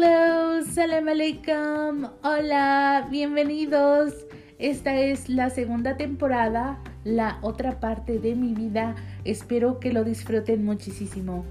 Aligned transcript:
Hello, 0.00 0.62
salam 0.64 1.08
alaikum. 1.08 2.08
Hola, 2.22 3.08
bienvenidos. 3.10 4.14
Esta 4.60 4.94
es 4.94 5.28
la 5.28 5.50
segunda 5.50 5.96
temporada, 5.96 6.78
la 7.02 7.40
otra 7.42 7.80
parte 7.80 8.20
de 8.20 8.36
mi 8.36 8.54
vida. 8.54 8.94
Espero 9.24 9.80
que 9.80 9.92
lo 9.92 10.04
disfruten 10.04 10.64
muchísimo. 10.64 11.44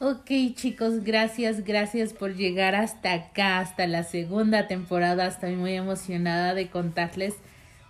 Ok 0.00 0.30
chicos, 0.54 1.04
gracias, 1.04 1.62
gracias 1.62 2.14
por 2.14 2.34
llegar 2.34 2.74
hasta 2.74 3.12
acá, 3.12 3.58
hasta 3.58 3.86
la 3.86 4.04
segunda 4.04 4.68
temporada. 4.68 5.26
Estoy 5.26 5.54
muy 5.54 5.74
emocionada 5.74 6.54
de 6.54 6.70
contarles 6.70 7.34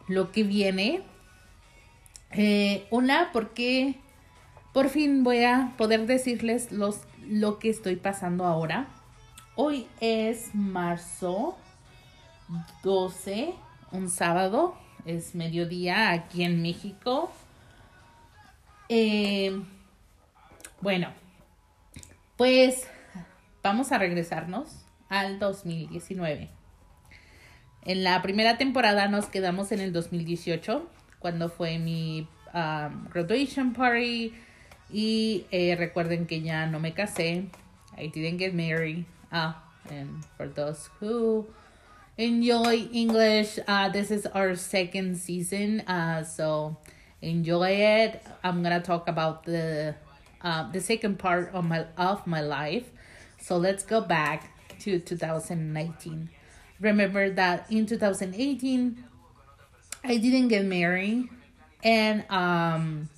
lo 0.09 0.33
que 0.33 0.43
viene. 0.43 1.03
Eh, 2.33 2.89
una, 2.91 3.31
porque 3.33 4.02
por 4.73 4.89
fin 4.89 5.23
voy 5.23 5.45
a 5.45 5.73
poder 5.77 6.07
decirles 6.07 6.73
los, 6.73 7.01
lo 7.29 7.59
que 7.59 7.69
estoy 7.69 7.97
pasando 7.97 8.45
ahora. 8.47 8.89
Hoy 9.55 9.87
es 10.01 10.55
marzo 10.55 11.59
12, 12.83 13.55
un 13.91 14.09
sábado, 14.09 14.75
es 15.05 15.35
mediodía 15.35 16.11
aquí 16.11 16.43
en 16.43 16.63
México. 16.63 17.31
Eh, 18.89 19.63
bueno, 20.81 21.09
pues 22.37 22.87
vamos 23.63 23.93
a 23.93 23.99
regresarnos 23.99 24.87
al 25.09 25.39
2019. 25.39 26.49
En 27.85 28.05
la 28.05 28.23
primera 28.23 28.57
temporada 28.57 29.09
nos 29.09 29.27
quedamos 29.27 29.71
en 29.73 29.81
el 29.81 29.93
2018, 29.93 30.89
cuando 31.19 31.51
fue 31.51 31.79
mi 31.79 32.27
um, 32.55 33.09
graduation 33.13 33.73
party. 33.75 34.33
Y 34.93 35.47
eh, 35.51 35.75
recuerden 35.77 36.27
que 36.27 36.41
ya 36.41 36.67
no 36.67 36.79
me 36.79 36.93
casé. 36.93 37.49
I 37.97 38.07
didn't 38.09 38.39
get 38.39 38.55
married. 38.55 39.05
Ah, 39.33 39.63
and 39.91 40.25
for 40.37 40.47
those 40.49 40.91
who 41.01 41.47
enjoy 42.19 42.89
English, 42.93 43.59
uh, 43.67 43.89
this 43.89 44.11
is 44.11 44.27
our 44.27 44.55
second 44.55 45.17
season. 45.17 45.81
Uh, 45.81 46.23
so 46.23 46.77
enjoy 47.21 47.71
it. 47.71 48.23
I'm 48.45 48.63
gonna 48.63 48.81
talk 48.81 49.09
about 49.09 49.45
the 49.45 49.95
uh, 50.43 50.71
the 50.73 50.81
second 50.81 51.19
part 51.19 51.51
of 51.55 51.65
my 51.65 51.87
of 51.97 52.27
my 52.27 52.41
life. 52.41 52.91
So 53.41 53.57
let's 53.57 53.85
go 53.85 54.01
back 54.01 54.51
to 54.81 54.99
2019. 54.99 56.31
Remember 56.81 57.31
that 57.31 57.71
in 57.71 57.87
2018, 57.87 59.05
I 60.05 60.17
didn't 60.17 60.49
get 60.49 60.65
married, 60.65 61.29
and 61.83 62.25
um, 62.29 63.09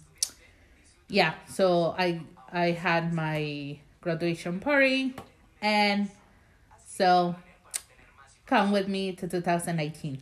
yeah, 1.14 1.34
so 1.46 1.94
I 1.96 2.20
I 2.52 2.72
had 2.72 3.12
my 3.12 3.78
graduation 4.00 4.58
party, 4.58 5.14
and 5.62 6.10
so 6.86 7.36
come 8.46 8.72
with 8.72 8.88
me 8.88 9.12
to 9.12 9.28
2019. 9.28 10.18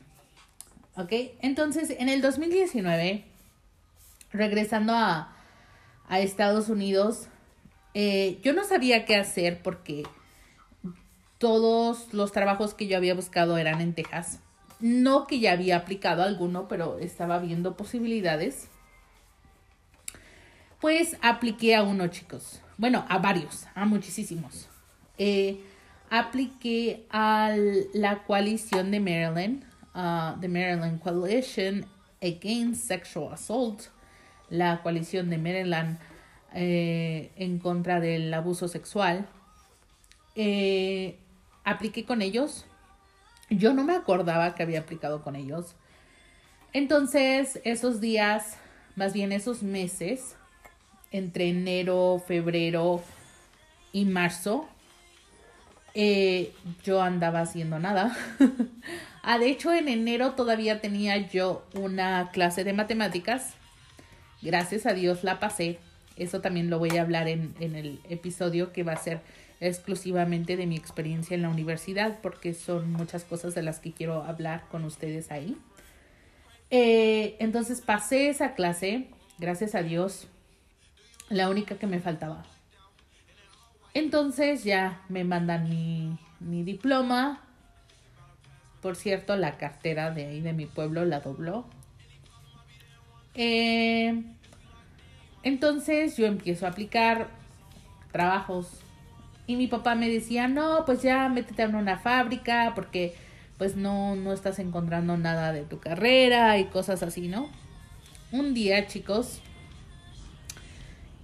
Ok, 0.96 1.12
entonces 1.40 1.90
en 1.98 2.10
el 2.10 2.20
2019, 2.20 3.24
regresando 4.32 4.92
a, 4.92 5.32
a 6.08 6.20
Estados 6.20 6.68
Unidos, 6.68 7.28
eh, 7.94 8.38
yo 8.42 8.52
no 8.52 8.64
sabía 8.64 9.06
qué 9.06 9.16
hacer 9.16 9.62
porque 9.62 10.02
todos 11.38 12.12
los 12.12 12.32
trabajos 12.32 12.74
que 12.74 12.86
yo 12.86 12.98
había 12.98 13.14
buscado 13.14 13.56
eran 13.56 13.80
en 13.80 13.94
Texas. 13.94 14.40
No 14.80 15.27
que 15.27 15.40
ya 15.40 15.52
había 15.52 15.77
aplicado 15.77 16.22
alguno, 16.22 16.68
pero 16.68 16.98
estaba 16.98 17.38
viendo 17.38 17.77
posibilidades. 17.77 18.68
Pues 20.83 21.16
apliqué 21.22 21.77
a 21.77 21.84
uno, 21.84 22.08
chicos. 22.08 22.61
Bueno, 22.77 23.06
a 23.08 23.19
varios, 23.19 23.69
a 23.77 23.84
muchísimos. 23.84 24.69
Eh, 25.17 25.61
apliqué 26.11 27.06
a 27.08 27.55
la 27.95 28.24
coalición 28.24 28.90
de 28.90 28.98
Maryland, 28.98 29.62
the 30.40 30.48
Maryland 30.48 30.98
Coalition 31.01 31.86
Against 32.20 32.89
Sexual 32.89 33.33
Assault, 33.33 33.83
la 34.51 34.83
coalición 34.83 35.30
de 35.30 35.39
Maryland 35.39 36.01
eh, 36.52 37.30
en 37.36 37.61
contra 37.61 38.01
del 38.01 38.35
abuso 38.35 38.67
sexual. 38.67 39.29
Eh, 40.35 41.17
apliqué 41.62 42.05
con 42.05 42.23
ellos. 42.23 42.67
Yo 43.51 43.73
no 43.73 43.85
me 43.85 43.95
acordaba 43.95 44.56
que 44.56 44.64
había 44.64 44.80
aplicado 44.80 45.23
con 45.23 45.36
ellos. 45.36 45.77
Entonces, 46.73 47.61
esos 47.62 48.01
días, 48.01 48.56
más 48.96 49.12
bien 49.12 49.30
esos 49.30 49.62
meses, 49.62 50.35
entre 51.12 51.50
enero, 51.50 52.23
febrero 52.27 53.02
y 53.92 54.06
marzo, 54.06 54.68
eh, 55.95 56.52
yo 56.84 57.02
andaba 57.02 57.40
haciendo 57.40 57.78
nada. 57.78 58.17
ah, 59.23 59.39
de 59.39 59.50
hecho, 59.50 59.73
en 59.73 59.89
enero 59.89 60.33
todavía 60.33 60.80
tenía 60.80 61.17
yo 61.18 61.64
una 61.74 62.30
clase 62.33 62.64
de 62.64 62.73
matemáticas. 62.73 63.55
Gracias 64.40 64.86
a 64.86 64.95
Dios 64.95 65.23
la 65.23 65.39
pasé. 65.39 65.78
Eso 66.17 66.40
también 66.40 66.70
lo 66.70 66.78
voy 66.78 66.96
a 66.96 67.02
hablar 67.02 67.29
en, 67.29 67.55
el 67.61 68.00
episodio 68.08 68.73
que 68.73 68.83
va 68.83 68.92
a 68.92 68.96
ser 68.96 69.20
exclusivamente 69.61 70.56
de 70.56 70.67
mi 70.67 70.77
experiencia 70.77 71.34
en 71.34 71.42
la 71.42 71.48
universidad, 71.48 72.18
porque 72.20 72.52
son 72.52 72.92
muchas 72.92 73.24
cosas 73.24 73.55
de 73.55 73.62
las 73.62 73.79
que 73.79 73.92
quiero 73.92 74.24
hablar 74.24 74.64
con 74.70 74.84
ustedes 74.84 75.30
ahí. 75.30 75.56
Eh, 76.70 77.36
entonces 77.39 77.80
pasé 77.80 78.29
esa 78.29 78.55
clase, 78.55 79.08
gracias 79.39 79.74
a 79.74 79.83
Dios, 79.83 80.27
la 81.32 81.48
única 81.48 81.76
que 81.76 81.86
me 81.86 82.00
faltaba. 82.00 82.44
Entonces 83.94 84.64
ya 84.64 85.02
me 85.08 85.24
mandan 85.24 85.68
mi, 85.68 86.18
mi 86.40 86.62
diploma. 86.62 87.40
Por 88.80 88.96
cierto, 88.96 89.36
la 89.36 89.58
cartera 89.58 90.10
de 90.10 90.26
ahí 90.26 90.40
de 90.40 90.52
mi 90.52 90.66
pueblo 90.66 91.04
la 91.04 91.20
dobló. 91.20 91.66
Eh, 93.34 94.22
entonces 95.42 96.16
yo 96.16 96.26
empiezo 96.26 96.66
a 96.66 96.70
aplicar 96.70 97.28
trabajos. 98.10 98.68
Y 99.46 99.56
mi 99.56 99.66
papá 99.66 99.94
me 99.94 100.08
decía, 100.08 100.48
no, 100.48 100.84
pues 100.84 101.02
ya 101.02 101.28
métete 101.28 101.62
en 101.62 101.74
una 101.74 101.98
fábrica 101.98 102.72
porque 102.74 103.14
pues 103.58 103.76
no, 103.76 104.16
no 104.16 104.32
estás 104.32 104.58
encontrando 104.58 105.16
nada 105.16 105.52
de 105.52 105.62
tu 105.62 105.78
carrera 105.78 106.58
y 106.58 106.66
cosas 106.66 107.02
así, 107.02 107.28
¿no? 107.28 107.48
Un 108.30 108.54
día, 108.54 108.86
chicos, 108.86 109.40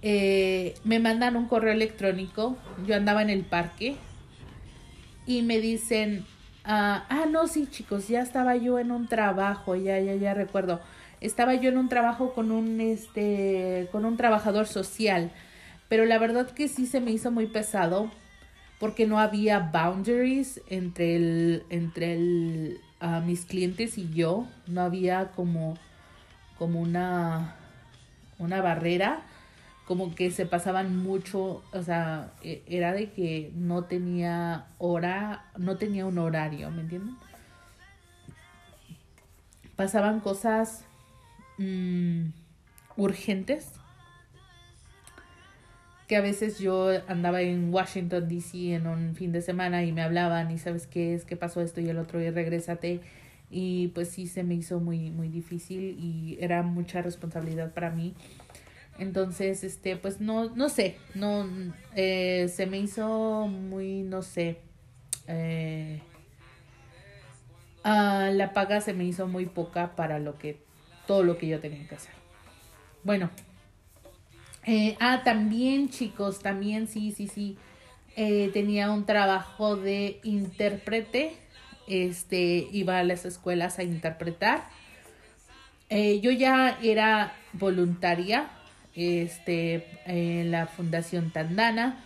eh, 0.01 0.75
me 0.83 0.99
mandan 0.99 1.35
un 1.35 1.47
correo 1.47 1.73
electrónico, 1.73 2.57
yo 2.85 2.95
andaba 2.95 3.21
en 3.21 3.29
el 3.29 3.43
parque 3.43 3.95
y 5.25 5.41
me 5.41 5.59
dicen, 5.59 6.25
ah, 6.63 7.05
ah, 7.09 7.25
no, 7.29 7.47
sí 7.47 7.67
chicos, 7.69 8.07
ya 8.07 8.21
estaba 8.21 8.55
yo 8.55 8.79
en 8.79 8.91
un 8.91 9.07
trabajo, 9.07 9.75
ya, 9.75 9.99
ya, 9.99 10.15
ya 10.15 10.33
recuerdo, 10.33 10.79
estaba 11.19 11.55
yo 11.55 11.69
en 11.69 11.77
un 11.77 11.89
trabajo 11.89 12.33
con 12.33 12.51
un, 12.51 12.79
este, 12.79 13.89
con 13.91 14.05
un 14.05 14.15
trabajador 14.15 14.67
social, 14.67 15.31
pero 15.89 16.05
la 16.05 16.17
verdad 16.17 16.49
que 16.51 16.67
sí 16.67 16.85
se 16.85 17.01
me 17.01 17.11
hizo 17.11 17.29
muy 17.31 17.47
pesado 17.47 18.09
porque 18.79 19.05
no 19.05 19.19
había 19.19 19.59
boundaries 19.59 20.61
entre 20.69 21.17
el, 21.17 21.63
entre 21.69 22.13
el, 22.13 22.79
uh, 23.01 23.19
mis 23.25 23.43
clientes 23.43 23.97
y 23.97 24.09
yo, 24.13 24.47
no 24.67 24.81
había 24.81 25.31
como, 25.31 25.77
como 26.57 26.79
una, 26.79 27.55
una 28.37 28.61
barrera 28.61 29.23
como 29.89 30.13
que 30.13 30.29
se 30.29 30.45
pasaban 30.45 30.97
mucho, 30.97 31.63
o 31.73 31.81
sea, 31.81 32.31
era 32.43 32.93
de 32.93 33.09
que 33.09 33.51
no 33.55 33.85
tenía 33.85 34.67
hora, 34.77 35.47
no 35.57 35.77
tenía 35.77 36.05
un 36.05 36.19
horario, 36.19 36.69
¿me 36.69 36.81
entienden? 36.81 37.17
Pasaban 39.75 40.19
cosas 40.19 40.85
mmm, 41.57 42.25
urgentes 42.97 43.71
que 46.07 46.17
a 46.17 46.21
veces 46.21 46.59
yo 46.59 46.91
andaba 47.07 47.41
en 47.41 47.73
Washington 47.73 48.29
DC 48.29 48.75
en 48.75 48.85
un 48.85 49.15
fin 49.15 49.31
de 49.31 49.41
semana 49.41 49.83
y 49.83 49.91
me 49.91 50.03
hablaban 50.03 50.51
y 50.51 50.59
sabes 50.59 50.85
qué 50.85 51.15
es, 51.15 51.25
qué 51.25 51.35
pasó 51.35 51.61
esto 51.61 51.81
y 51.81 51.89
el 51.89 51.97
otro 51.97 52.21
y 52.21 52.29
regrésate 52.29 53.01
y 53.49 53.87
pues 53.87 54.09
sí 54.09 54.27
se 54.27 54.43
me 54.43 54.53
hizo 54.53 54.79
muy 54.79 55.09
muy 55.09 55.29
difícil 55.29 55.97
y 55.99 56.37
era 56.39 56.61
mucha 56.61 57.01
responsabilidad 57.01 57.73
para 57.73 57.89
mí 57.89 58.13
entonces, 58.99 59.63
este, 59.63 59.95
pues 59.95 60.19
no, 60.21 60.49
no 60.55 60.69
sé, 60.69 60.97
no, 61.15 61.47
eh, 61.95 62.51
se 62.53 62.65
me 62.65 62.77
hizo 62.79 63.47
muy, 63.47 64.03
no 64.03 64.21
sé, 64.21 64.59
eh, 65.27 66.01
la 67.83 68.51
paga 68.53 68.81
se 68.81 68.93
me 68.93 69.05
hizo 69.05 69.27
muy 69.27 69.45
poca 69.45 69.95
para 69.95 70.19
lo 70.19 70.37
que, 70.37 70.57
todo 71.07 71.23
lo 71.23 71.37
que 71.37 71.47
yo 71.47 71.59
tenía 71.59 71.87
que 71.87 71.95
hacer. 71.95 72.13
Bueno, 73.03 73.29
eh, 74.65 74.97
ah, 74.99 75.21
también 75.23 75.89
chicos, 75.89 76.39
también 76.39 76.87
sí, 76.87 77.11
sí, 77.11 77.27
sí, 77.27 77.57
eh, 78.15 78.49
tenía 78.53 78.91
un 78.91 79.05
trabajo 79.05 79.75
de 79.75 80.19
intérprete, 80.23 81.37
este, 81.87 82.67
iba 82.71 82.99
a 82.99 83.03
las 83.03 83.25
escuelas 83.25 83.79
a 83.79 83.83
interpretar. 83.83 84.67
Eh, 85.89 86.19
yo 86.19 86.31
ya 86.31 86.77
era 86.83 87.33
voluntaria 87.53 88.49
este, 88.95 89.85
en 90.05 90.51
la 90.51 90.67
Fundación 90.67 91.31
Tandana. 91.31 92.03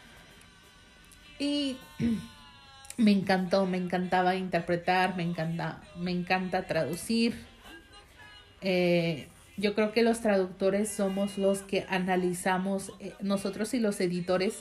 Y 1.39 1.77
me 2.97 3.11
encantó, 3.11 3.65
me 3.65 3.77
encantaba 3.77 4.35
interpretar, 4.35 5.15
me 5.15 5.23
encanta, 5.23 5.81
me 5.97 6.11
encanta 6.11 6.65
traducir. 6.67 7.35
Eh, 8.61 9.27
yo 9.57 9.75
creo 9.75 9.91
que 9.91 10.03
los 10.03 10.21
traductores 10.21 10.89
somos 10.89 11.37
los 11.37 11.59
que 11.59 11.85
analizamos, 11.89 12.91
eh, 12.99 13.13
nosotros 13.21 13.73
y 13.73 13.79
los 13.79 13.99
editores, 13.99 14.59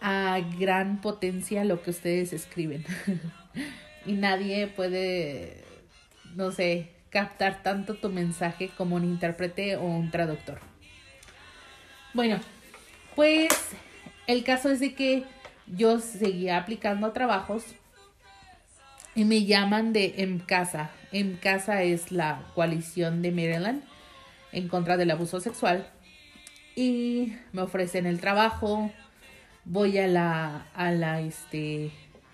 a 0.00 0.38
gran 0.58 1.00
potencia 1.00 1.64
lo 1.64 1.82
que 1.82 1.90
ustedes 1.90 2.32
escriben. 2.32 2.84
y 4.06 4.12
nadie 4.12 4.66
puede, 4.68 5.64
no 6.34 6.52
sé, 6.52 6.90
captar 7.10 7.62
tanto 7.62 7.94
tu 7.94 8.08
mensaje 8.08 8.70
como 8.76 8.96
un 8.96 9.04
intérprete 9.04 9.76
o 9.76 9.84
un 9.84 10.10
traductor. 10.10 10.60
Bueno, 12.16 12.40
pues 13.14 13.50
el 14.26 14.42
caso 14.42 14.70
es 14.70 14.80
de 14.80 14.94
que 14.94 15.24
yo 15.66 16.00
seguía 16.00 16.56
aplicando 16.56 17.08
a 17.08 17.12
trabajos 17.12 17.62
y 19.14 19.26
me 19.26 19.44
llaman 19.44 19.92
de 19.92 20.14
En 20.16 20.38
Casa. 20.38 20.92
En 21.12 21.36
Casa 21.36 21.82
es 21.82 22.10
la 22.12 22.40
coalición 22.54 23.20
de 23.20 23.32
Maryland 23.32 23.82
en 24.52 24.68
contra 24.68 24.96
del 24.96 25.10
abuso 25.10 25.40
sexual 25.40 25.90
y 26.74 27.34
me 27.52 27.60
ofrecen 27.60 28.06
el 28.06 28.18
trabajo. 28.18 28.90
Voy 29.66 29.98
a 29.98 30.06
la 30.06 30.68
a 30.74 30.92
la 30.92 31.20
este 31.20 31.90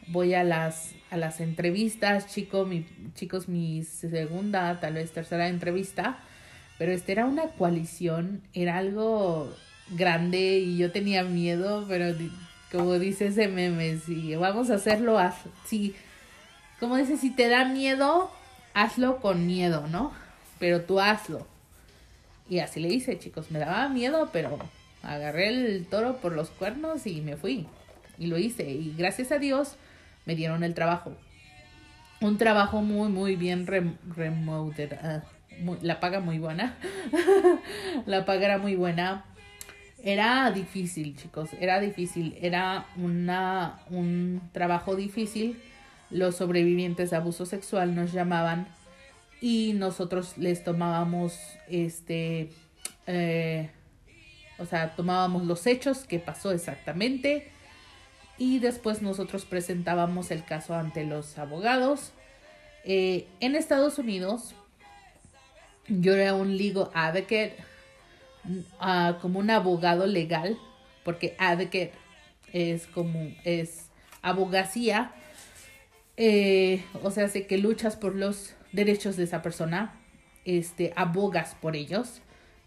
voy 0.06 0.34
a 0.34 0.44
las 0.44 0.94
a 1.11 1.17
las 1.17 1.40
entrevistas, 1.40 2.32
chico, 2.32 2.67
mi, 2.67 2.87
chicos, 3.17 3.49
mi 3.49 3.82
segunda, 3.82 4.79
tal 4.79 4.94
vez 4.94 5.11
tercera 5.11 5.49
entrevista, 5.49 6.20
pero 6.79 6.93
este 6.93 7.11
era 7.11 7.26
una 7.26 7.49
coalición, 7.49 8.43
era 8.55 8.79
algo 8.79 9.52
grande 9.96 10.58
y 10.58 10.76
yo 10.76 10.92
tenía 10.92 11.22
miedo, 11.24 11.84
pero 11.88 12.14
como 12.70 12.98
dice 12.98 13.26
ese 13.26 13.48
meme, 13.48 13.98
si 13.98 14.34
vamos 14.34 14.70
a 14.70 14.74
hacerlo, 14.74 15.18
si, 15.66 15.94
como 16.80 16.96
dice, 16.96 17.16
si 17.16 17.30
te 17.30 17.48
da 17.48 17.64
miedo, 17.66 18.30
hazlo 18.74 19.20
con 19.20 19.46
miedo, 19.46 19.86
¿no? 19.88 20.12
Pero 20.58 20.82
tú 20.82 21.00
hazlo. 21.00 21.46
Y 22.48 22.58
así 22.58 22.80
le 22.80 22.88
hice, 22.88 23.18
chicos, 23.18 23.50
me 23.50 23.58
daba 23.58 23.88
miedo, 23.88 24.30
pero 24.32 24.58
agarré 25.02 25.48
el 25.48 25.86
toro 25.86 26.16
por 26.16 26.32
los 26.32 26.50
cuernos 26.50 27.06
y 27.06 27.20
me 27.20 27.36
fui. 27.36 27.66
Y 28.18 28.26
lo 28.26 28.38
hice. 28.38 28.70
Y 28.70 28.94
gracias 28.96 29.32
a 29.32 29.38
Dios, 29.38 29.76
me 30.26 30.34
dieron 30.34 30.64
el 30.64 30.74
trabajo. 30.74 31.12
Un 32.20 32.38
trabajo 32.38 32.82
muy, 32.82 33.08
muy 33.08 33.36
bien 33.36 33.66
remote. 33.66 34.98
Ah, 35.02 35.22
la 35.82 36.00
paga 36.00 36.20
muy 36.20 36.38
buena. 36.38 36.76
la 38.06 38.24
paga 38.24 38.46
era 38.46 38.58
muy 38.58 38.76
buena. 38.76 39.24
Era 40.02 40.50
difícil, 40.50 41.16
chicos. 41.16 41.50
Era 41.60 41.81
difícil. 41.81 42.37
Era 42.40 42.87
una, 42.96 43.81
un 43.90 44.40
trabajo 44.52 44.96
difícil. 44.96 45.60
Los 46.10 46.37
sobrevivientes 46.37 47.10
de 47.10 47.16
abuso 47.16 47.46
sexual 47.46 47.94
nos 47.94 48.12
llamaban 48.12 48.69
y 49.40 49.72
nosotros 49.75 50.38
les 50.38 50.62
tomábamos 50.62 51.37
este 51.69 52.50
eh, 53.08 53.70
o 54.58 54.66
sea 54.66 54.94
tomábamos 54.94 55.46
los 55.46 55.66
hechos 55.66 56.05
que 56.05 56.20
pasó 56.20 56.52
exactamente 56.52 57.50
y 58.38 58.60
después 58.60 59.02
nosotros 59.02 59.44
presentábamos 59.44 60.31
el 60.31 60.44
caso 60.44 60.75
ante 60.75 61.05
los 61.05 61.38
abogados. 61.38 62.12
Eh, 62.84 63.28
en 63.40 63.55
Estados 63.55 63.98
Unidos, 63.98 64.55
yo 65.87 66.14
era 66.14 66.34
un 66.34 66.56
legal 66.56 66.88
advocate, 66.94 67.56
como 69.20 69.38
un 69.38 69.50
abogado 69.50 70.06
legal, 70.06 70.58
porque 71.04 71.34
advocate 71.38 71.92
es 72.52 72.86
como, 72.86 73.32
es 73.44 73.86
abogacía, 74.20 75.12
eh, 76.16 76.84
o 77.02 77.10
sea, 77.10 77.28
sé 77.28 77.46
que 77.46 77.58
luchas 77.58 77.96
por 77.96 78.14
los 78.14 78.54
derechos 78.72 79.16
de 79.16 79.24
esa 79.24 79.42
persona, 79.42 79.98
este, 80.44 80.92
abogas 80.96 81.54
por 81.60 81.76
ellos, 81.76 82.20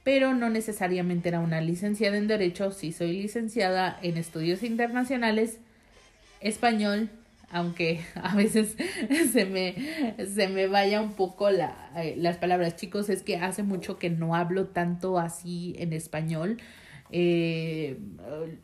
pero 0.04 0.34
no 0.34 0.50
necesariamente 0.50 1.30
era 1.30 1.40
una 1.40 1.62
licenciada 1.62 2.18
en 2.18 2.28
Derecho, 2.28 2.72
sí 2.72 2.92
soy 2.92 3.14
licenciada 3.14 4.00
en 4.02 4.18
Estudios 4.18 4.64
Internacionales, 4.64 5.60
Español, 6.42 7.10
aunque 7.52 8.02
a 8.16 8.36
veces 8.36 8.76
se 9.32 9.46
me, 9.46 9.76
se 10.26 10.48
me 10.48 10.68
vaya 10.68 11.02
un 11.02 11.14
poco 11.14 11.50
la, 11.50 11.92
eh, 11.98 12.16
las 12.18 12.38
palabras. 12.38 12.76
Chicos, 12.76 13.10
es 13.10 13.24
que 13.24 13.38
hace 13.38 13.64
mucho 13.64 13.98
que 13.98 14.10
no 14.10 14.36
hablo 14.36 14.68
tanto 14.68 15.20
así 15.20 15.76
en 15.80 15.94
español. 15.94 16.58
Eh, 17.12 18.00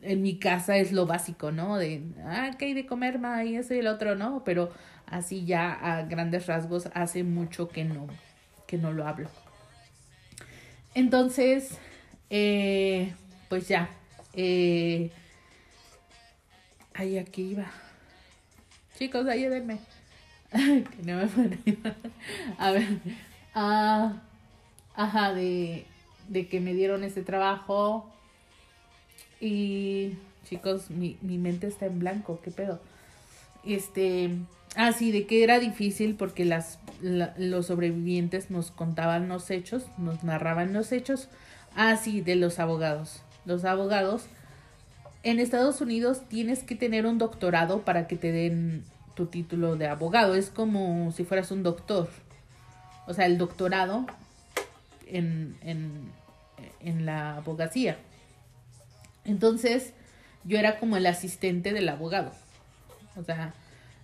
en 0.02 0.22
mi 0.22 0.38
casa 0.38 0.76
es 0.76 0.92
lo 0.92 1.06
básico, 1.06 1.52
¿no? 1.52 1.76
De, 1.78 2.02
ah, 2.24 2.50
¿qué 2.58 2.66
hay 2.66 2.74
de 2.74 2.86
comer, 2.86 3.18
ma? 3.18 3.44
Y 3.44 3.56
eso 3.56 3.74
y 3.74 3.78
el 3.78 3.86
otro, 3.86 4.16
¿no? 4.16 4.42
Pero 4.44 4.70
así 5.06 5.44
ya 5.44 5.72
a 5.72 6.02
grandes 6.02 6.46
rasgos 6.46 6.88
hace 6.94 7.22
mucho 7.22 7.68
que 7.68 7.84
no, 7.84 8.08
que 8.66 8.78
no 8.78 8.92
lo 8.92 9.06
hablo. 9.06 9.28
Entonces, 10.94 11.78
eh, 12.30 13.14
pues 13.48 13.68
ya, 13.68 13.88
eh, 14.34 15.10
ay, 16.94 17.18
aquí 17.18 17.50
iba. 17.52 17.70
Chicos, 19.02 19.26
ayúdenme. 19.26 19.80
que 20.52 21.02
no 21.04 21.16
me 21.16 21.78
A 22.56 22.70
ver, 22.70 22.86
ah, 23.52 24.12
ajá, 24.94 25.34
de, 25.34 25.86
de 26.28 26.46
que 26.46 26.60
me 26.60 26.72
dieron 26.72 27.02
ese 27.02 27.22
trabajo. 27.22 28.08
Y 29.40 30.12
chicos, 30.48 30.88
mi, 30.88 31.18
mi 31.20 31.36
mente 31.36 31.66
está 31.66 31.86
en 31.86 31.98
blanco, 31.98 32.38
¿qué 32.44 32.52
pedo? 32.52 32.80
Este, 33.64 34.30
Ah, 34.76 34.92
sí, 34.92 35.10
de 35.10 35.26
que 35.26 35.42
era 35.42 35.58
difícil 35.58 36.14
porque 36.14 36.44
las, 36.44 36.78
los 37.00 37.66
sobrevivientes 37.66 38.52
nos 38.52 38.70
contaban 38.70 39.26
los 39.26 39.50
hechos, 39.50 39.82
nos 39.98 40.22
narraban 40.22 40.72
los 40.72 40.92
hechos. 40.92 41.28
Ah, 41.74 41.96
sí, 41.96 42.20
de 42.20 42.36
los 42.36 42.60
abogados. 42.60 43.20
Los 43.46 43.64
abogados. 43.64 44.26
En 45.24 45.40
Estados 45.40 45.80
Unidos 45.80 46.22
tienes 46.28 46.62
que 46.62 46.76
tener 46.76 47.04
un 47.04 47.18
doctorado 47.18 47.80
para 47.80 48.06
que 48.06 48.14
te 48.14 48.30
den 48.30 48.84
tu 49.14 49.26
título 49.26 49.76
de 49.76 49.88
abogado. 49.88 50.34
Es 50.34 50.50
como 50.50 51.12
si 51.12 51.24
fueras 51.24 51.50
un 51.50 51.62
doctor. 51.62 52.08
O 53.06 53.14
sea, 53.14 53.26
el 53.26 53.38
doctorado 53.38 54.06
en, 55.06 55.56
en, 55.62 56.10
en 56.80 57.06
la 57.06 57.36
abogacía. 57.36 57.98
Entonces, 59.24 59.92
yo 60.44 60.58
era 60.58 60.78
como 60.78 60.96
el 60.96 61.06
asistente 61.06 61.72
del 61.72 61.88
abogado. 61.88 62.32
O 63.16 63.22
sea, 63.22 63.54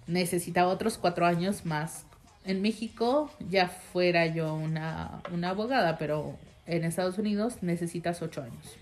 necesitaba 0.06 0.68
otros 0.68 0.98
cuatro 0.98 1.26
años 1.26 1.64
más. 1.64 2.04
En 2.44 2.62
México 2.62 3.30
ya 3.48 3.68
fuera 3.68 4.26
yo 4.26 4.54
una, 4.54 5.22
una 5.32 5.50
abogada, 5.50 5.98
pero 5.98 6.36
en 6.66 6.84
Estados 6.84 7.18
Unidos 7.18 7.62
necesitas 7.62 8.22
ocho 8.22 8.42
años. 8.42 8.76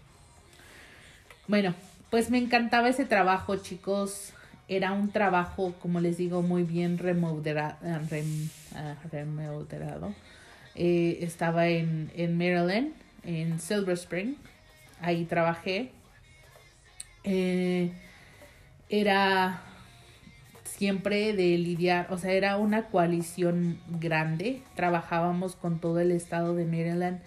Bueno, 1.49 1.75
pues 2.11 2.31
me 2.31 2.39
encantaba 2.39 2.89
ese 2.89 3.05
trabajo, 3.05 3.57
chicos. 3.57 4.33
Era 4.69 4.93
un 4.93 5.11
trabajo, 5.11 5.75
como 5.81 6.01
les 6.01 6.17
digo, 6.17 6.43
muy 6.43 6.65
bien. 6.65 6.99
Ah, 7.03 8.01
eh, 10.75 11.19
estaba 11.23 11.69
en, 11.69 12.11
en 12.15 12.37
Maryland, 12.37 12.93
en 13.25 13.61
Silver 13.61 13.95
Spring. 13.95 14.35
Ahí 15.01 15.25
trabajé. 15.25 15.91
Eh, 17.25 17.93
era 18.89 19.63
siempre 20.65 21.33
de 21.33 21.59
lidiar, 21.59 22.07
o 22.11 22.19
sea, 22.19 22.33
era 22.33 22.57
una 22.57 22.87
coalición 22.87 23.79
grande, 23.89 24.63
trabajábamos 24.75 25.57
con 25.57 25.81
todo 25.81 26.01
el 26.01 26.11
estado 26.11 26.55
de 26.55 26.65
Maryland, 26.67 27.21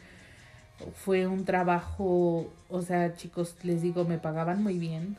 fue 0.93 1.27
un 1.27 1.45
trabajo, 1.45 2.53
o 2.69 2.81
sea, 2.81 3.15
chicos, 3.15 3.55
les 3.63 3.81
digo, 3.81 4.05
me 4.05 4.19
pagaban 4.19 4.63
muy 4.63 4.77
bien, 4.77 5.17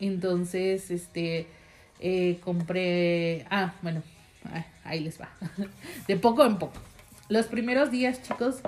entonces, 0.00 0.90
este, 0.90 1.46
eh, 2.00 2.38
compré, 2.42 3.46
ah, 3.50 3.74
bueno, 3.82 4.02
ahí 4.84 5.00
les 5.00 5.20
va, 5.20 5.30
de 6.08 6.16
poco 6.16 6.44
en 6.44 6.58
poco. 6.58 6.80
Los 7.28 7.46
primeros 7.46 7.90
días, 7.90 8.22
chicos, 8.22 8.60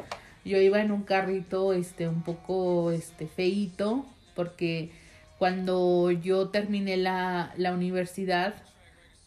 yo 0.45 0.59
iba 0.59 0.81
en 0.81 0.91
un 0.91 1.03
carrito, 1.03 1.73
este, 1.73 2.09
un 2.09 2.23
poco, 2.23 2.91
este, 2.91 3.27
feito, 3.27 4.07
porque 4.35 4.91
cuando 5.39 6.11
yo 6.11 6.49
terminé 6.49 6.97
la, 6.97 7.53
la 7.57 7.73
universidad, 7.73 8.55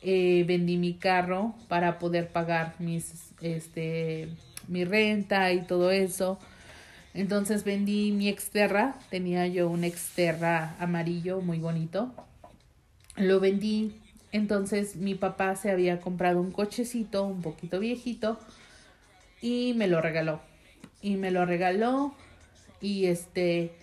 eh, 0.02 0.44
vendí 0.48 0.78
mi 0.78 0.96
carro 0.96 1.54
para 1.68 2.00
poder 2.00 2.30
pagar 2.30 2.74
mis, 2.80 3.32
este, 3.42 4.30
mi 4.68 4.84
renta 4.84 5.52
y 5.54 5.62
todo 5.62 5.92
eso. 5.92 6.40
Entonces 7.14 7.64
vendí 7.64 8.12
mi 8.12 8.30
Exterra, 8.30 8.96
tenía 9.10 9.48
yo 9.48 9.70
un 9.70 9.84
Exterra 9.84 10.76
amarillo 10.80 11.42
muy 11.42 11.60
bonito. 11.60 12.14
Lo 13.18 13.40
vendí, 13.40 14.02
entonces 14.32 14.96
mi 14.96 15.16
papá 15.16 15.56
se 15.56 15.72
había 15.72 16.00
comprado 16.02 16.40
un 16.42 16.52
cochecito 16.52 17.26
un 17.26 17.42
poquito 17.42 17.80
viejito 17.80 18.40
y 19.42 19.74
me 19.76 19.88
lo 19.88 20.02
regaló. 20.02 20.42
Y 21.02 21.16
me 21.18 21.32
lo 21.32 21.46
regaló 21.46 22.16
Y 22.82 23.08
este, 23.08 23.74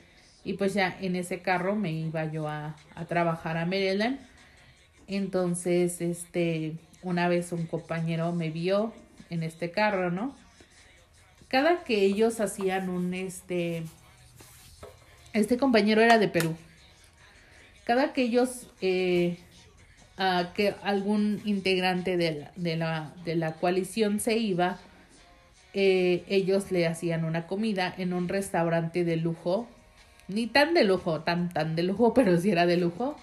y 0.45 0.55
pues 0.55 0.75
ya 0.75 0.97
en 1.01 1.17
ese 1.17 1.43
carro 1.43 1.77
me 1.77 1.93
iba 1.93 2.27
yo 2.27 2.49
a, 2.49 2.77
a 2.95 3.07
trabajar 3.07 3.57
a 3.59 3.67
Maryland. 3.67 4.21
Entonces, 5.09 6.01
este, 6.01 6.79
una 7.03 7.29
vez 7.29 7.53
un 7.53 7.67
compañero 7.67 8.33
me 8.33 8.51
vio 8.51 8.95
en 9.31 9.43
este 9.43 9.71
carro, 9.73 10.11
¿no? 10.11 10.37
Cada 11.49 11.83
que 11.83 12.05
ellos 12.05 12.41
hacían 12.41 12.91
un, 12.91 13.15
este, 13.15 13.83
este 15.33 15.57
compañero 15.57 16.03
era 16.03 16.19
de 16.19 16.29
Perú. 16.29 16.55
Cada 17.85 18.13
que 18.13 18.23
ellos, 18.23 18.69
eh, 18.83 19.39
que 20.55 20.75
algún 20.83 21.41
integrante 21.47 22.19
de 22.19 22.33
la, 22.33 22.53
de 22.57 22.77
la, 22.77 23.15
de 23.25 23.37
la 23.37 23.55
coalición 23.55 24.21
se 24.21 24.37
iba, 24.37 24.79
eh, 25.73 26.25
ellos 26.29 26.71
le 26.71 26.87
hacían 26.87 27.25
una 27.25 27.47
comida 27.47 27.95
en 27.97 28.13
un 28.13 28.29
restaurante 28.29 29.05
de 29.05 29.17
lujo, 29.17 29.69
ni 30.27 30.47
tan 30.47 30.75
de 30.75 30.85
lujo, 30.85 31.21
tan, 31.21 31.49
tan 31.49 31.77
de 31.77 31.83
lujo, 31.83 32.13
pero 32.15 32.39
sí 32.39 32.51
era 32.51 32.67
de 32.67 32.77
lujo. 32.77 33.17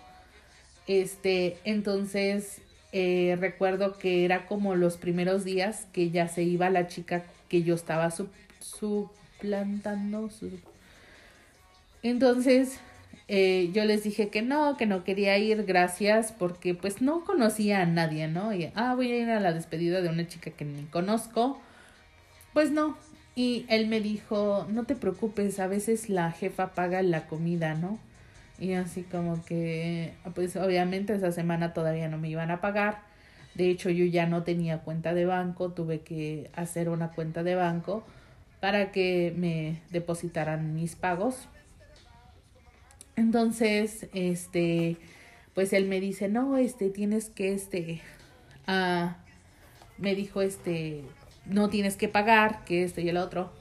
Este, 0.87 1.57
entonces, 1.63 2.61
eh, 2.97 3.35
recuerdo 3.37 3.97
que 3.97 4.23
era 4.23 4.45
como 4.45 4.73
los 4.73 4.95
primeros 4.95 5.43
días 5.43 5.85
que 5.91 6.11
ya 6.11 6.29
se 6.29 6.43
iba 6.43 6.69
la 6.69 6.87
chica 6.87 7.25
que 7.49 7.61
yo 7.61 7.75
estaba 7.75 8.09
suplantando. 8.61 10.29
Entonces, 12.03 12.79
eh, 13.27 13.69
yo 13.73 13.83
les 13.83 14.05
dije 14.05 14.29
que 14.29 14.41
no, 14.41 14.77
que 14.77 14.85
no 14.85 15.03
quería 15.03 15.37
ir, 15.37 15.65
gracias, 15.65 16.31
porque 16.31 16.73
pues 16.73 17.01
no 17.01 17.25
conocía 17.25 17.81
a 17.81 17.85
nadie, 17.85 18.29
¿no? 18.29 18.53
Y, 18.53 18.71
ah, 18.75 18.95
voy 18.95 19.11
a 19.11 19.17
ir 19.17 19.29
a 19.29 19.41
la 19.41 19.51
despedida 19.51 19.99
de 19.99 20.07
una 20.07 20.25
chica 20.25 20.51
que 20.51 20.63
ni 20.63 20.83
conozco. 20.83 21.59
Pues 22.53 22.71
no. 22.71 22.97
Y 23.35 23.65
él 23.67 23.87
me 23.87 23.99
dijo, 23.99 24.67
no 24.69 24.85
te 24.85 24.95
preocupes, 24.95 25.59
a 25.59 25.67
veces 25.67 26.07
la 26.09 26.31
jefa 26.31 26.73
paga 26.73 27.01
la 27.01 27.27
comida, 27.27 27.73
¿no? 27.73 27.99
Y 28.59 28.73
así 28.73 29.03
como 29.03 29.43
que, 29.43 30.13
pues 30.33 30.55
obviamente 30.55 31.13
esa 31.13 31.31
semana 31.31 31.73
todavía 31.73 32.07
no 32.07 32.17
me 32.17 32.29
iban 32.29 32.51
a 32.51 32.61
pagar. 32.61 33.01
De 33.53 33.69
hecho, 33.69 33.89
yo 33.89 34.05
ya 34.05 34.25
no 34.25 34.43
tenía 34.43 34.79
cuenta 34.79 35.13
de 35.13 35.25
banco, 35.25 35.71
tuve 35.71 36.01
que 36.01 36.49
hacer 36.53 36.89
una 36.89 37.11
cuenta 37.11 37.43
de 37.43 37.55
banco 37.55 38.05
para 38.59 38.91
que 38.91 39.33
me 39.37 39.81
depositaran 39.91 40.73
mis 40.73 40.95
pagos. 40.95 41.47
Entonces, 43.15 44.07
este, 44.13 44.97
pues 45.53 45.71
él 45.73 45.87
me 45.87 45.99
dice, 45.99 46.27
no, 46.27 46.57
este, 46.57 46.89
tienes 46.89 47.29
que, 47.29 47.53
este, 47.53 48.01
ah, 48.67 49.17
me 49.97 50.15
dijo, 50.15 50.41
este, 50.41 51.03
no 51.45 51.69
tienes 51.69 51.95
que 51.95 52.09
pagar, 52.09 52.65
que 52.65 52.83
esto 52.83 53.01
y 53.01 53.09
el 53.09 53.17
otro. 53.17 53.51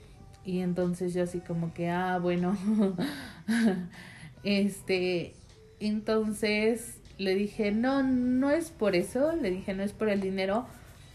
Y 0.44 0.60
entonces 0.60 1.14
yo 1.14 1.22
así 1.22 1.38
como 1.40 1.72
que, 1.72 1.88
ah, 1.90 2.18
bueno, 2.18 2.56
este, 4.44 5.34
entonces 5.80 6.98
le 7.18 7.34
dije, 7.34 7.70
no, 7.70 8.02
no 8.02 8.50
es 8.50 8.70
por 8.70 8.94
eso, 8.94 9.34
le 9.36 9.50
dije, 9.50 9.74
no 9.74 9.82
es 9.82 9.92
por 9.92 10.08
el 10.08 10.20
dinero, 10.20 10.66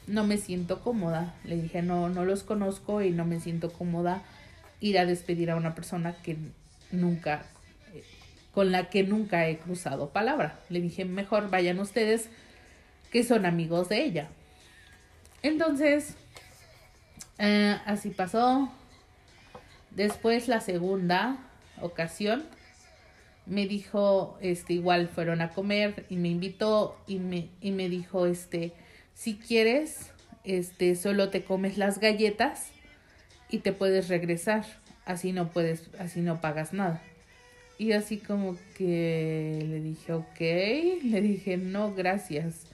no 0.08 0.26
me 0.26 0.38
siento 0.38 0.82
cómoda. 0.82 1.36
Le 1.44 1.56
dije, 1.56 1.82
no, 1.82 2.10
no 2.10 2.26
los 2.26 2.44
conozco 2.44 3.02
y 3.02 3.12
no 3.12 3.26
me 3.26 3.40
siento 3.40 3.72
cómoda 3.72 4.24
ir 4.80 4.98
a 4.98 5.06
despedir 5.06 5.52
a 5.52 5.56
una 5.56 5.76
persona 5.76 6.16
que 6.24 6.38
nunca, 6.92 7.46
con 8.54 8.72
la 8.72 8.90
que 8.90 9.04
nunca 9.04 9.48
he 9.48 9.58
cruzado 9.58 10.10
palabra. 10.10 10.60
Le 10.70 10.82
dije, 10.82 11.06
mejor 11.06 11.50
vayan 11.50 11.80
ustedes 11.80 12.30
que 13.12 13.24
son 13.24 13.46
amigos 13.46 13.90
de 13.90 14.04
ella. 14.04 14.30
Entonces, 15.44 16.16
eh, 17.38 17.78
así 17.86 18.10
pasó. 18.10 18.72
Después 19.92 20.48
la 20.48 20.62
segunda 20.62 21.38
ocasión 21.82 22.46
me 23.50 23.68
dijo, 23.68 24.38
este, 24.42 24.74
igual 24.74 25.10
fueron 25.10 25.42
a 25.42 25.50
comer 25.50 26.06
y 26.10 26.16
me 26.18 26.30
invitó 26.30 26.98
y 27.08 27.18
me, 27.18 27.50
y 27.62 27.72
me 27.72 27.90
dijo, 27.90 28.28
este, 28.28 28.74
si 29.16 29.36
quieres, 29.36 30.12
este, 30.44 30.96
solo 30.96 31.30
te 31.30 31.44
comes 31.44 31.78
las 31.78 32.00
galletas 32.00 32.68
y 33.50 33.60
te 33.60 33.74
puedes 33.74 34.08
regresar. 34.08 34.66
Así 35.06 35.32
no 35.32 35.50
puedes, 35.50 35.90
así 35.98 36.22
no 36.22 36.40
pagas 36.40 36.74
nada. 36.74 37.02
Y 37.80 37.94
así 37.94 38.18
como 38.18 38.56
que 38.78 39.66
le 39.68 39.82
dije, 39.82 40.14
ok, 40.14 40.40
le 41.04 41.22
dije, 41.22 41.58
no, 41.58 41.94
gracias. 41.94 42.68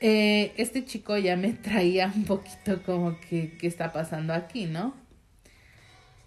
Eh, 0.00 0.52
este 0.56 0.84
chico 0.86 1.18
ya 1.18 1.36
me 1.36 1.52
traía 1.52 2.10
un 2.14 2.24
poquito 2.24 2.82
como 2.84 3.20
que, 3.20 3.56
¿qué 3.58 3.66
está 3.66 3.92
pasando 3.92 4.32
aquí, 4.32 4.64
no? 4.64 4.94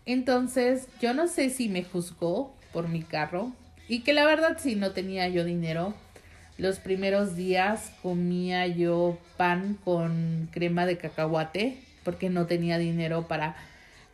Entonces, 0.06 0.88
yo 1.02 1.14
no 1.14 1.28
sé 1.28 1.50
si 1.50 1.70
me 1.70 1.84
juzgó 1.84 2.56
por 2.74 2.90
mi 2.90 3.04
carro 3.04 3.52
y 3.88 4.02
que 4.02 4.14
la 4.14 4.26
verdad 4.26 4.58
si 4.60 4.76
no 4.76 4.92
tenía 4.92 5.28
yo 5.30 5.46
dinero. 5.46 5.94
Los 6.58 6.80
primeros 6.80 7.36
días 7.36 7.92
comía 8.04 8.68
yo 8.68 9.18
pan 9.38 9.78
con 9.84 10.50
crema 10.52 10.86
de 10.86 10.98
cacahuate 10.98 11.80
porque 12.04 12.30
no 12.30 12.46
tenía 12.46 12.78
dinero 12.78 13.28
para 13.28 13.56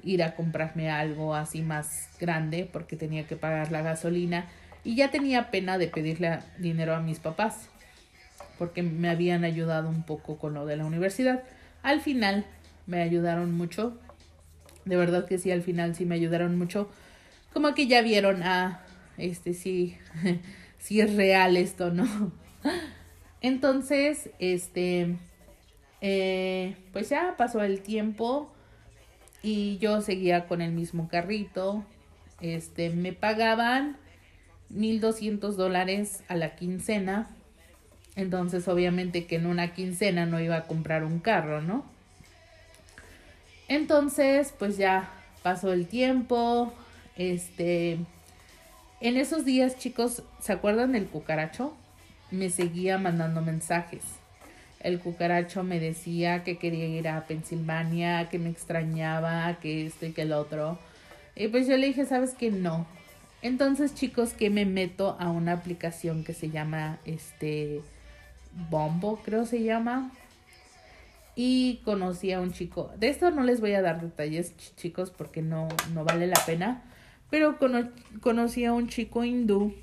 ir 0.03 0.23
a 0.23 0.35
comprarme 0.35 0.89
algo 0.89 1.35
así 1.35 1.61
más 1.61 2.09
grande 2.19 2.69
porque 2.71 2.95
tenía 2.95 3.27
que 3.27 3.35
pagar 3.35 3.71
la 3.71 3.81
gasolina 3.81 4.45
y 4.83 4.95
ya 4.95 5.11
tenía 5.11 5.51
pena 5.51 5.77
de 5.77 5.87
pedirle 5.87 6.39
dinero 6.57 6.95
a 6.95 7.01
mis 7.01 7.19
papás 7.19 7.67
porque 8.57 8.83
me 8.83 9.09
habían 9.09 9.43
ayudado 9.43 9.89
un 9.89 10.03
poco 10.03 10.37
con 10.37 10.53
lo 10.53 10.65
de 10.65 10.77
la 10.77 10.85
universidad. 10.85 11.43
Al 11.81 12.01
final 12.01 12.45
me 12.85 13.01
ayudaron 13.01 13.53
mucho. 13.53 13.97
De 14.85 14.97
verdad 14.97 15.25
que 15.25 15.37
sí, 15.37 15.49
al 15.51 15.61
final 15.61 15.95
sí 15.95 16.05
me 16.05 16.15
ayudaron 16.15 16.57
mucho. 16.57 16.89
Como 17.53 17.73
que 17.73 17.87
ya 17.87 18.01
vieron, 18.01 18.43
ah, 18.43 18.81
este 19.17 19.53
sí, 19.53 19.97
sí 20.77 21.01
es 21.01 21.15
real 21.15 21.57
esto, 21.57 21.91
¿no? 21.91 22.31
Entonces, 23.41 24.29
este, 24.39 25.15
eh, 26.01 26.75
pues 26.91 27.09
ya 27.09 27.35
pasó 27.37 27.61
el 27.61 27.81
tiempo 27.81 28.51
y 29.41 29.77
yo 29.77 30.01
seguía 30.01 30.47
con 30.47 30.61
el 30.61 30.71
mismo 30.71 31.07
carrito. 31.07 31.85
Este, 32.41 32.89
me 32.89 33.13
pagaban 33.13 33.97
1200 34.69 35.57
dólares 35.57 36.23
a 36.27 36.35
la 36.35 36.55
quincena 36.55 37.29
entonces, 38.19 38.67
obviamente 38.67 39.25
que 39.25 39.37
en 39.37 39.45
una 39.45 39.73
quincena 39.73 40.25
no 40.25 40.41
iba 40.41 40.57
a 40.57 40.67
comprar 40.67 41.05
un 41.05 41.19
carro, 41.19 41.61
¿no? 41.61 41.85
Entonces, 43.69 44.53
pues 44.59 44.77
ya 44.77 45.09
pasó 45.41 45.71
el 45.71 45.87
tiempo. 45.87 46.73
Este, 47.19 47.97
en 49.01 49.17
esos 49.17 49.43
días, 49.43 49.77
chicos, 49.77 50.23
¿se 50.39 50.53
acuerdan 50.53 50.93
del 50.93 51.05
cucaracho? 51.05 51.75
Me 52.31 52.49
seguía 52.49 52.97
mandando 52.97 53.41
mensajes. 53.41 54.03
El 54.79 55.01
cucaracho 55.01 55.63
me 55.63 55.81
decía 55.81 56.45
que 56.45 56.57
quería 56.57 56.87
ir 56.87 57.09
a 57.09 57.27
Pensilvania, 57.27 58.29
que 58.29 58.39
me 58.39 58.49
extrañaba, 58.49 59.59
que 59.59 59.85
esto 59.85 60.05
y 60.05 60.13
que 60.13 60.21
el 60.21 60.31
otro. 60.31 60.79
Y 61.35 61.49
pues 61.49 61.67
yo 61.67 61.75
le 61.75 61.87
dije, 61.87 62.05
¿sabes 62.05 62.35
qué? 62.35 62.51
No. 62.51 62.87
Entonces, 63.41 63.93
chicos, 63.93 64.31
que 64.31 64.49
me 64.49 64.63
meto 64.65 65.17
a 65.19 65.29
una 65.29 65.51
aplicación 65.51 66.23
que 66.23 66.33
se 66.33 66.49
llama 66.49 66.99
este 67.03 67.81
Bombo, 68.69 69.17
creo 69.25 69.45
se 69.45 69.61
llama. 69.61 70.09
Y 71.35 71.81
conocí 71.83 72.31
a 72.31 72.39
un 72.39 72.53
chico. 72.53 72.93
De 72.97 73.09
esto 73.09 73.29
no 73.29 73.43
les 73.43 73.59
voy 73.59 73.73
a 73.73 73.81
dar 73.81 73.99
detalles, 73.99 74.53
chicos, 74.77 75.09
porque 75.09 75.41
no, 75.41 75.67
no 75.93 76.05
vale 76.05 76.25
la 76.25 76.39
pena. 76.45 76.81
Pero 77.29 77.57
conocí 78.21 78.65
a 78.65 78.73
un 78.73 78.87
chico 78.87 79.23
hindú 79.23 79.73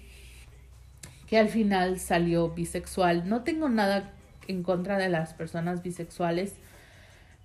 que 1.28 1.38
al 1.38 1.48
final 1.48 1.98
salió 1.98 2.50
bisexual. 2.50 3.28
No 3.28 3.42
tengo 3.42 3.68
nada 3.68 4.12
en 4.48 4.62
contra 4.62 4.98
de 4.98 5.08
las 5.08 5.34
personas 5.34 5.82
bisexuales 5.82 6.54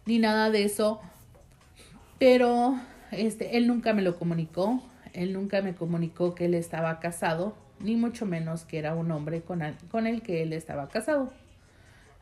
ni 0.05 0.19
nada 0.19 0.49
de 0.49 0.63
eso. 0.63 1.01
Pero 2.19 2.75
este, 3.11 3.57
él 3.57 3.67
nunca 3.67 3.93
me 3.93 4.01
lo 4.01 4.17
comunicó. 4.17 4.83
Él 5.13 5.33
nunca 5.33 5.61
me 5.61 5.75
comunicó 5.75 6.35
que 6.35 6.45
él 6.45 6.53
estaba 6.53 6.99
casado 6.99 7.55
ni 7.83 7.95
mucho 7.95 8.25
menos 8.25 8.63
que 8.63 8.77
era 8.77 8.95
un 8.95 9.11
hombre 9.11 9.41
con 9.41 9.61
con 9.89 10.07
el 10.07 10.21
que 10.21 10.43
él 10.43 10.53
estaba 10.53 10.87
casado. 10.87 11.33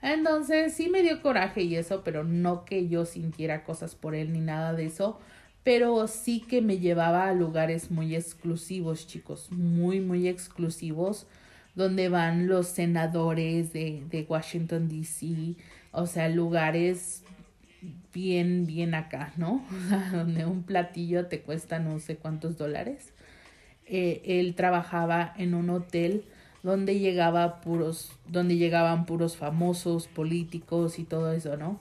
Entonces 0.01 0.73
sí 0.73 0.89
me 0.89 1.01
dio 1.01 1.21
coraje 1.21 1.61
y 1.61 1.75
eso, 1.75 2.03
pero 2.03 2.23
no 2.23 2.63
que 2.63 2.87
yo 2.87 3.05
sintiera 3.05 3.63
cosas 3.63 3.95
por 3.95 4.15
él 4.15 4.31
ni 4.31 4.39
nada 4.39 4.73
de 4.73 4.85
eso, 4.85 5.19
pero 5.69 6.07
sí 6.07 6.39
que 6.39 6.63
me 6.63 6.79
llevaba 6.79 7.27
a 7.27 7.33
lugares 7.35 7.91
muy 7.91 8.15
exclusivos, 8.15 9.05
chicos, 9.05 9.51
muy, 9.51 9.99
muy 9.99 10.27
exclusivos, 10.27 11.27
donde 11.75 12.09
van 12.09 12.47
los 12.47 12.65
senadores 12.69 13.71
de, 13.71 14.03
de 14.09 14.25
Washington, 14.27 14.89
D.C., 14.89 15.53
o 15.91 16.07
sea, 16.07 16.27
lugares 16.27 17.23
bien, 18.11 18.65
bien 18.65 18.95
acá, 18.95 19.31
¿no? 19.37 19.63
donde 20.11 20.47
un 20.47 20.63
platillo 20.63 21.27
te 21.27 21.41
cuesta 21.41 21.77
no 21.77 21.99
sé 21.99 22.15
cuántos 22.15 22.57
dólares. 22.57 23.13
Eh, 23.85 24.23
él 24.25 24.55
trabajaba 24.55 25.35
en 25.37 25.53
un 25.53 25.69
hotel 25.69 26.23
donde 26.63 26.97
llegaba 26.97 27.61
puros, 27.61 28.11
donde 28.27 28.57
llegaban 28.57 29.05
puros 29.05 29.37
famosos, 29.37 30.07
políticos 30.07 30.97
y 30.97 31.03
todo 31.03 31.31
eso, 31.31 31.57
¿no? 31.57 31.79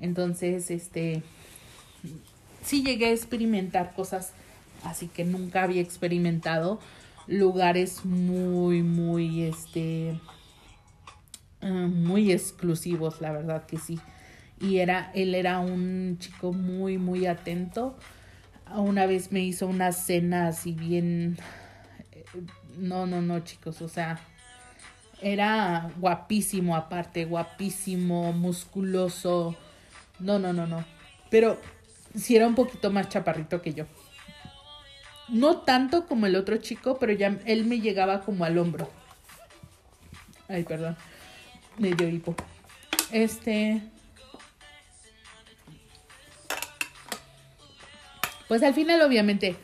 Entonces, 0.00 0.70
este, 0.70 1.24
sí 2.68 2.82
llegué 2.82 3.06
a 3.06 3.12
experimentar 3.12 3.94
cosas 3.94 4.32
así 4.84 5.08
que 5.08 5.24
nunca 5.24 5.62
había 5.62 5.80
experimentado 5.80 6.78
lugares 7.26 8.04
muy, 8.04 8.82
muy, 8.82 9.42
este, 9.42 10.18
eh, 11.60 11.70
muy 11.70 12.32
exclusivos, 12.32 13.20
la 13.20 13.32
verdad 13.32 13.66
que 13.66 13.78
sí. 13.78 13.98
Y 14.60 14.78
era, 14.78 15.10
él 15.14 15.34
era 15.34 15.60
un 15.60 16.16
chico 16.18 16.52
muy, 16.52 16.98
muy 16.98 17.26
atento. 17.26 17.96
Una 18.74 19.06
vez 19.06 19.32
me 19.32 19.40
hizo 19.40 19.66
una 19.66 19.92
cena 19.92 20.48
así 20.48 20.72
bien, 20.72 21.38
eh, 22.12 22.24
no, 22.76 23.06
no, 23.06 23.22
no, 23.22 23.40
chicos, 23.40 23.82
o 23.82 23.88
sea, 23.88 24.20
era 25.20 25.90
guapísimo 25.98 26.76
aparte, 26.76 27.24
guapísimo, 27.24 28.32
musculoso. 28.32 29.56
No, 30.18 30.38
no, 30.38 30.52
no, 30.52 30.66
no. 30.66 30.84
Pero 31.30 31.58
sí 32.18 32.36
era 32.36 32.46
un 32.46 32.54
poquito 32.54 32.90
más 32.90 33.08
chaparrito 33.08 33.62
que 33.62 33.74
yo. 33.74 33.86
No 35.28 35.58
tanto 35.58 36.06
como 36.06 36.26
el 36.26 36.36
otro 36.36 36.56
chico, 36.56 36.98
pero 36.98 37.12
ya 37.12 37.38
él 37.44 37.64
me 37.64 37.80
llegaba 37.80 38.22
como 38.22 38.44
al 38.44 38.58
hombro. 38.58 38.90
Ay, 40.48 40.64
perdón. 40.64 40.96
Me 41.76 41.92
dio 41.92 42.08
hipo. 42.08 42.34
Este. 43.12 43.82
Pues 48.48 48.62
al 48.62 48.72
final, 48.72 49.02
obviamente, 49.02 49.56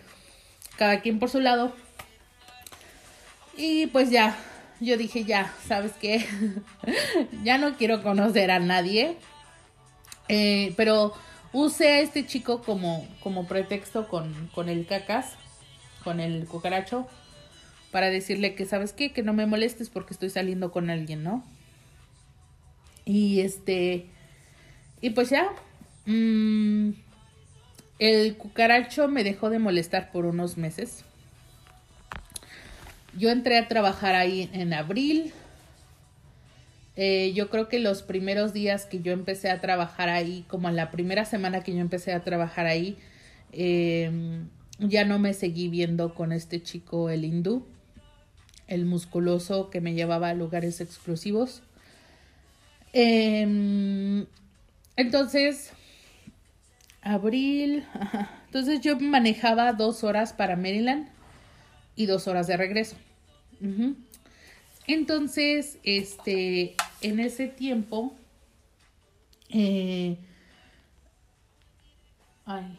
cada 0.76 1.00
quien 1.00 1.18
por 1.18 1.30
su 1.30 1.40
lado. 1.40 1.74
Y 3.56 3.86
pues 3.86 4.10
ya, 4.10 4.36
yo 4.80 4.98
dije, 4.98 5.24
ya, 5.24 5.54
¿sabes 5.66 5.92
qué? 5.92 6.26
ya 7.42 7.56
no 7.56 7.76
quiero 7.76 8.02
conocer 8.02 8.50
a 8.50 8.58
nadie. 8.58 9.16
Eh, 10.28 10.74
pero 10.76 11.14
usé 11.54 11.88
a 11.88 12.00
este 12.00 12.26
chico 12.26 12.60
como, 12.60 13.08
como 13.22 13.46
pretexto 13.46 14.08
con, 14.08 14.50
con 14.54 14.68
el 14.68 14.84
cacas 14.86 15.36
con 16.04 16.20
el 16.20 16.46
cucaracho 16.46 17.08
para 17.90 18.10
decirle 18.10 18.54
que, 18.54 18.66
¿sabes 18.66 18.92
qué? 18.92 19.12
Que 19.12 19.22
no 19.22 19.32
me 19.32 19.46
molestes 19.46 19.88
porque 19.88 20.12
estoy 20.12 20.28
saliendo 20.28 20.70
con 20.70 20.90
alguien, 20.90 21.22
¿no? 21.22 21.42
Y 23.06 23.40
este, 23.40 24.06
y 25.00 25.10
pues 25.10 25.30
ya, 25.30 25.48
mm, 26.06 26.90
el 27.98 28.36
cucaracho 28.36 29.08
me 29.08 29.24
dejó 29.24 29.48
de 29.48 29.58
molestar 29.58 30.12
por 30.12 30.26
unos 30.26 30.56
meses. 30.56 31.04
Yo 33.16 33.30
entré 33.30 33.56
a 33.58 33.68
trabajar 33.68 34.14
ahí 34.14 34.50
en 34.52 34.74
abril. 34.74 35.32
Eh, 36.96 37.32
yo 37.34 37.50
creo 37.50 37.68
que 37.68 37.80
los 37.80 38.02
primeros 38.02 38.52
días 38.52 38.86
que 38.86 39.00
yo 39.00 39.12
empecé 39.12 39.50
a 39.50 39.60
trabajar 39.60 40.08
ahí, 40.08 40.44
como 40.48 40.68
en 40.68 40.76
la 40.76 40.90
primera 40.90 41.24
semana 41.24 41.62
que 41.62 41.74
yo 41.74 41.80
empecé 41.80 42.12
a 42.12 42.22
trabajar 42.22 42.66
ahí, 42.66 42.96
eh, 43.52 44.10
ya 44.78 45.04
no 45.04 45.18
me 45.18 45.34
seguí 45.34 45.68
viendo 45.68 46.14
con 46.14 46.32
este 46.32 46.62
chico, 46.62 47.10
el 47.10 47.24
hindú, 47.24 47.64
el 48.66 48.84
musculoso 48.86 49.70
que 49.70 49.80
me 49.80 49.94
llevaba 49.94 50.30
a 50.30 50.34
lugares 50.34 50.80
exclusivos. 50.80 51.62
Em, 52.92 54.26
entonces, 54.96 55.72
abril, 57.02 57.84
entonces 58.46 58.80
yo 58.80 58.98
manejaba 59.00 59.72
dos 59.72 60.04
horas 60.04 60.32
para 60.32 60.56
Maryland 60.56 61.08
y 61.96 62.06
dos 62.06 62.28
horas 62.28 62.46
de 62.46 62.56
regreso. 62.56 62.96
Entonces, 64.86 65.78
este, 65.82 66.74
en 67.04 67.20
ese 67.20 67.48
tiempo, 67.48 68.14
eh, 69.50 70.16
ay, 72.46 72.78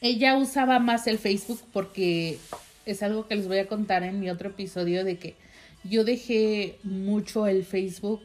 ella 0.00 0.36
usaba 0.36 0.80
más 0.80 1.06
el 1.06 1.18
Facebook 1.18 1.60
porque 1.72 2.38
es 2.86 3.04
algo 3.04 3.28
que 3.28 3.36
les 3.36 3.46
voy 3.46 3.58
a 3.58 3.68
contar 3.68 4.02
en 4.02 4.18
mi 4.18 4.28
otro 4.30 4.48
episodio 4.48 5.04
de 5.04 5.16
que 5.16 5.36
yo 5.84 6.02
dejé 6.02 6.78
mucho 6.82 7.46
el 7.46 7.64
Facebook 7.64 8.22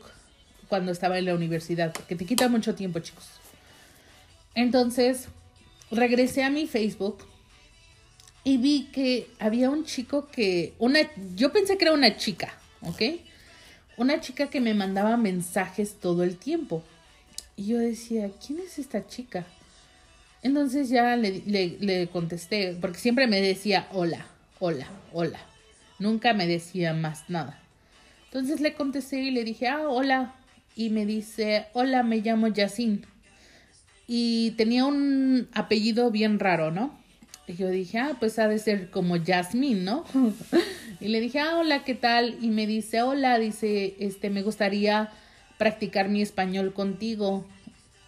cuando 0.67 0.91
estaba 0.91 1.19
en 1.19 1.25
la 1.25 1.35
universidad, 1.35 1.93
porque 1.93 2.15
te 2.15 2.25
quita 2.25 2.47
mucho 2.47 2.73
tiempo, 2.73 2.99
chicos. 2.99 3.29
Entonces, 4.55 5.27
regresé 5.91 6.43
a 6.43 6.49
mi 6.49 6.65
Facebook 6.65 7.25
y 8.43 8.57
vi 8.57 8.85
que 8.91 9.29
había 9.37 9.69
un 9.69 9.85
chico 9.85 10.27
que, 10.29 10.73
una, 10.79 11.01
yo 11.35 11.51
pensé 11.51 11.77
que 11.77 11.85
era 11.85 11.93
una 11.93 12.17
chica, 12.17 12.57
¿ok? 12.81 13.01
Una 13.97 14.19
chica 14.19 14.49
que 14.49 14.61
me 14.61 14.73
mandaba 14.73 15.17
mensajes 15.17 15.95
todo 15.99 16.23
el 16.23 16.37
tiempo. 16.37 16.83
Y 17.55 17.67
yo 17.67 17.77
decía, 17.77 18.29
¿quién 18.45 18.59
es 18.59 18.79
esta 18.79 19.05
chica? 19.07 19.45
Entonces 20.41 20.89
ya 20.89 21.15
le, 21.15 21.41
le, 21.79 22.07
contesté, 22.07 22.75
porque 22.81 22.97
siempre 22.97 23.27
me 23.27 23.41
decía 23.41 23.87
hola, 23.91 24.25
hola, 24.59 24.87
hola. 25.13 25.39
Nunca 25.99 26.33
me 26.33 26.47
decía 26.47 26.93
más 26.93 27.29
nada. 27.29 27.59
Entonces 28.25 28.59
le 28.59 28.73
contesté 28.73 29.19
y 29.21 29.31
le 29.31 29.43
dije, 29.43 29.67
ah, 29.67 29.87
hola. 29.87 30.33
Y 30.75 30.89
me 30.89 31.05
dice, 31.05 31.67
hola, 31.73 32.01
me 32.01 32.17
llamo 32.17 32.47
Yacine. 32.47 33.01
Y 34.07 34.51
tenía 34.51 34.85
un 34.85 35.47
apellido 35.53 36.09
bien 36.09 36.39
raro, 36.39 36.71
¿no? 36.71 37.00
Y 37.51 37.55
yo 37.55 37.69
dije, 37.69 37.99
ah, 37.99 38.15
pues 38.19 38.39
ha 38.39 38.47
de 38.47 38.59
ser 38.59 38.89
como 38.89 39.15
Jasmine, 39.23 39.81
¿no? 39.81 40.05
y 41.01 41.09
le 41.09 41.19
dije, 41.19 41.39
ah, 41.39 41.57
hola, 41.57 41.83
¿qué 41.83 41.95
tal? 41.95 42.37
Y 42.41 42.49
me 42.49 42.65
dice, 42.65 43.01
hola, 43.01 43.37
dice, 43.39 43.95
este, 43.99 44.29
me 44.29 44.41
gustaría 44.41 45.09
practicar 45.57 46.07
mi 46.07 46.21
español 46.21 46.73
contigo 46.73 47.45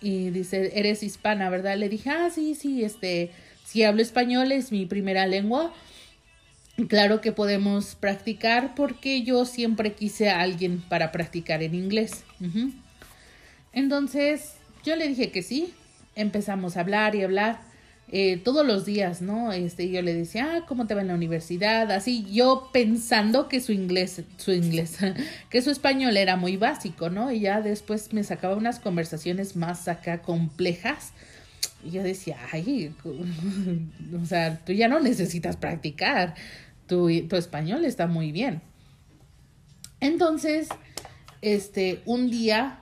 y 0.01 0.29
dice, 0.29 0.71
eres 0.79 1.03
hispana, 1.03 1.49
¿verdad? 1.49 1.77
Le 1.77 1.89
dije, 1.89 2.10
ah, 2.10 2.29
sí, 2.34 2.56
sí, 2.56 2.84
este, 2.84 3.32
si 3.65 3.84
hablo 3.84 4.01
español 4.01 4.51
es 4.51 4.71
mi 4.71 4.86
primera 4.86 5.27
lengua. 5.27 5.73
Claro 6.88 7.21
que 7.21 7.32
podemos 7.32 7.95
practicar 7.95 8.75
porque 8.75 9.23
yo 9.23 9.45
siempre 9.45 9.93
quise 9.93 10.29
a 10.29 10.39
alguien 10.41 10.82
para 10.89 11.12
practicar 11.12 11.62
en 11.63 11.75
inglés. 11.75 12.23
Entonces, 13.73 14.53
yo 14.84 14.95
le 14.95 15.08
dije 15.08 15.32
que 15.32 15.43
sí, 15.43 15.73
empezamos 16.15 16.77
a 16.77 16.79
hablar 16.79 17.15
y 17.15 17.23
hablar. 17.23 17.72
Eh, 18.15 18.38
todos 18.38 18.63
los 18.63 18.86
días, 18.86 19.23
¿no? 19.23 19.52
Este, 19.54 19.89
yo 19.89 20.04
le 20.04 20.13
decía, 20.13 20.47
ah, 20.54 20.65
¿cómo 20.67 20.86
te 20.86 20.93
va 20.93 21.02
en 21.02 21.08
la 21.08 21.15
universidad? 21.15 21.91
Así, 21.91 22.28
yo 22.32 22.69
pensando 22.71 23.49
que 23.49 23.60
su 23.60 23.71
inglés, 23.71 24.21
su 24.38 24.52
inglés, 24.52 24.99
que 25.49 25.63
su 25.63 25.71
español 25.71 26.15
era 26.15 26.36
muy 26.36 26.56
básico, 26.56 27.10
¿no? 27.10 27.32
Y 27.32 27.39
ya 27.39 27.62
después 27.62 28.13
me 28.13 28.23
sacaba 28.23 28.56
unas 28.56 28.80
conversaciones 28.80 29.56
más 29.56 29.88
acá 29.88 30.21
complejas. 30.21 31.12
Y 31.84 31.89
yo 31.89 32.04
decía, 32.04 32.38
ay, 32.52 32.93
o 34.21 34.26
sea, 34.28 34.63
tú 34.63 34.73
ya 34.73 34.88
no 34.88 34.99
necesitas 34.99 35.58
practicar, 35.58 36.36
tu, 36.86 37.10
tu 37.28 37.36
español 37.36 37.84
está 37.84 38.06
muy 38.06 38.32
bien. 38.32 38.62
Entonces, 40.02 40.67
este, 41.41 42.04
un 42.06 42.30
día, 42.30 42.80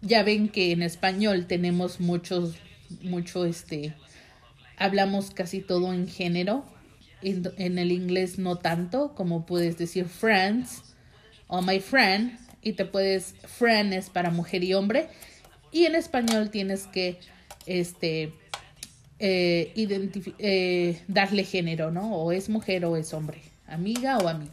ya 0.00 0.22
ven 0.22 0.48
que 0.48 0.70
en 0.70 0.82
español 0.82 1.46
tenemos 1.48 1.98
muchos, 1.98 2.54
mucho, 3.02 3.44
este, 3.44 3.96
hablamos 4.80 5.30
casi 5.30 5.60
todo 5.60 5.92
en 5.92 6.08
género. 6.08 6.64
En, 7.22 7.78
el 7.78 7.92
inglés 7.92 8.38
no 8.38 8.56
tanto, 8.56 9.14
como 9.14 9.44
puedes 9.44 9.76
decir 9.76 10.06
friends 10.06 10.94
o 11.46 11.60
my 11.60 11.78
friend, 11.78 12.38
y 12.62 12.72
te 12.72 12.86
puedes, 12.86 13.34
friend 13.46 13.92
es 13.92 14.08
para 14.08 14.30
mujer 14.30 14.64
y 14.64 14.72
hombre, 14.72 15.08
y 15.70 15.84
en 15.84 15.94
español 15.94 16.50
tienes 16.50 16.86
que, 16.86 17.20
este, 17.66 18.32
eh, 19.18 19.72
eh, 20.38 21.02
darle 21.08 21.44
género, 21.44 21.90
¿no? 21.90 22.16
O 22.16 22.32
es 22.32 22.48
mujer 22.48 22.86
o 22.86 22.96
es 22.96 23.12
hombre, 23.12 23.42
amiga 23.66 24.16
o 24.16 24.28
amigo. 24.28 24.52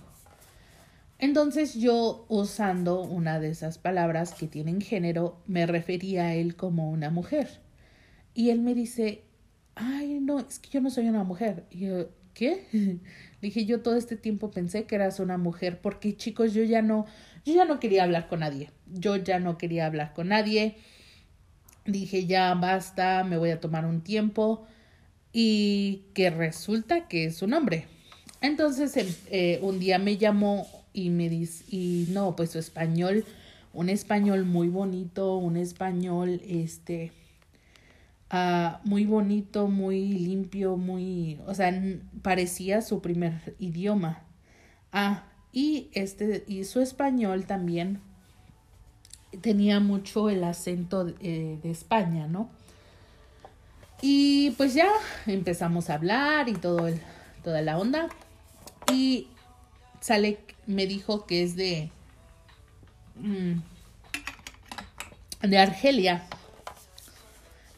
Entonces 1.19 1.75
yo 1.75 2.25
usando 2.27 3.01
una 3.01 3.39
de 3.39 3.49
esas 3.49 3.77
palabras 3.77 4.33
que 4.33 4.47
tienen 4.47 4.81
género, 4.81 5.37
me 5.47 5.65
refería 5.65 6.25
a 6.25 6.35
él 6.35 6.57
como 6.57 6.91
una 6.91 7.11
mujer. 7.11 7.61
Y 8.33 8.49
él 8.49 8.59
me 8.59 8.75
dice, 8.75 9.23
ay, 9.77 10.19
no, 10.19 10.39
es 10.39 10.59
que 10.59 10.69
yo 10.69 10.81
no 10.81 10.89
soy 10.89 11.07
una 11.07 11.23
mujer. 11.23 11.65
Y 11.71 11.87
yo, 11.87 12.09
¿qué? 12.33 12.67
dije, 13.41 13.65
yo 13.65 13.81
todo 13.81 13.95
este 13.95 14.15
tiempo 14.15 14.51
pensé 14.51 14.85
que 14.85 14.95
eras 14.95 15.19
una 15.19 15.37
mujer 15.37 15.79
porque 15.81 16.15
chicos, 16.15 16.53
yo 16.53 16.63
ya 16.63 16.81
no, 16.81 17.05
yo 17.45 17.53
ya 17.53 17.65
no 17.65 17.79
quería 17.79 18.03
hablar 18.03 18.27
con 18.27 18.41
nadie. 18.41 18.71
Yo 18.87 19.15
ya 19.15 19.39
no 19.39 19.57
quería 19.57 19.85
hablar 19.85 20.13
con 20.13 20.29
nadie. 20.29 20.77
Dije, 21.85 22.25
ya 22.25 22.53
basta, 22.53 23.23
me 23.23 23.37
voy 23.37 23.51
a 23.51 23.59
tomar 23.59 23.85
un 23.85 24.01
tiempo. 24.01 24.65
Y 25.33 26.03
que 26.13 26.29
resulta 26.29 27.07
que 27.07 27.25
es 27.25 27.41
un 27.41 27.53
hombre. 27.53 27.85
Entonces 28.41 28.95
eh, 29.29 29.59
un 29.61 29.79
día 29.79 29.97
me 29.99 30.17
llamó 30.17 30.67
y 30.93 31.09
me 31.09 31.29
dice, 31.29 31.63
y 31.69 32.07
no, 32.09 32.35
pues 32.35 32.51
su 32.51 32.59
español, 32.59 33.25
un 33.73 33.89
español 33.89 34.45
muy 34.45 34.67
bonito, 34.67 35.37
un 35.37 35.57
español, 35.57 36.41
este, 36.47 37.11
Ah, 38.29 38.81
muy 38.83 39.05
bonito, 39.05 39.67
muy 39.67 40.07
limpio, 40.09 40.75
muy, 40.75 41.39
o 41.47 41.53
sea, 41.53 41.73
parecía 42.21 42.81
su 42.81 43.01
primer 43.01 43.55
idioma. 43.59 44.23
Ah, 44.91 45.23
y 45.53 45.89
este, 45.93 46.43
y 46.47 46.65
su 46.65 46.81
español 46.81 47.45
también 47.45 48.01
tenía 49.41 49.79
mucho 49.79 50.29
el 50.29 50.43
acento 50.43 51.05
de, 51.05 51.15
eh, 51.21 51.59
España, 51.63 52.27
¿no? 52.27 52.49
Y 54.01 54.51
pues 54.51 54.73
ya 54.73 54.89
empezamos 55.25 55.89
a 55.89 55.95
hablar 55.95 56.49
y 56.49 56.53
todo 56.53 56.87
el, 56.87 57.01
toda 57.43 57.61
la 57.61 57.77
onda. 57.77 58.09
Y 58.91 59.27
sale, 60.01 60.39
me 60.67 60.85
dijo 60.85 61.25
que 61.25 61.43
es 61.43 61.55
de, 61.55 61.91
mm, 63.15 63.53
de 65.47 65.57
Argelia. 65.57 66.27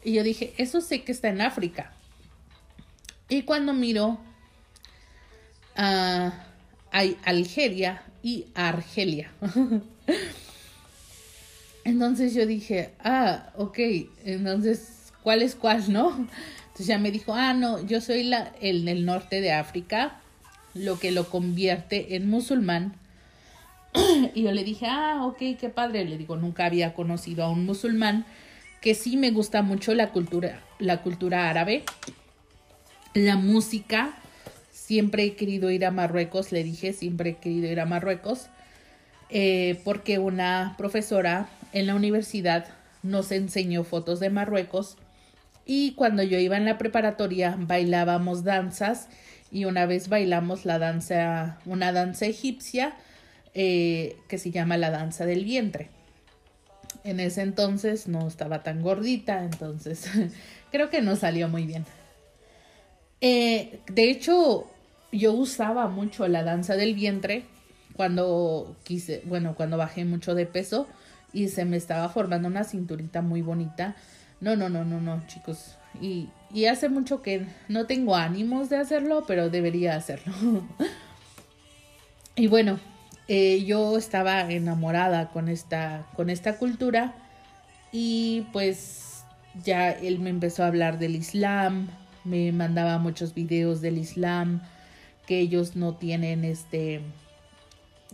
Y 0.04 0.12
yo 0.12 0.22
dije, 0.22 0.54
eso 0.56 0.80
sé 0.80 1.02
que 1.02 1.12
está 1.12 1.28
en 1.28 1.40
África. 1.40 1.92
Y 3.28 3.42
cuando 3.42 3.72
miro 3.72 4.18
a 5.76 6.46
hay 6.90 7.16
Algeria 7.24 8.02
y 8.22 8.46
Argelia. 8.54 9.30
Entonces 11.84 12.34
yo 12.34 12.46
dije, 12.46 12.92
ah, 13.02 13.50
ok, 13.56 13.78
entonces, 14.24 15.12
¿cuál 15.22 15.40
es 15.40 15.54
cuál, 15.54 15.90
no? 15.90 16.10
Entonces 16.10 16.86
ya 16.86 16.98
me 16.98 17.10
dijo, 17.10 17.34
ah, 17.34 17.54
no, 17.54 17.84
yo 17.84 18.02
soy 18.02 18.22
la, 18.24 18.52
el 18.60 18.84
del 18.84 19.06
norte 19.06 19.40
de 19.40 19.52
África, 19.52 20.20
lo 20.74 20.98
que 20.98 21.10
lo 21.10 21.30
convierte 21.30 22.16
en 22.16 22.28
musulmán. 22.28 22.96
y 24.34 24.42
yo 24.42 24.52
le 24.52 24.62
dije, 24.62 24.86
ah, 24.88 25.24
ok, 25.24 25.38
qué 25.58 25.70
padre. 25.74 26.04
Le 26.04 26.18
digo, 26.18 26.36
nunca 26.36 26.66
había 26.66 26.92
conocido 26.92 27.44
a 27.44 27.50
un 27.50 27.64
musulmán, 27.64 28.26
que 28.80 28.94
sí 28.94 29.16
me 29.16 29.30
gusta 29.30 29.62
mucho 29.62 29.94
la 29.94 30.10
cultura, 30.10 30.60
la 30.78 31.02
cultura 31.02 31.50
árabe, 31.50 31.84
la 33.14 33.36
música, 33.36 34.14
siempre 34.72 35.24
he 35.24 35.34
querido 35.34 35.70
ir 35.70 35.84
a 35.84 35.90
Marruecos, 35.90 36.52
le 36.52 36.64
dije, 36.64 36.92
siempre 36.92 37.30
he 37.30 37.34
querido 37.36 37.70
ir 37.70 37.80
a 37.80 37.86
Marruecos, 37.86 38.46
eh, 39.28 39.80
porque 39.84 40.18
una 40.18 40.74
profesora 40.78 41.48
en 41.72 41.86
la 41.86 41.94
universidad 41.94 42.66
nos 43.02 43.30
enseñó 43.32 43.84
fotos 43.84 44.18
de 44.20 44.30
Marruecos 44.30 44.96
y 45.64 45.92
cuando 45.92 46.22
yo 46.22 46.38
iba 46.38 46.56
en 46.56 46.64
la 46.64 46.78
preparatoria 46.78 47.56
bailábamos 47.58 48.44
danzas 48.44 49.08
y 49.52 49.66
una 49.66 49.86
vez 49.86 50.08
bailamos 50.08 50.64
la 50.64 50.78
danza, 50.78 51.58
una 51.66 51.92
danza 51.92 52.26
egipcia 52.26 52.94
eh, 53.54 54.16
que 54.28 54.38
se 54.38 54.50
llama 54.50 54.76
la 54.76 54.90
danza 54.90 55.26
del 55.26 55.44
vientre. 55.44 55.90
En 57.04 57.20
ese 57.20 57.42
entonces 57.42 58.08
no 58.08 58.28
estaba 58.28 58.62
tan 58.62 58.82
gordita, 58.82 59.44
entonces 59.44 60.08
creo 60.70 60.90
que 60.90 61.00
no 61.00 61.16
salió 61.16 61.48
muy 61.48 61.64
bien. 61.64 61.86
Eh, 63.20 63.80
de 63.88 64.10
hecho, 64.10 64.66
yo 65.12 65.32
usaba 65.32 65.88
mucho 65.88 66.26
la 66.28 66.42
danza 66.42 66.76
del 66.76 66.94
vientre 66.94 67.44
cuando 67.96 68.76
quise, 68.84 69.22
bueno, 69.26 69.54
cuando 69.54 69.76
bajé 69.76 70.04
mucho 70.04 70.34
de 70.34 70.46
peso 70.46 70.86
y 71.32 71.48
se 71.48 71.64
me 71.64 71.76
estaba 71.76 72.08
formando 72.08 72.48
una 72.48 72.64
cinturita 72.64 73.22
muy 73.22 73.42
bonita. 73.42 73.96
No, 74.40 74.56
no, 74.56 74.68
no, 74.68 74.84
no, 74.84 75.00
no, 75.00 75.22
chicos. 75.26 75.76
Y, 76.00 76.28
y 76.52 76.66
hace 76.66 76.88
mucho 76.88 77.20
que 77.20 77.46
no 77.68 77.86
tengo 77.86 78.16
ánimos 78.16 78.70
de 78.70 78.76
hacerlo, 78.76 79.24
pero 79.26 79.50
debería 79.50 79.96
hacerlo. 79.96 80.32
y 82.36 82.46
bueno, 82.46 82.80
eh, 83.32 83.62
yo 83.64 83.96
estaba 83.96 84.40
enamorada 84.50 85.30
con 85.30 85.48
esta, 85.48 86.04
con 86.16 86.30
esta 86.30 86.58
cultura 86.58 87.14
y 87.92 88.48
pues 88.52 89.22
ya 89.62 89.92
él 89.92 90.18
me 90.18 90.30
empezó 90.30 90.64
a 90.64 90.66
hablar 90.66 90.98
del 90.98 91.14
Islam, 91.14 91.86
me 92.24 92.50
mandaba 92.50 92.98
muchos 92.98 93.32
videos 93.32 93.80
del 93.80 93.98
Islam 93.98 94.62
que 95.28 95.38
ellos 95.38 95.76
no 95.76 95.94
tienen 95.94 96.44
este 96.44 97.02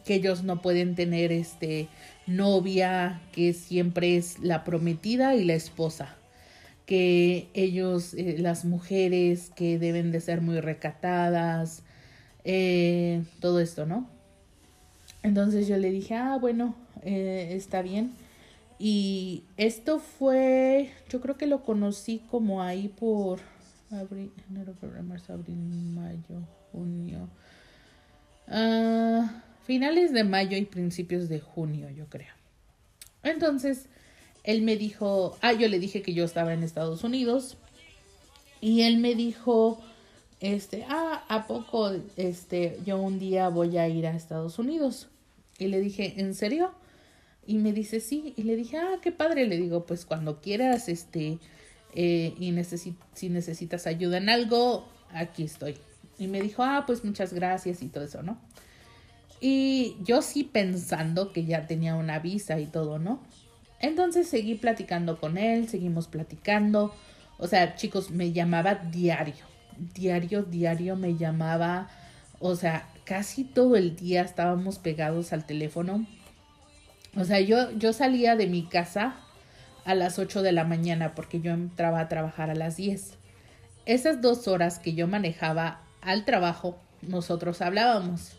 que 0.05 0.17
ellos 0.17 0.43
no 0.43 0.61
pueden 0.61 0.95
tener 0.95 1.33
este 1.33 1.89
novia 2.27 3.23
que 3.33 3.55
siempre 3.55 4.19
es 4.19 4.39
la 4.41 4.65
prometida 4.65 5.35
y 5.35 5.45
la 5.45 5.55
esposa 5.55 6.15
que 6.85 7.49
ellos 7.55 8.13
eh, 8.13 8.37
las 8.39 8.67
mujeres 8.67 9.51
que 9.57 9.79
deben 9.79 10.13
de 10.13 10.21
ser 10.21 10.43
muy 10.43 10.61
recatadas 10.61 11.85
eh, 12.45 13.25
todo 13.41 13.61
esto 13.61 13.87
no 13.87 14.15
entonces 15.27 15.69
yo 15.69 15.77
le 15.77 15.91
dije 15.91 16.15
ah 16.15 16.39
bueno 16.41 16.75
eh, 17.03 17.49
está 17.53 17.83
bien 17.83 18.13
y 18.79 19.45
esto 19.57 19.99
fue 19.99 20.91
yo 21.09 21.21
creo 21.21 21.37
que 21.37 21.47
lo 21.47 21.63
conocí 21.63 22.23
como 22.31 22.63
ahí 22.63 22.89
por 22.89 23.41
abril 23.91 24.33
enero 24.51 24.75
febrero 24.75 25.03
marzo 25.03 25.33
abril 25.33 25.57
mayo 25.57 26.43
junio. 26.77 27.29
Ah, 28.49 29.43
finales 29.65 30.13
de 30.13 30.25
mayo 30.25 30.57
y 30.57 30.65
principios 30.67 31.29
de 31.29 31.41
junio, 31.41 31.91
yo 31.91 32.07
creo. 32.07 32.33
Entonces, 33.23 33.87
él 34.45 34.63
me 34.63 34.77
dijo, 34.77 35.37
ah, 35.41 35.53
yo 35.53 35.69
le 35.69 35.79
dije 35.79 36.03
que 36.03 36.15
yo 36.15 36.25
estaba 36.25 36.53
en 36.53 36.63
Estados 36.63 37.03
Unidos 37.03 37.57
y 38.61 38.83
él 38.83 38.99
me 38.99 39.15
dijo, 39.15 39.81
este, 40.41 40.85
ah, 40.89 41.25
¿a 41.29 41.47
poco, 41.47 41.93
este, 42.17 42.79
yo 42.85 43.01
un 43.01 43.19
día 43.19 43.49
voy 43.49 43.79
a 43.79 43.89
ir 43.89 44.07
a 44.07 44.15
Estados 44.15 44.59
Unidos? 44.59 45.09
Y 45.59 45.69
le 45.69 45.81
dije, 45.81 46.15
¿en 46.19 46.35
serio? 46.35 46.73
Y 47.47 47.59
me 47.59 47.73
dice, 47.73 48.01
sí. 48.01 48.35
Y 48.37 48.43
le 48.43 48.57
dije, 48.57 48.79
ah, 48.79 48.99
qué 49.01 49.13
padre. 49.13 49.47
Le 49.47 49.57
digo, 49.57 49.87
pues 49.87 50.05
cuando 50.05 50.41
quieras, 50.41 50.89
este, 50.89 51.39
eh, 51.95 52.35
y 52.39 52.55
si 53.15 53.29
necesitas 53.29 53.87
ayuda 53.87 54.19
en 54.19 54.29
algo, 54.29 54.87
aquí 55.13 55.45
estoy. 55.45 55.77
Y 56.19 56.27
me 56.27 56.41
dijo, 56.41 56.63
ah, 56.63 56.85
pues 56.87 57.05
muchas 57.05 57.33
gracias 57.33 57.83
y 57.83 57.89
todo 57.89 58.05
eso, 58.05 58.23
¿no? 58.23 58.39
Y 59.41 59.97
yo 60.03 60.23
sí 60.23 60.45
pensando 60.45 61.33
que 61.33 61.45
ya 61.45 61.67
tenía 61.67 61.95
una 61.95 62.19
visa 62.19 62.59
y 62.59 62.67
todo, 62.67 62.99
¿no? 62.99 63.23
Entonces 63.81 64.29
seguí 64.29 64.55
platicando 64.55 65.21
con 65.21 65.37
él, 65.37 65.69
seguimos 65.69 66.09
platicando. 66.09 66.95
O 67.39 67.47
sea, 67.47 67.75
chicos, 67.75 68.11
me 68.11 68.33
llamaba 68.33 68.75
diario. 68.75 69.45
Diario, 69.95 70.43
diario 70.43 70.97
me 70.97 71.17
llamaba. 71.17 71.89
O 72.41 72.57
sea, 72.57 72.89
casi 73.07 73.45
todo 73.45 73.77
el 73.77 73.97
día 73.97 74.21
estábamos 74.23 74.79
pegados 74.79 75.33
al 75.33 75.47
teléfono. 75.47 76.05
O 77.17 77.25
sea, 77.25 77.41
yo, 77.41 77.71
yo 77.79 77.95
salía 77.95 78.37
de 78.37 78.49
mi 78.49 78.65
casa 78.65 79.17
a 79.87 79.95
las 79.95 80.19
8 80.19 80.43
de 80.43 80.53
la 80.53 80.65
mañana 80.65 81.15
porque 81.15 81.41
yo 81.41 81.53
entraba 81.53 82.01
a 82.01 82.09
trabajar 82.09 82.51
a 82.51 82.55
las 82.55 82.77
10. 82.77 83.15
Esas 83.87 84.21
dos 84.21 84.49
horas 84.49 84.81
que 84.81 84.93
yo 84.93 85.07
manejaba 85.07 85.81
al 86.03 86.25
trabajo, 86.25 86.79
nosotros 87.01 87.63
hablábamos. 87.63 88.37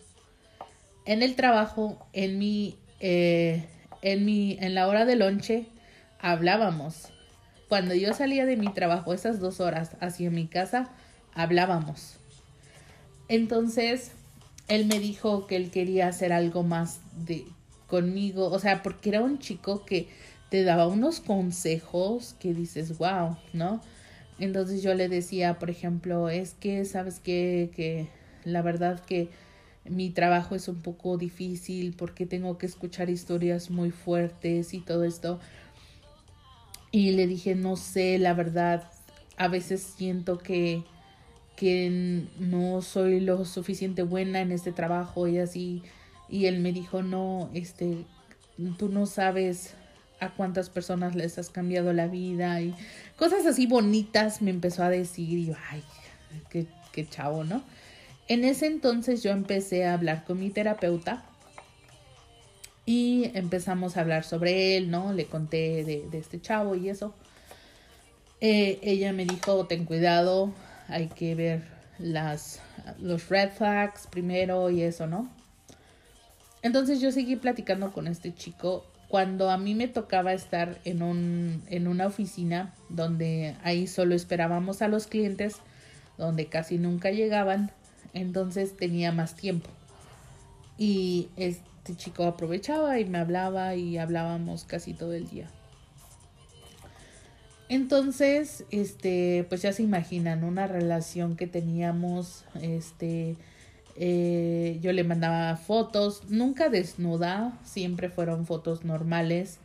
En 1.05 1.23
el 1.23 1.35
trabajo, 1.35 2.05
en 2.11 2.37
mi, 2.37 2.77
eh, 2.99 3.65
en 4.01 4.25
mi, 4.25 4.57
en 4.59 4.75
la 4.75 4.87
hora 4.89 5.05
de 5.05 5.15
lonche, 5.15 5.65
hablábamos. 6.19 7.07
Cuando 7.69 7.95
yo 7.95 8.13
salía 8.13 8.45
de 8.45 8.57
mi 8.57 8.73
trabajo 8.73 9.13
esas 9.13 9.39
dos 9.39 9.61
horas 9.61 9.95
hacia 10.01 10.29
mi 10.29 10.47
casa, 10.47 10.89
hablábamos. 11.33 12.17
Entonces, 13.29 14.11
él 14.67 14.85
me 14.85 14.99
dijo 14.99 15.47
que 15.47 15.55
él 15.55 15.71
quería 15.71 16.07
hacer 16.07 16.33
algo 16.33 16.63
más 16.63 16.99
de 17.25 17.45
conmigo, 17.87 18.49
o 18.49 18.59
sea, 18.59 18.83
porque 18.83 19.09
era 19.09 19.21
un 19.21 19.39
chico 19.39 19.85
que 19.85 20.09
te 20.49 20.63
daba 20.63 20.87
unos 20.87 21.19
consejos 21.19 22.35
que 22.39 22.53
dices, 22.53 22.97
wow, 22.97 23.37
¿no? 23.53 23.81
Entonces 24.39 24.83
yo 24.83 24.93
le 24.93 25.09
decía, 25.09 25.57
por 25.57 25.69
ejemplo, 25.69 26.29
es 26.29 26.53
que, 26.53 26.85
¿sabes 26.85 27.19
qué? 27.19 27.71
Que 27.75 28.07
la 28.43 28.61
verdad 28.61 29.03
que 29.03 29.29
mi 29.85 30.09
trabajo 30.09 30.55
es 30.55 30.67
un 30.67 30.81
poco 30.81 31.17
difícil 31.17 31.93
porque 31.97 32.25
tengo 32.25 32.57
que 32.57 32.65
escuchar 32.65 33.09
historias 33.09 33.69
muy 33.69 33.91
fuertes 33.91 34.73
y 34.73 34.79
todo 34.79 35.03
esto. 35.03 35.39
Y 36.91 37.11
le 37.11 37.27
dije, 37.27 37.55
no 37.55 37.75
sé, 37.75 38.17
la 38.19 38.33
verdad, 38.33 38.89
a 39.37 39.47
veces 39.47 39.81
siento 39.97 40.37
que, 40.37 40.83
que 41.57 42.23
no 42.39 42.81
soy 42.83 43.19
lo 43.19 43.43
suficiente 43.43 44.03
buena 44.03 44.39
en 44.41 44.53
este 44.53 44.71
trabajo 44.71 45.27
y 45.27 45.39
así. 45.39 45.83
Y 46.29 46.45
él 46.45 46.59
me 46.59 46.71
dijo, 46.71 47.01
no, 47.01 47.49
este, 47.53 48.05
tú 48.77 48.89
no 48.89 49.07
sabes 49.07 49.73
a 50.19 50.29
cuántas 50.29 50.69
personas 50.69 51.15
les 51.15 51.37
has 51.37 51.49
cambiado 51.49 51.93
la 51.93 52.07
vida 52.07 52.61
y 52.61 52.73
cosas 53.17 53.45
así 53.45 53.67
bonitas 53.67 54.41
me 54.41 54.51
empezó 54.51 54.83
a 54.83 54.89
decir 54.89 55.37
y 55.37 55.45
yo, 55.47 55.53
ay, 55.69 55.83
qué, 56.49 56.67
qué 56.91 57.07
chavo, 57.07 57.43
¿no? 57.43 57.63
En 58.27 58.43
ese 58.43 58.67
entonces 58.67 59.23
yo 59.23 59.31
empecé 59.31 59.85
a 59.85 59.93
hablar 59.93 60.25
con 60.25 60.39
mi 60.39 60.49
terapeuta 60.49 61.25
y 62.85 63.31
empezamos 63.33 63.97
a 63.97 64.01
hablar 64.01 64.23
sobre 64.23 64.77
él, 64.77 64.91
¿no? 64.91 65.11
Le 65.11 65.25
conté 65.25 65.83
de, 65.83 66.07
de 66.09 66.17
este 66.19 66.39
chavo 66.39 66.75
y 66.75 66.89
eso. 66.89 67.13
Eh, 68.41 68.79
ella 68.83 69.13
me 69.13 69.25
dijo, 69.25 69.65
ten 69.65 69.85
cuidado, 69.85 70.53
hay 70.87 71.07
que 71.07 71.35
ver 71.35 71.63
las, 71.99 72.61
los 72.99 73.29
red 73.29 73.49
flags 73.51 74.07
primero 74.07 74.69
y 74.69 74.81
eso, 74.81 75.07
¿no? 75.07 75.29
Entonces 76.61 76.99
yo 76.99 77.11
seguí 77.11 77.35
platicando 77.35 77.91
con 77.91 78.07
este 78.07 78.33
chico 78.33 78.85
cuando 79.07 79.49
a 79.49 79.57
mí 79.57 79.73
me 79.73 79.87
tocaba 79.87 80.33
estar 80.33 80.79
en, 80.83 81.01
un, 81.01 81.63
en 81.69 81.87
una 81.87 82.07
oficina 82.07 82.73
donde 82.89 83.55
ahí 83.63 83.87
solo 83.87 84.15
esperábamos 84.15 84.81
a 84.81 84.87
los 84.87 85.07
clientes, 85.07 85.57
donde 86.17 86.47
casi 86.47 86.77
nunca 86.77 87.11
llegaban, 87.11 87.71
entonces 88.13 88.75
tenía 88.75 89.11
más 89.11 89.35
tiempo. 89.35 89.69
Y 90.77 91.29
este 91.37 91.95
chico 91.95 92.25
aprovechaba 92.25 92.99
y 92.99 93.05
me 93.05 93.19
hablaba 93.19 93.75
y 93.75 93.97
hablábamos 93.97 94.65
casi 94.65 94.93
todo 94.93 95.13
el 95.13 95.27
día. 95.29 95.47
Entonces, 97.69 98.65
este, 98.71 99.45
pues 99.49 99.61
ya 99.61 99.73
se 99.73 99.83
imaginan, 99.83 100.43
una 100.43 100.67
relación 100.67 101.35
que 101.35 101.47
teníamos, 101.47 102.45
este, 102.61 103.35
eh, 103.97 104.79
yo 104.81 104.93
le 104.93 105.03
mandaba 105.03 105.57
fotos, 105.57 106.23
nunca 106.29 106.69
desnuda, 106.69 107.59
siempre 107.65 108.09
fueron 108.09 108.45
fotos 108.45 108.85
normales. 108.85 109.59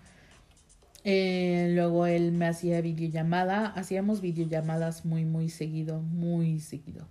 Eh, 1.05 1.73
luego 1.75 2.07
él 2.07 2.33
me 2.33 2.47
hacía 2.47 2.81
videollamada, 2.81 3.67
hacíamos 3.67 4.21
videollamadas 4.21 5.05
muy, 5.05 5.25
muy 5.25 5.49
seguido, 5.49 6.01
muy 6.01 6.61
seguido. 6.61 7.07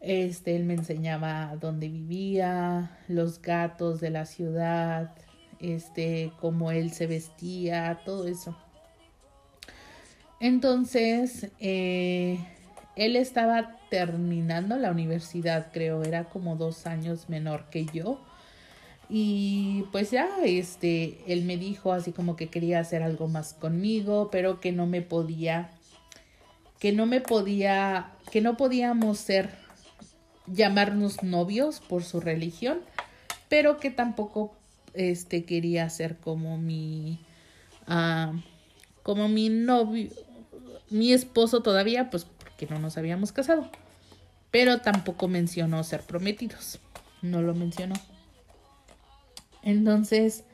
Este, 0.00 0.56
él 0.56 0.64
me 0.64 0.74
enseñaba 0.74 1.56
dónde 1.60 1.88
vivía, 1.88 2.98
los 3.08 3.42
gatos 3.42 4.00
de 4.00 4.10
la 4.10 4.24
ciudad, 4.24 5.14
este, 5.60 6.32
cómo 6.40 6.70
él 6.70 6.92
se 6.92 7.06
vestía, 7.06 8.00
todo 8.04 8.26
eso. 8.26 8.56
Entonces, 10.40 11.48
eh, 11.60 12.38
él 12.96 13.16
estaba 13.16 13.76
terminando 13.90 14.76
la 14.76 14.90
universidad, 14.90 15.70
creo, 15.72 16.02
era 16.02 16.24
como 16.24 16.56
dos 16.56 16.86
años 16.86 17.28
menor 17.28 17.66
que 17.70 17.84
yo. 17.86 18.18
Y 19.10 19.84
pues 19.92 20.10
ya, 20.10 20.28
este, 20.44 21.18
él 21.26 21.44
me 21.44 21.56
dijo 21.56 21.92
así 21.92 22.12
como 22.12 22.36
que 22.36 22.48
quería 22.48 22.80
hacer 22.80 23.02
algo 23.02 23.28
más 23.28 23.52
conmigo, 23.52 24.30
pero 24.30 24.60
que 24.60 24.72
no 24.72 24.86
me 24.86 25.02
podía, 25.02 25.70
que 26.78 26.92
no 26.92 27.06
me 27.06 27.20
podía, 27.20 28.12
que 28.30 28.40
no 28.40 28.56
podíamos 28.56 29.18
ser, 29.18 29.50
llamarnos 30.46 31.22
novios 31.22 31.80
por 31.80 32.02
su 32.02 32.20
religión, 32.20 32.80
pero 33.48 33.78
que 33.78 33.90
tampoco, 33.90 34.54
este, 34.94 35.44
quería 35.44 35.88
ser 35.90 36.16
como 36.16 36.56
mi, 36.56 37.20
ah, 37.86 38.32
como 39.02 39.28
mi 39.28 39.48
novio, 39.48 40.10
mi 40.90 41.12
esposo 41.12 41.62
todavía, 41.62 42.10
pues 42.10 42.24
porque 42.24 42.66
no 42.66 42.78
nos 42.78 42.96
habíamos 42.98 43.32
casado. 43.32 43.70
Pero 44.50 44.80
tampoco 44.80 45.28
mencionó 45.28 45.82
ser 45.84 46.02
prometidos. 46.02 46.80
No 47.22 47.40
lo 47.42 47.54
mencionó. 47.54 47.94
Entonces, 49.62 50.44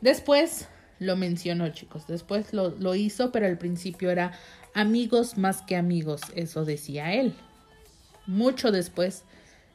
después 0.00 0.68
lo 0.98 1.16
mencionó, 1.16 1.68
chicos. 1.70 2.06
Después 2.06 2.52
lo, 2.52 2.70
lo 2.70 2.94
hizo, 2.94 3.32
pero 3.32 3.46
al 3.46 3.58
principio 3.58 4.10
era 4.10 4.32
amigos 4.74 5.38
más 5.38 5.62
que 5.62 5.76
amigos. 5.76 6.20
Eso 6.34 6.64
decía 6.64 7.14
él. 7.14 7.34
Mucho 8.26 8.70
después 8.70 9.24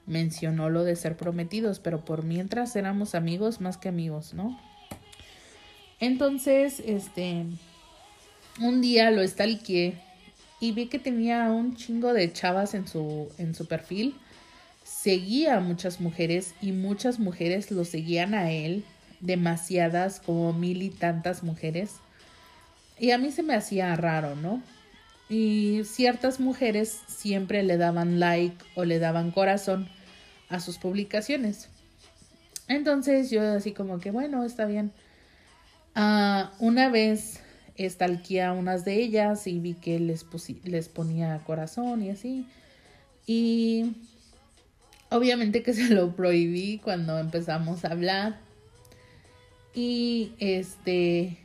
mencionó 0.06 0.70
lo 0.70 0.84
de 0.84 0.96
ser 0.96 1.16
prometidos, 1.18 1.80
pero 1.80 2.06
por 2.06 2.24
mientras 2.24 2.76
éramos 2.76 3.16
amigos 3.16 3.62
más 3.62 3.78
que 3.78 3.90
amigos, 3.90 4.34
¿no? 4.34 4.60
Entonces, 6.00 6.82
este, 6.86 7.46
un 8.60 8.82
día 8.82 9.12
lo 9.12 9.22
estalqué 9.22 9.96
y 10.60 10.72
vi 10.72 10.88
que 10.88 11.00
tenía 11.00 11.52
un 11.52 11.76
chingo 11.76 12.14
de 12.14 12.32
chavas 12.32 12.74
en 12.74 12.88
su, 12.88 13.30
en 13.38 13.54
su 13.56 13.68
perfil. 13.68 14.16
Seguía 14.84 15.58
a 15.58 15.60
muchas 15.60 16.00
mujeres 16.00 16.54
y 16.62 16.72
muchas 16.72 17.20
mujeres 17.20 17.72
lo 17.72 17.84
seguían 17.84 18.34
a 18.34 18.52
él, 18.52 18.86
demasiadas, 19.20 20.20
como 20.20 20.54
mil 20.54 20.82
y 20.82 20.90
tantas 20.90 21.44
mujeres. 21.44 21.96
Y 22.98 23.12
a 23.12 23.18
mí 23.18 23.32
se 23.32 23.44
me 23.44 23.56
hacía 23.56 23.96
raro, 23.96 24.36
¿no? 24.36 24.62
Y 25.30 25.82
ciertas 25.84 26.40
mujeres 26.40 27.00
siempre 27.08 27.64
le 27.64 27.78
daban 27.78 28.20
like 28.20 28.64
o 28.76 28.86
le 28.86 29.00
daban 29.00 29.32
corazón 29.32 29.90
a 30.48 30.60
sus 30.60 30.78
publicaciones. 30.78 31.70
Entonces 32.68 33.30
yo 33.30 33.42
así 33.42 33.74
como 33.74 34.00
que, 34.00 34.12
bueno, 34.12 34.46
está 34.46 34.66
bien. 34.66 34.92
Uh, 35.96 36.48
una 36.60 36.90
vez 36.90 37.43
estalqué 37.76 38.42
a 38.42 38.54
unas 38.54 38.86
de 38.86 38.96
ellas 38.96 39.48
y 39.48 39.60
vi 39.60 39.74
que 39.74 40.00
les, 40.00 40.26
les 40.64 40.90
ponía 40.90 41.42
corazón 41.46 42.04
y 42.04 42.10
así. 42.10 42.48
Y 43.26 43.96
obviamente 45.10 45.64
que 45.64 45.74
se 45.74 45.90
lo 45.90 46.16
prohibí 46.16 46.80
cuando 46.80 47.20
empezamos 47.20 47.86
a 47.86 47.92
hablar. 47.92 48.40
Y 49.74 50.34
este, 50.40 51.38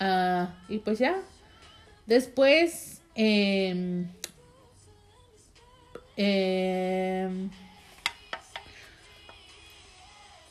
uh, 0.00 0.46
y 0.68 0.78
pues 0.78 0.98
ya. 0.98 1.16
Después, 2.06 3.02
eh, 3.14 4.08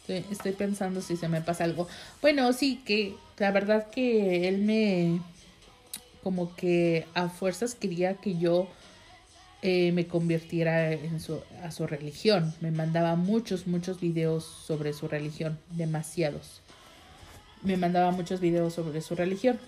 Estoy, 0.08 0.54
pensando 0.54 1.02
si 1.02 1.18
se 1.18 1.28
me 1.28 1.42
pasa 1.42 1.66
algo. 1.66 1.88
Bueno, 2.22 2.54
sí, 2.54 2.82
que 2.86 3.16
la 3.38 3.52
verdad 3.52 3.90
que 3.90 4.48
él 4.48 4.60
me 4.60 5.20
como 6.24 6.56
que 6.56 7.06
a 7.14 7.30
fuerzas 7.30 7.76
quería 7.76 8.16
que 8.16 8.38
yo 8.38 8.68
eh, 9.62 9.92
me 9.94 10.08
convirtiera 10.08 10.92
en 10.92 11.20
su, 11.20 11.42
a 11.64 11.72
su 11.72 11.88
religión. 11.88 12.54
Me 12.60 12.70
mandaba 12.70 13.16
muchos, 13.16 13.66
muchos 13.66 14.02
videos 14.02 14.44
sobre 14.44 14.92
su 14.94 15.08
religión, 15.08 15.58
demasiados. 15.72 16.62
Me 17.64 17.78
mandaba 17.78 18.12
muchos 18.12 18.42
videos 18.42 18.74
sobre 18.74 19.02
su 19.02 19.16
religión. 19.16 19.60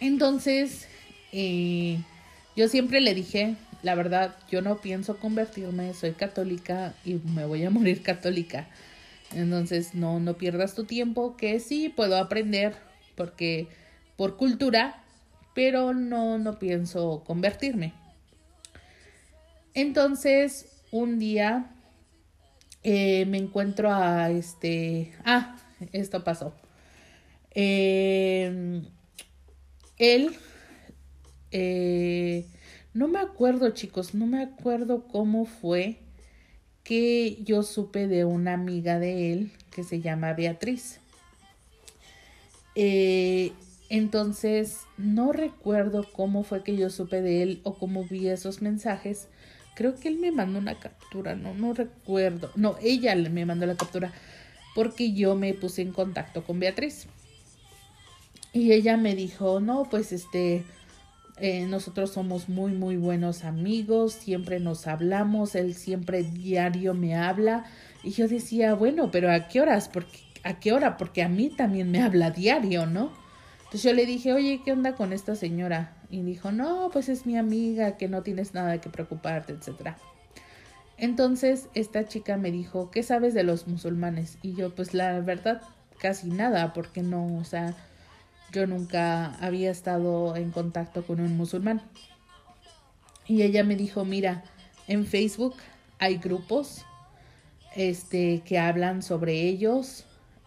Entonces, 0.00 0.88
eh, 1.32 1.98
yo 2.56 2.68
siempre 2.68 3.00
le 3.00 3.14
dije, 3.14 3.54
la 3.82 3.94
verdad, 3.94 4.36
yo 4.50 4.60
no 4.60 4.78
pienso 4.78 5.18
convertirme, 5.18 5.94
soy 5.94 6.12
católica 6.12 6.94
y 7.04 7.14
me 7.14 7.46
voy 7.46 7.64
a 7.64 7.70
morir 7.70 8.02
católica. 8.02 8.66
Entonces, 9.34 9.94
no, 9.94 10.20
no 10.20 10.38
pierdas 10.38 10.74
tu 10.74 10.84
tiempo, 10.84 11.36
que 11.36 11.60
sí 11.60 11.88
puedo 11.88 12.16
aprender, 12.16 12.74
porque 13.16 13.68
por 14.16 14.36
cultura, 14.36 15.02
pero 15.54 15.94
no, 15.94 16.38
no 16.38 16.58
pienso 16.58 17.22
convertirme. 17.26 17.92
Entonces, 19.74 20.82
un 20.90 21.18
día 21.18 21.70
eh, 22.82 23.26
me 23.26 23.38
encuentro 23.38 23.92
a 23.92 24.30
este. 24.30 25.12
Ah, 25.24 25.56
esto 25.92 26.24
pasó. 26.24 26.54
Eh, 27.50 28.82
él 29.98 30.36
eh, 31.50 32.46
no 32.92 33.08
me 33.08 33.18
acuerdo, 33.18 33.70
chicos, 33.70 34.14
no 34.14 34.26
me 34.26 34.42
acuerdo 34.42 35.06
cómo 35.08 35.46
fue 35.46 35.98
que 36.86 37.38
yo 37.42 37.64
supe 37.64 38.06
de 38.06 38.24
una 38.24 38.52
amiga 38.52 39.00
de 39.00 39.32
él 39.32 39.50
que 39.72 39.82
se 39.82 40.00
llama 40.00 40.34
Beatriz. 40.34 41.00
Eh, 42.76 43.52
entonces, 43.88 44.82
no 44.96 45.32
recuerdo 45.32 46.06
cómo 46.12 46.44
fue 46.44 46.62
que 46.62 46.76
yo 46.76 46.88
supe 46.90 47.22
de 47.22 47.42
él 47.42 47.60
o 47.64 47.74
cómo 47.74 48.04
vi 48.04 48.28
esos 48.28 48.62
mensajes. 48.62 49.26
Creo 49.74 49.96
que 49.96 50.06
él 50.08 50.18
me 50.18 50.30
mandó 50.30 50.60
una 50.60 50.78
captura, 50.78 51.34
no, 51.34 51.54
no 51.54 51.74
recuerdo. 51.74 52.52
No, 52.54 52.76
ella 52.80 53.16
me 53.16 53.44
mandó 53.46 53.66
la 53.66 53.76
captura 53.76 54.12
porque 54.76 55.12
yo 55.12 55.34
me 55.34 55.54
puse 55.54 55.82
en 55.82 55.90
contacto 55.90 56.44
con 56.44 56.60
Beatriz. 56.60 57.08
Y 58.52 58.72
ella 58.72 58.96
me 58.96 59.16
dijo, 59.16 59.58
no, 59.58 59.88
pues 59.90 60.12
este, 60.12 60.64
eh, 61.38 61.66
nosotros 61.66 62.12
somos 62.12 62.48
muy, 62.48 62.72
muy 62.72 62.96
buenos 62.96 63.44
amigos, 63.44 64.14
siempre 64.14 64.58
nos 64.58 64.86
hablamos, 64.86 65.54
él 65.54 65.74
siempre 65.74 66.22
diario 66.22 66.94
me 66.94 67.14
habla. 67.14 67.64
Y 68.02 68.10
yo 68.10 68.26
decía, 68.28 68.74
bueno, 68.74 69.10
pero 69.10 69.30
¿a 69.30 69.48
qué 69.48 69.60
horas? 69.60 69.88
Porque, 69.88 70.18
¿A 70.44 70.60
qué 70.60 70.72
hora? 70.72 70.96
Porque 70.96 71.22
a 71.22 71.28
mí 71.28 71.50
también 71.50 71.90
me 71.90 72.02
habla 72.02 72.30
diario, 72.30 72.86
¿no? 72.86 73.10
Entonces 73.58 73.82
yo 73.82 73.92
le 73.92 74.06
dije, 74.06 74.32
oye, 74.32 74.62
¿qué 74.64 74.72
onda 74.72 74.94
con 74.94 75.12
esta 75.12 75.34
señora? 75.34 75.96
Y 76.08 76.22
dijo, 76.22 76.52
no, 76.52 76.88
pues 76.92 77.08
es 77.08 77.26
mi 77.26 77.36
amiga, 77.36 77.96
que 77.96 78.08
no 78.08 78.22
tienes 78.22 78.54
nada 78.54 78.80
que 78.80 78.88
preocuparte, 78.88 79.54
etcétera. 79.54 79.98
Entonces 80.98 81.68
esta 81.74 82.06
chica 82.06 82.36
me 82.36 82.52
dijo, 82.52 82.90
¿qué 82.90 83.02
sabes 83.02 83.34
de 83.34 83.42
los 83.42 83.66
musulmanes? 83.66 84.38
Y 84.40 84.54
yo, 84.54 84.74
pues 84.74 84.94
la 84.94 85.20
verdad, 85.20 85.60
casi 85.98 86.28
nada, 86.28 86.72
porque 86.72 87.02
no, 87.02 87.36
o 87.36 87.44
sea, 87.44 87.74
yo 88.52 88.66
nunca 88.66 89.34
había 89.40 89.70
estado 89.70 90.36
en 90.36 90.50
contacto 90.50 91.06
con 91.06 91.20
un 91.20 91.36
musulmán. 91.36 91.82
Y 93.26 93.42
ella 93.42 93.64
me 93.64 93.76
dijo, 93.76 94.04
mira, 94.04 94.44
en 94.86 95.06
Facebook 95.06 95.56
hay 95.98 96.18
grupos 96.18 96.84
este, 97.74 98.42
que 98.44 98.58
hablan 98.58 99.02
sobre 99.02 99.42
ellos 99.42 100.04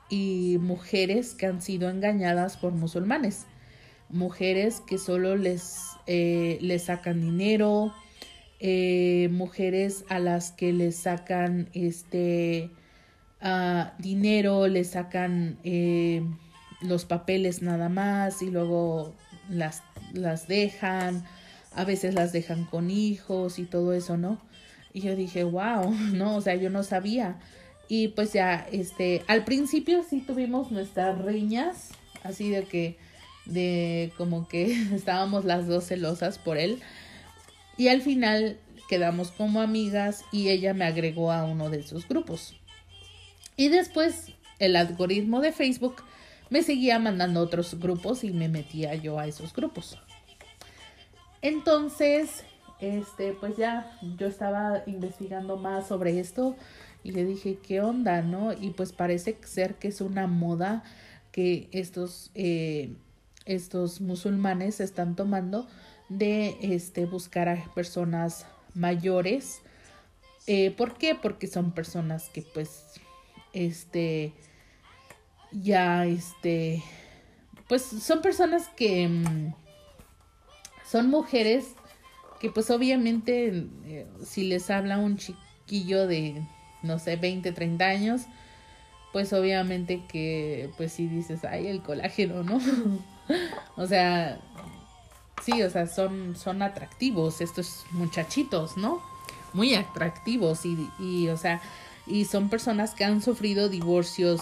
y 0.09 0.57
mujeres 0.59 1.35
que 1.35 1.45
han 1.45 1.61
sido 1.61 1.89
engañadas 1.89 2.57
por 2.57 2.73
musulmanes. 2.73 3.45
Mujeres 4.09 4.81
que 4.81 4.97
solo 4.97 5.35
les, 5.35 5.81
eh, 6.07 6.81
sacan 6.83 7.21
dinero, 7.21 7.93
eh, 8.59 9.29
mujeres 9.31 10.05
a 10.09 10.19
las 10.19 10.51
que 10.51 10.73
les 10.73 10.95
sacan 10.95 11.69
este 11.73 12.71
uh, 13.41 14.01
dinero, 14.01 14.67
les 14.67 14.89
sacan 14.89 15.59
eh, 15.63 16.23
los 16.81 17.05
papeles 17.05 17.61
nada 17.61 17.89
más 17.89 18.41
y 18.41 18.49
luego 18.49 19.13
las, 19.49 19.83
las 20.13 20.47
dejan, 20.47 21.25
a 21.73 21.83
veces 21.83 22.13
las 22.13 22.31
dejan 22.31 22.65
con 22.65 22.89
hijos 22.89 23.59
y 23.59 23.65
todo 23.65 23.93
eso, 23.93 24.17
¿no? 24.17 24.39
Y 24.93 25.01
yo 25.01 25.15
dije, 25.15 25.43
wow, 25.43 25.91
no, 26.13 26.37
o 26.37 26.41
sea, 26.41 26.55
yo 26.55 26.69
no 26.69 26.83
sabía. 26.83 27.39
Y 27.87 28.09
pues 28.09 28.33
ya, 28.33 28.67
este, 28.71 29.23
al 29.27 29.43
principio 29.43 30.03
sí 30.07 30.21
tuvimos 30.21 30.71
nuestras 30.71 31.19
riñas, 31.19 31.89
así 32.23 32.49
de 32.49 32.63
que 32.63 32.97
de 33.45 34.13
como 34.17 34.47
que 34.47 34.71
estábamos 34.93 35.45
las 35.45 35.67
dos 35.67 35.85
celosas 35.85 36.37
por 36.37 36.57
él. 36.57 36.81
Y 37.77 37.87
al 37.87 38.01
final 38.01 38.57
quedamos 38.89 39.31
como 39.31 39.61
amigas 39.61 40.25
y 40.31 40.49
ella 40.49 40.73
me 40.73 40.85
agregó 40.85 41.31
a 41.31 41.45
uno 41.45 41.69
de 41.69 41.79
esos 41.79 42.07
grupos. 42.07 42.55
Y 43.55 43.69
después 43.69 44.33
el 44.59 44.75
algoritmo 44.75 45.41
de 45.41 45.51
Facebook 45.51 46.03
me 46.49 46.63
seguía 46.63 46.99
mandando 46.99 47.41
otros 47.41 47.79
grupos 47.79 48.23
y 48.23 48.31
me 48.31 48.49
metía 48.49 48.95
yo 48.95 49.19
a 49.19 49.27
esos 49.27 49.53
grupos. 49.53 49.97
Entonces, 51.41 52.43
este, 52.79 53.33
pues 53.33 53.57
ya 53.57 53.97
yo 54.17 54.27
estaba 54.27 54.83
investigando 54.85 55.57
más 55.57 55.87
sobre 55.87 56.19
esto 56.19 56.55
y 57.03 57.11
le 57.11 57.25
dije, 57.25 57.57
¿qué 57.65 57.81
onda, 57.81 58.21
no? 58.21 58.53
Y 58.53 58.71
pues 58.71 58.91
parece 58.91 59.37
ser 59.45 59.75
que 59.75 59.89
es 59.89 60.01
una 60.01 60.27
moda 60.27 60.83
que 61.31 61.69
estos, 61.71 62.31
eh, 62.35 62.93
estos 63.45 64.01
musulmanes 64.01 64.79
están 64.79 65.15
tomando 65.15 65.67
de 66.09 66.57
este, 66.61 67.05
buscar 67.05 67.47
a 67.47 67.73
personas 67.73 68.45
mayores. 68.73 69.61
Eh, 70.47 70.71
¿Por 70.71 70.97
qué? 70.97 71.15
Porque 71.15 71.47
son 71.47 71.71
personas 71.71 72.29
que 72.29 72.41
pues, 72.41 72.99
este, 73.53 74.33
ya, 75.51 76.05
este, 76.05 76.83
pues 77.67 77.83
son 77.83 78.21
personas 78.21 78.67
que 78.69 79.07
mm, 79.07 79.53
son 80.85 81.09
mujeres 81.09 81.73
que 82.39 82.49
pues 82.49 82.69
obviamente 82.69 83.67
eh, 83.85 84.07
si 84.23 84.43
les 84.43 84.69
habla 84.69 84.97
un 84.97 85.17
chiquillo 85.17 86.07
de 86.07 86.41
no 86.81 86.99
sé, 86.99 87.15
20, 87.15 87.51
30 87.51 87.85
años, 87.85 88.21
pues 89.11 89.33
obviamente 89.33 90.03
que, 90.07 90.69
pues 90.77 90.93
sí 90.93 91.07
dices, 91.07 91.43
ay, 91.45 91.67
el 91.67 91.81
colágeno, 91.81 92.43
¿no? 92.43 92.59
o 93.75 93.87
sea, 93.87 94.39
sí, 95.43 95.61
o 95.61 95.69
sea, 95.69 95.87
son, 95.87 96.35
son 96.35 96.61
atractivos 96.61 97.41
estos 97.41 97.85
muchachitos, 97.91 98.77
¿no? 98.77 99.01
Muy 99.53 99.73
atractivos 99.73 100.65
y, 100.65 100.89
y, 100.99 101.27
o 101.29 101.37
sea, 101.37 101.61
y 102.05 102.25
son 102.25 102.49
personas 102.49 102.93
que 102.93 103.03
han 103.03 103.21
sufrido 103.21 103.67
divorcios, 103.67 104.41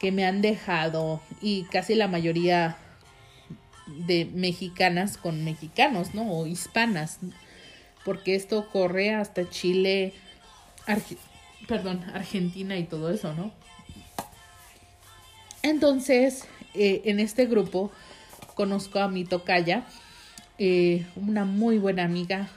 que 0.00 0.12
me 0.12 0.24
han 0.26 0.42
dejado 0.42 1.20
y 1.40 1.64
casi 1.64 1.94
la 1.94 2.08
mayoría 2.08 2.76
de 3.86 4.26
mexicanas 4.26 5.16
con 5.16 5.44
mexicanos, 5.44 6.14
¿no? 6.14 6.30
O 6.30 6.46
hispanas, 6.46 7.18
porque 8.04 8.34
esto 8.34 8.58
ocurre 8.58 9.14
hasta 9.14 9.48
Chile, 9.48 10.12
perdón, 11.66 12.04
Argentina 12.14 12.76
y 12.76 12.84
todo 12.84 13.10
eso, 13.10 13.32
¿no? 13.34 13.52
Entonces, 15.62 16.44
eh, 16.74 17.02
en 17.04 17.20
este 17.20 17.46
grupo 17.46 17.90
conozco 18.54 18.98
a 18.98 19.08
mi 19.08 19.24
tocaya, 19.24 19.84
eh, 20.58 21.06
una 21.16 21.44
muy 21.44 21.78
buena 21.78 22.04
amiga, 22.04 22.48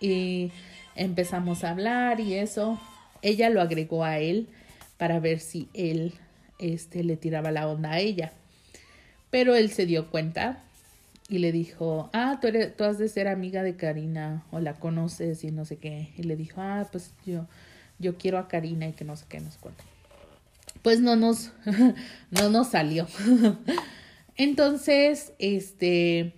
y 0.00 0.50
empezamos 0.94 1.64
a 1.64 1.70
hablar 1.70 2.20
y 2.20 2.34
eso. 2.34 2.80
Ella 3.22 3.50
lo 3.50 3.60
agregó 3.60 4.04
a 4.04 4.18
él 4.18 4.48
para 4.98 5.20
ver 5.20 5.40
si 5.40 5.68
él 5.74 6.14
este, 6.58 7.04
le 7.04 7.16
tiraba 7.16 7.50
la 7.50 7.68
onda 7.68 7.92
a 7.92 8.00
ella. 8.00 8.32
Pero 9.30 9.54
él 9.54 9.70
se 9.70 9.86
dio 9.86 10.10
cuenta 10.10 10.62
y 11.28 11.38
le 11.38 11.52
dijo, 11.52 12.10
ah, 12.12 12.38
tú, 12.40 12.48
eres, 12.48 12.76
tú 12.76 12.84
has 12.84 12.98
de 12.98 13.08
ser 13.08 13.28
amiga 13.28 13.62
de 13.62 13.76
Karina 13.76 14.44
o 14.52 14.60
la 14.60 14.74
conoces 14.74 15.42
y 15.44 15.50
no 15.50 15.64
sé 15.64 15.76
qué. 15.76 16.12
Y 16.16 16.22
le 16.22 16.36
dijo, 16.36 16.60
ah, 16.60 16.86
pues 16.90 17.12
yo, 17.24 17.46
yo 17.98 18.16
quiero 18.16 18.38
a 18.38 18.48
Karina 18.48 18.86
y 18.88 18.92
que 18.92 19.04
no 19.04 19.16
sé 19.16 19.26
qué 19.28 19.40
nos 19.40 19.56
cuenta. 19.56 19.84
Pues 20.82 21.00
no 21.00 21.16
nos, 21.16 21.50
no 22.30 22.64
salió. 22.64 23.06
Entonces, 24.36 25.32
este, 25.38 26.34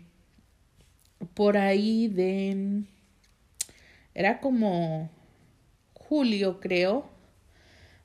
por 1.35 1.57
ahí 1.57 2.09
de, 2.09 2.85
era 4.14 4.40
como 4.40 5.11
julio, 5.92 6.61
creo, 6.61 7.09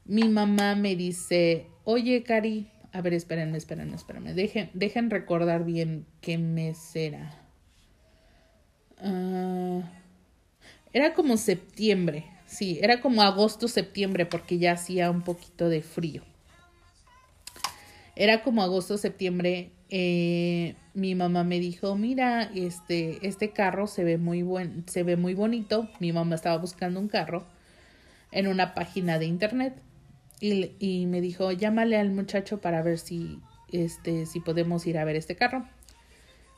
mi 0.06 0.28
mamá 0.28 0.76
me 0.76 0.96
dice, 0.96 1.68
oye, 1.84 2.24
Cari, 2.24 2.68
a 2.92 3.02
ver, 3.02 3.14
espérenme, 3.14 3.58
espérenme, 3.58 3.96
espérenme, 3.96 4.34
dejen, 4.34 4.70
dejen 4.74 5.10
recordar 5.10 5.66
bien 5.66 6.06
qué 6.22 6.38
mes 6.38 6.96
era. 6.96 7.40
Ah, 9.00 9.82
era 10.94 11.14
como 11.14 11.38
septiembre, 11.38 12.26
Sí, 12.54 12.78
era 12.84 13.02
como 13.02 13.24
agosto, 13.24 13.68
septiembre, 13.68 14.28
porque 14.28 14.60
ya 14.60 14.74
hacía 14.74 15.10
un 15.10 15.24
poquito 15.24 15.70
de 15.70 15.82
frío. 15.82 16.22
Era 18.16 18.44
como 18.44 18.62
agosto, 18.62 19.00
septiembre. 19.00 19.72
Eh, 19.90 20.76
mi 20.94 21.16
mamá 21.16 21.44
me 21.44 21.60
dijo, 21.60 21.96
mira, 21.96 22.44
este, 22.54 23.26
este 23.26 23.50
carro 23.50 23.88
se 23.88 24.04
ve 24.04 24.20
muy 24.20 24.44
buen, 24.44 24.84
se 24.88 25.02
ve 25.02 25.16
muy 25.16 25.34
bonito. 25.34 25.90
Mi 26.00 26.12
mamá 26.14 26.36
estaba 26.36 26.58
buscando 26.58 27.00
un 27.00 27.08
carro 27.08 27.44
en 28.32 28.48
una 28.48 28.76
página 28.76 29.18
de 29.18 29.26
internet 29.26 29.74
y, 30.44 30.76
y 30.80 31.06
me 31.06 31.22
dijo, 31.22 31.52
llámale 31.52 31.98
al 31.98 32.12
muchacho 32.12 32.60
para 32.60 32.82
ver 32.82 33.00
si, 33.00 33.40
este, 33.72 34.26
si 34.26 34.40
podemos 34.40 34.86
ir 34.88 34.98
a 34.98 35.06
ver 35.06 35.16
este 35.16 35.36
carro. 35.36 35.66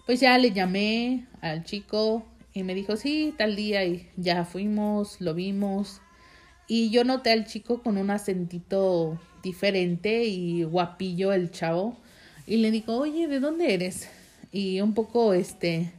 Pues 0.06 0.20
ya 0.20 0.38
le 0.38 0.52
llamé 0.52 1.26
al 1.42 1.64
chico, 1.64 2.26
y 2.56 2.64
me 2.64 2.74
dijo, 2.74 2.96
sí, 2.96 3.34
tal 3.38 3.58
día 3.58 3.84
y 3.84 4.10
ya 4.16 4.46
fuimos, 4.46 5.20
lo 5.20 5.34
vimos. 5.34 6.02
Y 6.70 6.90
yo 6.90 7.04
noté 7.04 7.34
al 7.34 7.46
chico 7.46 7.84
con 7.84 7.98
un 7.98 8.10
acentito 8.10 9.20
diferente 9.44 10.24
y 10.24 10.64
guapillo 10.64 11.34
el 11.34 11.52
chavo. 11.52 11.98
Y 12.48 12.58
le 12.58 12.72
digo, 12.72 12.98
oye, 12.98 13.28
¿de 13.28 13.42
dónde 13.42 13.74
eres? 13.74 14.10
Y 14.54 14.80
un 14.80 14.94
poco, 14.94 15.34
este, 15.34 15.92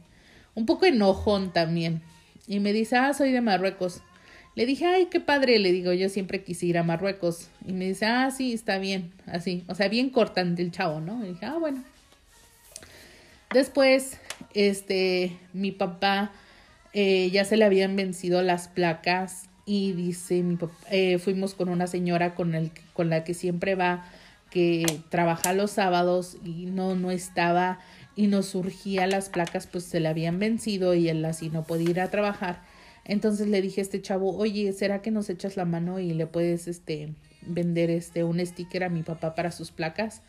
un 0.55 0.65
poco 0.65 0.87
enojón 0.87 1.53
también. 1.53 2.01
Y 2.47 2.59
me 2.59 2.73
dice, 2.73 2.95
ah, 2.95 3.13
soy 3.13 3.31
de 3.31 3.41
Marruecos. 3.41 4.01
Le 4.57 4.65
dije, 4.65 4.87
ay, 4.87 5.05
qué 5.05 5.19
padre, 5.19 5.59
le 5.59 5.71
digo, 5.71 5.93
yo 5.93 6.09
siempre 6.09 6.43
quise 6.43 6.65
ir 6.65 6.79
a 6.79 6.83
Marruecos. 6.83 7.49
Y 7.67 7.73
me 7.73 7.89
dice, 7.89 8.07
ah, 8.07 8.31
sí, 8.31 8.53
está 8.53 8.79
bien, 8.79 9.11
así. 9.27 9.63
O 9.67 9.75
sea, 9.75 9.87
bien 9.87 10.09
cortante 10.09 10.63
el 10.63 10.71
chavo, 10.71 10.99
¿no? 10.99 11.23
Y 11.23 11.33
dije, 11.33 11.45
ah, 11.45 11.59
bueno. 11.59 11.83
Después, 13.53 14.17
este, 14.55 15.37
mi 15.53 15.71
papá 15.71 16.31
eh, 16.93 17.29
ya 17.29 17.45
se 17.45 17.55
le 17.55 17.65
habían 17.65 17.95
vencido 17.95 18.41
las 18.41 18.67
placas 18.67 19.43
y 19.67 19.91
dice, 19.91 20.41
mi 20.41 20.57
eh, 20.89 21.19
fuimos 21.19 21.53
con 21.53 21.69
una 21.69 21.85
señora 21.85 22.33
con, 22.33 22.55
el, 22.55 22.71
con 22.93 23.11
la 23.11 23.23
que 23.23 23.35
siempre 23.35 23.75
va, 23.75 24.09
que 24.49 24.87
trabaja 25.09 25.53
los 25.53 25.69
sábados 25.69 26.35
y 26.43 26.65
no, 26.65 26.95
no 26.95 27.11
estaba 27.11 27.77
y 28.15 28.25
nos 28.25 28.47
surgía 28.47 29.05
las 29.05 29.29
placas, 29.29 29.67
pues 29.67 29.83
se 29.83 29.99
le 29.99 30.07
habían 30.07 30.39
vencido 30.39 30.95
y 30.95 31.09
él 31.09 31.23
así 31.25 31.51
no 31.51 31.61
podía 31.61 31.91
ir 31.91 32.01
a 32.01 32.09
trabajar. 32.09 32.66
Entonces 33.07 33.47
le 33.47 33.61
dije 33.61 33.79
a 33.79 33.83
este 33.83 34.01
chavo, 34.01 34.35
oye, 34.35 34.73
¿será 34.73 35.01
que 35.01 35.11
nos 35.11 35.29
echas 35.29 35.55
la 35.55 35.63
mano 35.63 35.97
y 35.99 36.13
le 36.13 36.27
puedes 36.27 36.67
este 36.67 37.13
vender 37.41 37.89
este 37.89 38.25
un 38.25 38.45
sticker 38.45 38.83
a 38.83 38.89
mi 38.89 39.01
papá 39.01 39.33
para 39.33 39.51
sus 39.51 39.71
placas? 39.71 40.21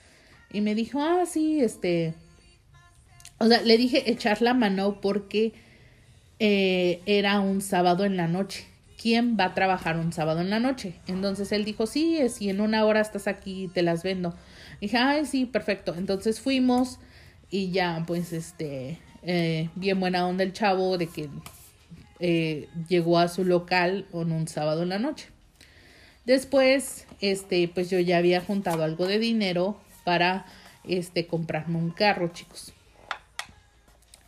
Y 0.53 0.61
me 0.61 0.77
dijo, 0.77 1.03
ah, 1.03 1.25
sí, 1.27 1.61
este. 1.61 2.15
O 3.39 3.47
sea, 3.49 3.63
le 3.63 3.77
dije 3.77 4.11
echar 4.11 4.41
la 4.43 4.55
mano 4.55 5.01
porque 5.01 5.53
eh, 6.39 7.01
era 7.07 7.41
un 7.41 7.61
sábado 7.61 8.05
en 8.05 8.17
la 8.17 8.29
noche. 8.29 8.65
¿Quién 9.01 9.37
va 9.39 9.47
a 9.47 9.55
trabajar 9.55 9.97
un 9.97 10.13
sábado 10.13 10.41
en 10.41 10.51
la 10.51 10.61
noche? 10.61 10.95
Entonces 11.09 11.51
él 11.53 11.65
dijo, 11.65 11.87
sí, 11.87 12.19
si 12.29 12.49
en 12.49 12.61
una 12.61 12.85
hora 12.85 13.01
estás 13.01 13.27
aquí, 13.27 13.69
te 13.75 13.83
las 13.83 14.03
vendo. 14.05 14.35
dije, 14.81 14.97
ay, 14.97 15.27
sí, 15.27 15.47
perfecto. 15.47 15.95
Entonces 15.97 16.41
fuimos 16.41 16.99
y 17.51 17.71
ya, 17.71 18.05
pues, 18.07 18.33
este, 18.33 18.99
eh, 19.23 19.69
bien 19.75 20.01
buena 20.01 20.27
onda 20.27 20.45
el 20.45 20.53
chavo 20.53 20.99
de 20.99 21.07
que 21.07 21.29
eh, 22.21 22.69
llegó 22.89 23.19
a 23.19 23.29
su 23.29 23.45
local 23.45 24.07
en 24.13 24.33
un 24.33 24.49
sábado 24.49 24.83
en 24.83 24.91
la 24.91 24.99
noche. 24.99 25.29
Después, 26.25 27.07
este, 27.21 27.69
pues 27.69 27.91
yo 27.91 27.99
ya 28.01 28.19
había 28.19 28.41
juntado 28.41 28.83
algo 28.83 29.07
de 29.07 29.19
dinero 29.19 29.81
para, 30.05 30.47
este, 30.85 31.27
comprarme 31.27 31.79
un 31.79 31.91
carro, 31.91 32.29
chicos 32.29 32.75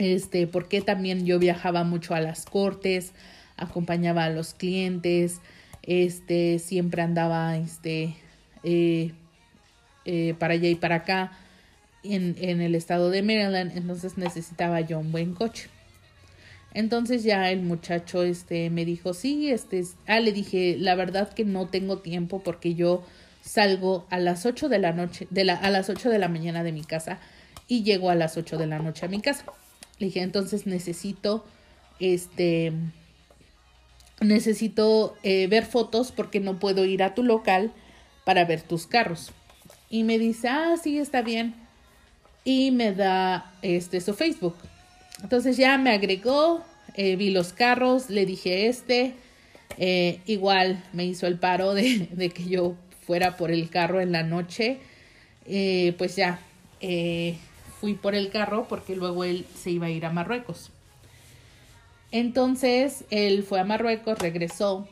este, 0.01 0.47
porque 0.47 0.81
también 0.81 1.27
yo 1.27 1.39
viajaba 1.39 1.85
mucho 1.85 2.15
a 2.15 2.21
las 2.21 2.47
cortes, 2.47 3.13
acompañaba 3.59 4.25
a 4.25 4.31
los 4.31 4.55
clientes, 4.55 5.41
este, 5.83 6.59
siempre 6.59 7.03
andaba, 7.03 7.59
este, 7.59 8.17
eh, 8.63 9.13
eh, 10.07 10.35
para 10.39 10.55
allá 10.55 10.71
y 10.71 10.75
para 10.75 10.97
acá 10.97 11.33
en, 12.03 12.35
en 12.41 12.63
el 12.63 12.75
estado 12.75 13.11
de 13.11 13.23
Maryland, 13.23 13.77
entonces 13.77 14.17
necesitaba 14.17 14.81
yo 14.81 14.99
un 14.99 15.13
buen 15.13 15.35
coche. 15.35 15.69
Entonces 16.75 17.25
ya 17.25 17.51
el 17.51 17.63
muchacho 17.63 18.23
este 18.23 18.71
me 18.71 18.85
dijo, 18.85 19.15
"Sí, 19.15 19.51
este, 19.51 19.85
ah 20.07 20.21
le 20.21 20.33
dije, 20.33 20.77
la 20.79 20.95
verdad 20.95 21.33
que 21.33 21.45
no 21.45 21.67
tengo 21.69 21.99
tiempo 21.99 22.43
porque 22.43 22.75
yo 22.75 23.03
salgo 23.43 24.07
a 24.11 24.19
las 24.19 24.47
8 24.47 24.69
de 24.69 24.79
la 24.79 24.93
noche 24.93 25.27
de 25.31 25.45
la 25.45 25.55
a 25.55 25.71
las 25.71 25.89
8 25.91 26.11
de 26.11 26.19
la 26.19 26.29
mañana 26.29 26.63
de 26.63 26.73
mi 26.73 26.85
casa 26.85 27.19
y 27.69 27.83
llego 27.83 28.11
a 28.11 28.15
las 28.15 28.37
8 28.37 28.57
de 28.59 28.67
la 28.67 28.79
noche 28.79 29.07
a 29.07 29.09
mi 29.09 29.21
casa." 29.21 29.45
Le 29.99 30.07
dije, 30.07 30.23
entonces 30.23 30.67
necesito, 30.67 31.45
este, 31.99 32.73
necesito 34.21 35.17
eh, 35.23 35.47
ver 35.47 35.65
fotos 35.67 36.13
porque 36.13 36.41
no 36.41 36.59
puedo 36.59 36.85
ir 36.85 37.03
a 37.03 37.15
tu 37.15 37.23
local 37.23 37.73
para 38.25 38.45
ver 38.45 38.63
tus 38.63 38.87
carros. 38.87 39.33
Y 39.91 40.05
me 40.05 40.19
dice, 40.19 40.49
ah, 40.49 40.77
sí, 40.83 40.99
está 40.99 41.23
bien. 41.23 41.55
y 42.45 42.71
me 42.71 42.93
da 42.95 43.53
este 43.63 44.01
su 44.01 44.15
Facebook. 44.15 44.57
Entonces 45.23 45.57
ya 45.57 45.77
me 45.79 45.91
agregó, 45.91 46.65
eh, 46.95 47.17
vi 47.17 47.31
los 47.31 47.53
carros, 47.53 48.11
le 48.11 48.27
dije 48.27 48.69
este, 48.69 49.15
eh, 49.79 50.21
igual 50.27 50.83
me 50.93 51.05
hizo 51.05 51.27
el 51.27 51.39
paro 51.39 51.75
de, 51.75 52.31
que 52.35 52.45
yo 52.45 52.75
fuera 53.07 53.37
por 53.37 53.51
el 53.51 53.71
carro 53.71 54.01
en 54.01 54.13
la 54.13 54.23
noche. 54.23 54.79
Eh, 55.47 55.95
pues 55.99 56.17
ya 56.17 56.41
fui 57.81 57.95
por 57.95 58.15
el 58.15 58.31
carro 58.31 58.67
porque 58.69 58.97
luego 58.97 59.25
él 59.25 59.47
se 59.55 59.71
iba 59.71 59.87
a 59.87 59.91
ir 59.91 60.07
a 60.07 60.11
Marruecos. 60.11 60.71
Entonces 62.13 63.05
él 63.11 63.43
fue 63.43 63.61
a 63.61 63.65
Marruecos, 63.65 64.19
regresó. 64.19 64.89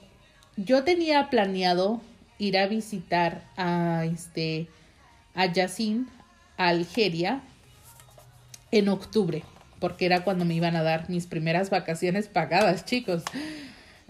Yo 0.57 0.85
tenía 0.85 1.31
planeado 1.31 2.01
ir 2.39 2.59
a 2.59 2.67
visitar 2.67 3.45
a 3.57 4.05
este 4.05 4.69
a 5.35 5.47
Yacine, 5.47 6.07
a 6.57 6.69
Algeria, 6.69 7.43
en 8.71 8.89
octubre, 8.89 9.45
porque 9.79 10.07
era 10.07 10.25
cuando 10.25 10.45
me 10.45 10.55
iban 10.55 10.77
a 10.77 10.83
dar 10.83 11.09
mis 11.09 11.27
primeras 11.27 11.71
vacaciones 11.71 12.29
pagadas, 12.29 12.85
chicos. 12.85 13.23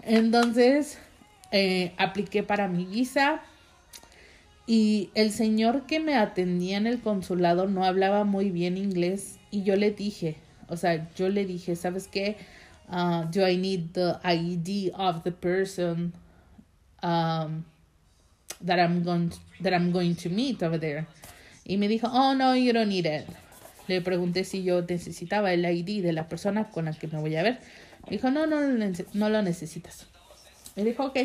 Entonces, 0.03 0.97
eh, 1.51 1.93
apliqué 1.97 2.43
para 2.43 2.67
mi 2.67 2.85
visa 2.85 3.41
y 4.67 5.09
el 5.15 5.31
señor 5.31 5.87
que 5.87 5.99
me 5.99 6.15
atendía 6.15 6.77
en 6.77 6.85
el 6.85 6.99
consulado 6.99 7.67
no 7.67 7.85
hablaba 7.85 8.23
muy 8.23 8.51
bien 8.51 8.77
inglés 8.77 9.39
y 9.49 9.63
yo 9.63 9.75
le 9.75 9.91
dije, 9.91 10.35
o 10.67 10.77
sea, 10.77 11.09
yo 11.15 11.29
le 11.29 11.45
dije, 11.45 11.75
¿sabes 11.75 12.07
qué? 12.07 12.37
Uh, 12.87 13.25
do 13.31 13.47
I 13.47 13.57
need 13.57 13.93
the 13.93 14.19
ID 14.23 14.91
of 14.95 15.23
the 15.23 15.31
person 15.31 16.13
um, 17.01 17.63
that 18.63 18.79
I'm 18.79 19.03
going 19.03 19.31
that 19.61 19.73
I'm 19.73 19.91
going 19.91 20.15
to 20.15 20.29
meet 20.29 20.61
over 20.61 20.79
there? 20.79 21.07
Y 21.65 21.77
me 21.77 21.87
dijo, 21.87 22.07
oh 22.11 22.33
no, 22.33 22.55
you 22.55 22.71
don't 22.71 22.89
need 22.89 23.05
it. 23.05 23.25
Le 23.89 24.01
pregunté 24.01 24.43
si 24.43 24.61
yo 24.61 24.83
necesitaba 24.83 25.51
el 25.51 25.65
ID 25.65 26.03
de 26.03 26.13
la 26.13 26.27
persona 26.27 26.69
con 26.69 26.85
la 26.85 26.93
que 26.93 27.07
me 27.07 27.19
voy 27.19 27.35
a 27.35 27.41
ver. 27.41 27.59
Me 28.05 28.17
dijo, 28.17 28.29
no, 28.29 28.45
no, 28.45 28.61
no 29.13 29.29
lo 29.29 29.41
necesitas. 29.41 30.05
Me 30.75 30.83
dijo, 30.83 31.05
ok. 31.05 31.17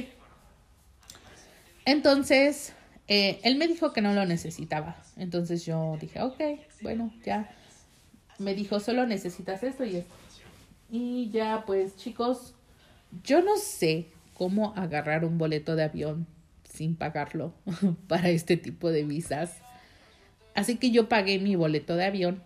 Entonces, 1.85 2.73
eh, 3.07 3.39
él 3.43 3.57
me 3.57 3.69
dijo 3.69 3.93
que 3.93 4.01
no 4.01 4.15
lo 4.15 4.25
necesitaba. 4.25 4.97
Entonces 5.19 5.67
yo 5.67 5.99
dije, 6.01 6.23
ok, 6.23 6.41
bueno, 6.81 7.13
ya. 7.23 7.55
Me 8.39 8.55
dijo, 8.55 8.81
solo 8.81 9.07
necesitas 9.07 9.63
esto 9.63 9.85
y 9.85 9.97
esto. 9.97 10.15
Y 10.91 11.29
ya, 11.33 11.65
pues, 11.67 11.97
chicos, 11.97 12.55
yo 13.25 13.43
no 13.43 13.59
sé 13.59 14.07
cómo 14.33 14.73
agarrar 14.75 15.27
un 15.27 15.37
boleto 15.37 15.77
de 15.77 15.85
avión 15.85 16.27
sin 16.73 16.97
pagarlo 16.97 17.53
para 18.09 18.31
este 18.31 18.57
tipo 18.57 18.91
de 18.91 19.05
visas. 19.05 19.59
Así 20.55 20.77
que 20.77 20.91
yo 20.91 21.11
pagué 21.11 21.39
mi 21.39 21.57
boleto 21.57 21.95
de 21.95 22.07
avión 22.07 22.43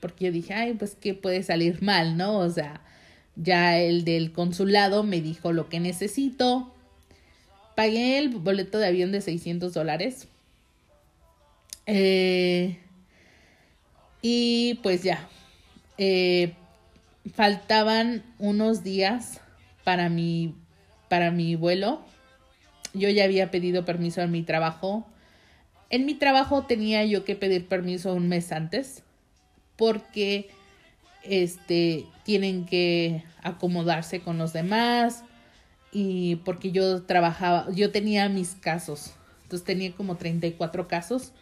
porque 0.00 0.26
yo 0.26 0.32
dije, 0.32 0.54
ay, 0.54 0.74
pues 0.74 0.94
que 0.94 1.14
puede 1.14 1.42
salir 1.42 1.82
mal, 1.82 2.16
¿no? 2.16 2.38
O 2.38 2.50
sea, 2.50 2.80
ya 3.36 3.78
el 3.78 4.04
del 4.04 4.32
consulado 4.32 5.02
me 5.02 5.20
dijo 5.20 5.52
lo 5.52 5.68
que 5.68 5.78
necesito. 5.78 6.74
Pagué 7.76 8.18
el 8.18 8.30
boleto 8.30 8.78
de 8.78 8.86
avión 8.86 9.12
de 9.12 9.20
600 9.20 9.72
dólares. 9.74 10.26
Eh, 11.86 12.78
y 14.22 14.80
pues 14.82 15.02
ya, 15.02 15.28
eh, 15.98 16.54
faltaban 17.34 18.22
unos 18.38 18.82
días 18.82 19.40
para 19.84 20.08
mi, 20.08 20.54
para 21.08 21.30
mi 21.30 21.56
vuelo. 21.56 22.02
Yo 22.94 23.08
ya 23.08 23.24
había 23.24 23.50
pedido 23.50 23.84
permiso 23.84 24.22
en 24.22 24.30
mi 24.30 24.42
trabajo. 24.42 25.06
En 25.90 26.06
mi 26.06 26.14
trabajo 26.14 26.64
tenía 26.64 27.04
yo 27.04 27.24
que 27.24 27.36
pedir 27.36 27.66
permiso 27.66 28.14
un 28.14 28.28
mes 28.28 28.52
antes 28.52 29.02
porque 29.80 30.50
este 31.22 32.04
tienen 32.22 32.66
que 32.66 33.24
acomodarse 33.42 34.20
con 34.20 34.36
los 34.36 34.52
demás 34.52 35.24
y 35.90 36.36
porque 36.44 36.70
yo 36.70 37.04
trabajaba, 37.04 37.66
yo 37.72 37.90
tenía 37.90 38.28
mis 38.28 38.50
casos. 38.50 39.14
Entonces 39.44 39.64
tenía 39.64 39.92
como 39.92 40.16
34 40.16 40.86
casos. 40.86 41.32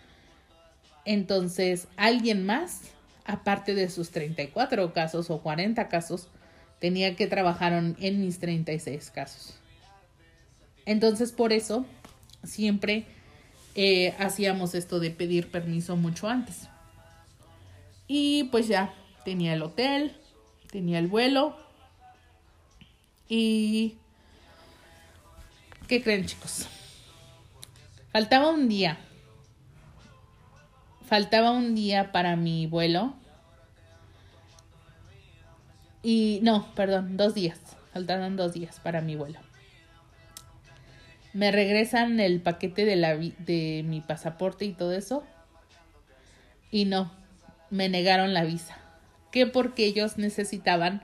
Entonces, 1.05 1.89
alguien 1.97 2.47
más, 2.47 2.83
aparte 3.25 3.75
de 3.75 3.91
sus 3.91 4.11
34 4.11 4.93
casos 4.93 5.31
o 5.31 5.43
40 5.43 5.89
casos, 5.89 6.29
tenía 6.79 7.17
que 7.17 7.27
trabajar 7.27 7.73
en 7.73 8.21
mis 8.21 8.39
36 8.39 9.11
casos. 9.11 9.57
Entonces, 10.87 11.33
por 11.33 11.53
eso, 11.53 11.87
siempre 12.45 13.05
eh, 13.75 14.15
hacíamos 14.21 14.77
esto 14.77 15.01
de 15.01 15.11
pedir 15.11 15.51
permiso 15.51 15.97
mucho 15.97 16.29
antes. 16.29 16.69
Y 18.09 18.45
pues 18.45 18.67
ya, 18.67 18.95
tenía 19.25 19.53
el 19.53 19.63
hotel, 19.63 20.17
tenía 20.71 20.99
el 20.99 21.07
vuelo. 21.07 21.55
Y... 23.29 23.97
¿Qué 25.87 26.03
creen 26.03 26.27
chicos? 26.27 26.67
Faltaba 28.13 28.51
un 28.51 28.69
día. 28.69 28.99
Faltaba 31.07 31.51
un 31.51 31.75
día 31.75 32.11
para 32.13 32.37
mi 32.37 32.67
vuelo. 32.67 33.15
Y 36.03 36.41
no, 36.43 36.75
perdón, 36.75 37.17
dos 37.17 37.35
días. 37.35 37.59
Faltaban 37.93 38.37
dos 38.37 38.55
días 38.55 38.81
para 38.81 39.01
mi 39.01 39.17
vuelo. 39.17 39.39
Me 41.33 41.51
regresan 41.53 42.21
el 42.21 42.41
paquete 42.41 42.85
de, 42.85 42.97
la, 42.97 43.17
de 43.17 43.85
mi 43.87 44.01
pasaporte 44.01 44.65
y 44.65 44.73
todo 44.73 44.93
eso. 44.93 45.25
Y 46.71 46.85
no, 46.85 47.11
me 47.71 47.89
negaron 47.89 48.35
la 48.35 48.45
visa, 48.45 48.77
que 49.33 49.47
porque 49.47 49.87
ellos 49.87 50.19
necesitaban 50.19 51.03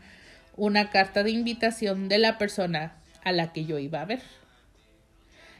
una 0.56 0.90
carta 0.90 1.22
de 1.22 1.30
invitación 1.30 2.08
de 2.08 2.18
la 2.18 2.38
persona 2.38 2.94
a 3.22 3.32
la 3.32 3.52
que 3.52 3.64
yo 3.64 3.78
iba 3.78 4.00
a 4.00 4.04
ver. 4.04 4.22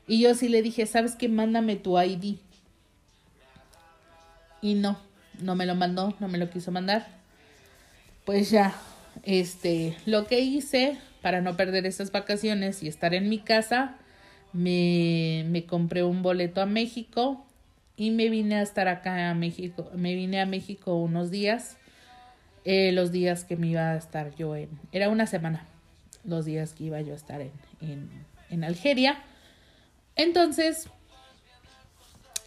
Y 0.06 0.20
yo 0.20 0.34
sí 0.34 0.48
le 0.48 0.62
dije, 0.62 0.86
¿sabes 0.86 1.16
qué? 1.16 1.28
Mándame 1.28 1.76
tu 1.76 1.98
ID. 1.98 2.36
Y 4.60 4.74
no, 4.74 4.98
no 5.40 5.54
me 5.54 5.66
lo 5.66 5.74
mandó, 5.74 6.14
no 6.20 6.28
me 6.28 6.38
lo 6.38 6.50
quiso 6.50 6.70
mandar. 6.70 7.06
Pues 8.24 8.50
ya, 8.50 8.74
este, 9.22 9.96
lo 10.06 10.26
que 10.26 10.40
hice 10.40 10.98
para 11.22 11.40
no 11.40 11.56
perder 11.56 11.86
esas 11.86 12.12
vacaciones 12.12 12.82
y 12.82 12.88
estar 12.88 13.14
en 13.14 13.28
mi 13.28 13.38
casa, 13.38 13.96
me, 14.52 15.44
me 15.48 15.64
compré 15.64 16.02
un 16.02 16.22
boleto 16.22 16.60
a 16.60 16.66
México 16.66 17.43
y 17.96 18.10
me 18.10 18.28
vine 18.28 18.56
a 18.56 18.62
estar 18.62 18.88
acá 18.88 19.30
a 19.30 19.34
México. 19.34 19.90
Me 19.94 20.14
vine 20.14 20.40
a 20.40 20.46
México 20.46 20.96
unos 20.96 21.30
días, 21.30 21.76
eh, 22.64 22.92
los 22.92 23.12
días 23.12 23.44
que 23.44 23.56
me 23.56 23.68
iba 23.68 23.92
a 23.92 23.96
estar 23.96 24.34
yo 24.36 24.56
en, 24.56 24.68
era 24.92 25.08
una 25.08 25.26
semana, 25.26 25.66
los 26.24 26.44
días 26.44 26.72
que 26.72 26.84
iba 26.84 27.00
yo 27.00 27.12
a 27.12 27.16
estar 27.16 27.40
en, 27.40 27.52
en, 27.80 28.10
en 28.50 28.64
Algeria. 28.64 29.22
Entonces, 30.16 30.88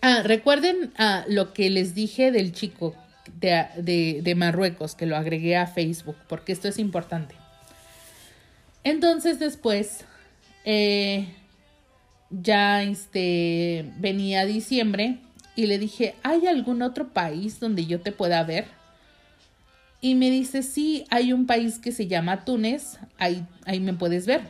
ah, 0.02 0.22
recuerden 0.24 0.94
ah, 0.98 1.24
lo 1.28 1.54
que 1.54 1.70
les 1.70 1.96
dije 1.96 2.32
del 2.32 2.52
chico 2.52 2.96
de, 3.40 3.68
de, 3.78 4.22
de 4.22 4.36
Marruecos, 4.36 4.96
que 4.96 5.06
lo 5.06 5.16
agregué 5.16 5.58
a 5.58 5.68
Facebook, 5.68 6.18
porque 6.28 6.52
esto 6.52 6.68
es 6.68 6.80
importante. 6.80 7.36
Entonces 8.84 9.38
después, 9.40 10.06
eh, 10.64 11.28
ya 12.30 12.84
este, 12.84 13.92
venía 13.98 14.46
diciembre 14.46 15.20
y 15.58 15.66
le 15.66 15.80
dije, 15.80 16.14
¿hay 16.22 16.46
algún 16.46 16.84
otro 16.84 17.10
país 17.10 17.60
donde 17.60 17.88
yo 17.88 18.00
te 18.00 18.12
pueda 18.12 18.44
ver? 18.44 18.68
Y 20.02 20.14
me 20.14 20.30
dice, 20.30 20.62
sí, 20.62 21.04
hay 21.10 21.34
un 21.34 21.48
país 21.48 21.80
que 21.80 21.92
se 21.92 22.06
llama 22.06 22.46
Túnez, 22.46 23.00
ahí, 23.18 23.44
ahí 23.66 23.80
me 23.80 23.96
puedes 23.96 24.28
ver. 24.28 24.42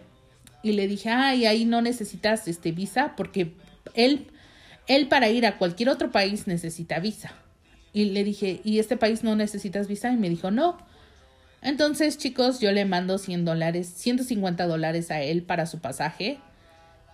Y 0.64 0.74
le 0.74 0.86
dije, 0.86 1.10
ay, 1.10 1.46
ahí 1.46 1.64
no 1.64 1.82
necesitas 1.82 2.46
este 2.50 2.74
visa 2.74 3.14
porque 3.16 3.54
él, 3.94 4.28
él 4.88 5.08
para 5.08 5.30
ir 5.30 5.46
a 5.46 5.58
cualquier 5.58 5.88
otro 5.88 6.12
país 6.12 6.46
necesita 6.46 7.00
visa. 7.00 7.32
Y 7.94 8.10
le 8.10 8.26
dije, 8.26 8.60
¿y 8.66 8.80
este 8.80 8.98
país 8.98 9.24
no 9.24 9.34
necesitas 9.38 9.88
visa? 9.88 10.12
Y 10.12 10.18
me 10.18 10.30
dijo, 10.30 10.52
no. 10.52 10.78
Entonces, 11.62 12.18
chicos, 12.18 12.60
yo 12.60 12.74
le 12.74 12.84
mando 12.84 13.18
100 13.18 13.46
dólares, 13.46 13.88
150 13.96 14.68
dólares 14.68 15.10
a 15.10 15.22
él 15.22 15.44
para 15.44 15.68
su 15.68 15.80
pasaje. 15.80 16.38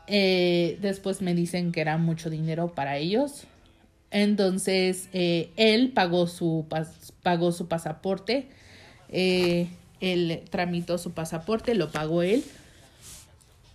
Eh, 0.08 0.80
después 0.82 1.22
me 1.22 1.36
dicen 1.36 1.72
que 1.72 1.82
era 1.82 2.00
mucho 2.00 2.32
dinero 2.32 2.74
para 2.74 2.98
ellos. 2.98 3.46
Entonces, 4.14 5.10
eh, 5.12 5.52
él 5.58 5.92
pagó 5.92 6.28
su, 6.28 6.66
pagó 7.24 7.52
su 7.52 7.68
pasaporte, 7.68 8.48
eh, 9.10 9.68
él 10.02 10.44
tramitó 10.52 11.00
su 11.00 11.14
pasaporte, 11.14 11.74
lo 11.74 11.92
pagó 11.92 12.22
él. 12.22 12.44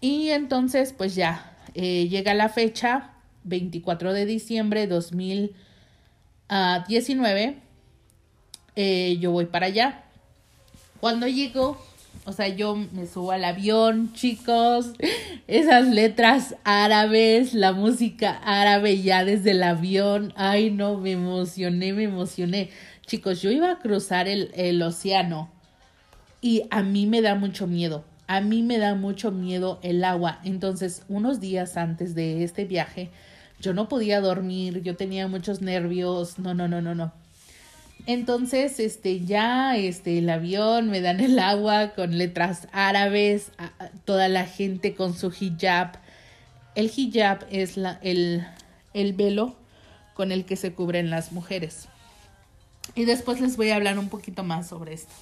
Y 0.00 0.28
entonces, 0.28 0.94
pues 0.96 1.16
ya, 1.16 1.56
eh, 1.74 2.06
llega 2.08 2.34
la 2.34 2.48
fecha, 2.48 3.14
24 3.42 4.12
de 4.12 4.26
diciembre 4.26 4.82
de 4.82 4.86
2019, 4.86 7.56
yo 9.18 9.32
voy 9.32 9.46
para 9.46 9.66
allá. 9.66 10.04
Cuando 11.00 11.26
llego, 11.26 11.84
o 12.28 12.32
sea, 12.32 12.48
yo 12.48 12.76
me 12.76 13.06
subo 13.06 13.32
al 13.32 13.42
avión, 13.42 14.12
chicos, 14.12 14.92
esas 15.46 15.88
letras 15.88 16.56
árabes, 16.62 17.54
la 17.54 17.72
música 17.72 18.38
árabe 18.44 19.00
ya 19.00 19.24
desde 19.24 19.52
el 19.52 19.62
avión. 19.62 20.34
Ay, 20.36 20.70
no, 20.70 20.98
me 20.98 21.12
emocioné, 21.12 21.94
me 21.94 22.02
emocioné. 22.04 22.68
Chicos, 23.06 23.40
yo 23.40 23.50
iba 23.50 23.72
a 23.72 23.78
cruzar 23.78 24.28
el, 24.28 24.50
el 24.54 24.82
océano 24.82 25.50
y 26.42 26.64
a 26.70 26.82
mí 26.82 27.06
me 27.06 27.22
da 27.22 27.34
mucho 27.34 27.66
miedo. 27.66 28.04
A 28.26 28.42
mí 28.42 28.62
me 28.62 28.76
da 28.76 28.94
mucho 28.94 29.32
miedo 29.32 29.78
el 29.82 30.04
agua. 30.04 30.40
Entonces, 30.44 31.04
unos 31.08 31.40
días 31.40 31.78
antes 31.78 32.14
de 32.14 32.44
este 32.44 32.66
viaje, 32.66 33.08
yo 33.58 33.72
no 33.72 33.88
podía 33.88 34.20
dormir, 34.20 34.82
yo 34.82 34.96
tenía 34.96 35.28
muchos 35.28 35.62
nervios. 35.62 36.38
No, 36.38 36.52
no, 36.52 36.68
no, 36.68 36.82
no, 36.82 36.94
no. 36.94 37.10
Entonces, 38.08 38.80
este, 38.80 39.26
ya, 39.26 39.76
este, 39.76 40.16
el 40.16 40.30
avión, 40.30 40.88
me 40.88 41.02
dan 41.02 41.20
el 41.20 41.38
agua 41.38 41.90
con 41.90 42.16
letras 42.16 42.66
árabes, 42.72 43.52
toda 44.06 44.28
la 44.28 44.46
gente 44.46 44.94
con 44.94 45.14
su 45.14 45.30
hijab. 45.30 45.98
El 46.74 46.90
hijab 46.96 47.46
es 47.50 47.76
la, 47.76 47.98
el, 48.00 48.46
el 48.94 49.12
velo 49.12 49.56
con 50.14 50.32
el 50.32 50.46
que 50.46 50.56
se 50.56 50.72
cubren 50.72 51.10
las 51.10 51.32
mujeres. 51.32 51.88
Y 52.94 53.04
después 53.04 53.42
les 53.42 53.58
voy 53.58 53.72
a 53.72 53.76
hablar 53.76 53.98
un 53.98 54.08
poquito 54.08 54.42
más 54.42 54.68
sobre 54.68 54.94
esto. 54.94 55.12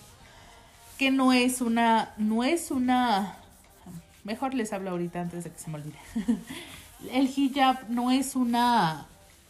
Que 0.97 1.11
no 1.11 1.33
es 1.33 1.61
una, 1.63 2.15
no 2.19 2.45
es 2.45 2.71
una, 2.71 3.35
mejor 4.23 4.55
les 4.55 4.73
hablo 4.73 4.91
ahorita 4.91 5.23
antes 5.23 5.43
de 5.43 5.51
que 5.51 5.59
se 5.59 5.71
me 5.71 5.79
olvide. 5.79 5.99
El 7.13 7.29
hijab 7.37 7.91
no 7.91 8.13
es 8.13 8.37
una 8.37 9.09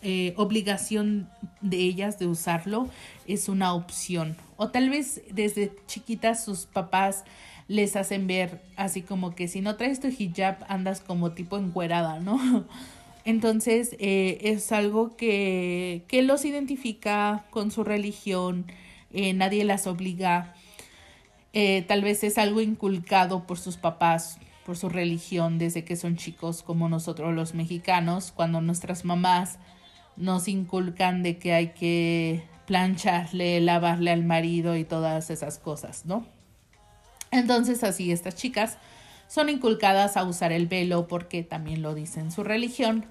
eh, 0.09 0.34
obligación 0.36 1.28
de 1.62 1.78
ellas 1.78 2.16
de 2.20 2.28
usarlo, 2.28 2.88
es 3.26 3.48
una 3.48 3.74
opción. 3.74 4.36
O 4.57 4.68
tal 4.68 4.88
vez 4.88 5.20
desde 5.32 5.72
chiquitas 5.88 6.44
sus 6.44 6.66
papás 6.66 7.24
les 7.66 7.96
hacen 7.96 8.28
ver 8.28 8.62
así 8.76 9.02
como 9.02 9.34
que 9.34 9.48
si 9.48 9.61
no 9.61 9.74
traes 9.74 9.98
tu 9.98 10.07
hijab 10.07 10.59
andas 10.68 11.00
como 11.00 11.32
tipo 11.32 11.59
encuerada, 11.59 12.20
¿no? 12.20 12.38
Entonces 13.24 13.96
eh, 13.98 14.38
es 14.42 14.70
algo 14.70 15.16
que, 15.16 16.04
que, 16.07 16.22
los 16.22 16.44
identifica 16.44 17.44
con 17.50 17.72
su 17.72 17.82
religión, 17.82 18.66
eh, 19.12 19.32
nadie 19.32 19.64
las 19.64 19.88
obliga, 19.88 20.54
tal 21.88 22.02
vez 22.02 22.22
es 22.22 22.38
algo 22.38 22.61
inculcado 22.61 23.44
por 23.44 23.59
sus 23.59 23.76
papás, 23.76 24.38
por 24.64 24.76
su 24.76 24.88
religión 24.88 25.59
desde 25.59 25.84
que 25.84 25.96
son 25.96 26.14
chicos 26.14 26.62
como 26.62 26.88
nosotros 26.88 27.34
los 27.34 27.54
mexicanos, 27.54 28.30
cuando 28.30 28.61
nuestras 28.61 29.04
mamás 29.04 29.59
nos 30.16 30.48
inculcan 30.48 31.22
de 31.22 31.38
que 31.38 31.52
hay 31.52 31.68
que 31.68 32.44
plancharle, 32.66 33.60
lavarle 33.60 34.10
al 34.10 34.24
marido 34.24 34.76
y 34.76 34.84
todas 34.84 35.30
esas 35.30 35.58
cosas, 35.58 36.06
¿no? 36.06 36.26
Entonces 37.30 37.84
así 37.84 38.12
estas 38.12 38.34
chicas 38.34 38.78
son 39.28 39.48
inculcadas 39.48 40.16
a 40.16 40.24
usar 40.24 40.52
el 40.52 40.66
velo 40.66 41.08
porque 41.08 41.42
también 41.42 41.82
lo 41.82 41.94
dice 41.94 42.20
en 42.20 42.30
su 42.30 42.44
religión 42.44 43.06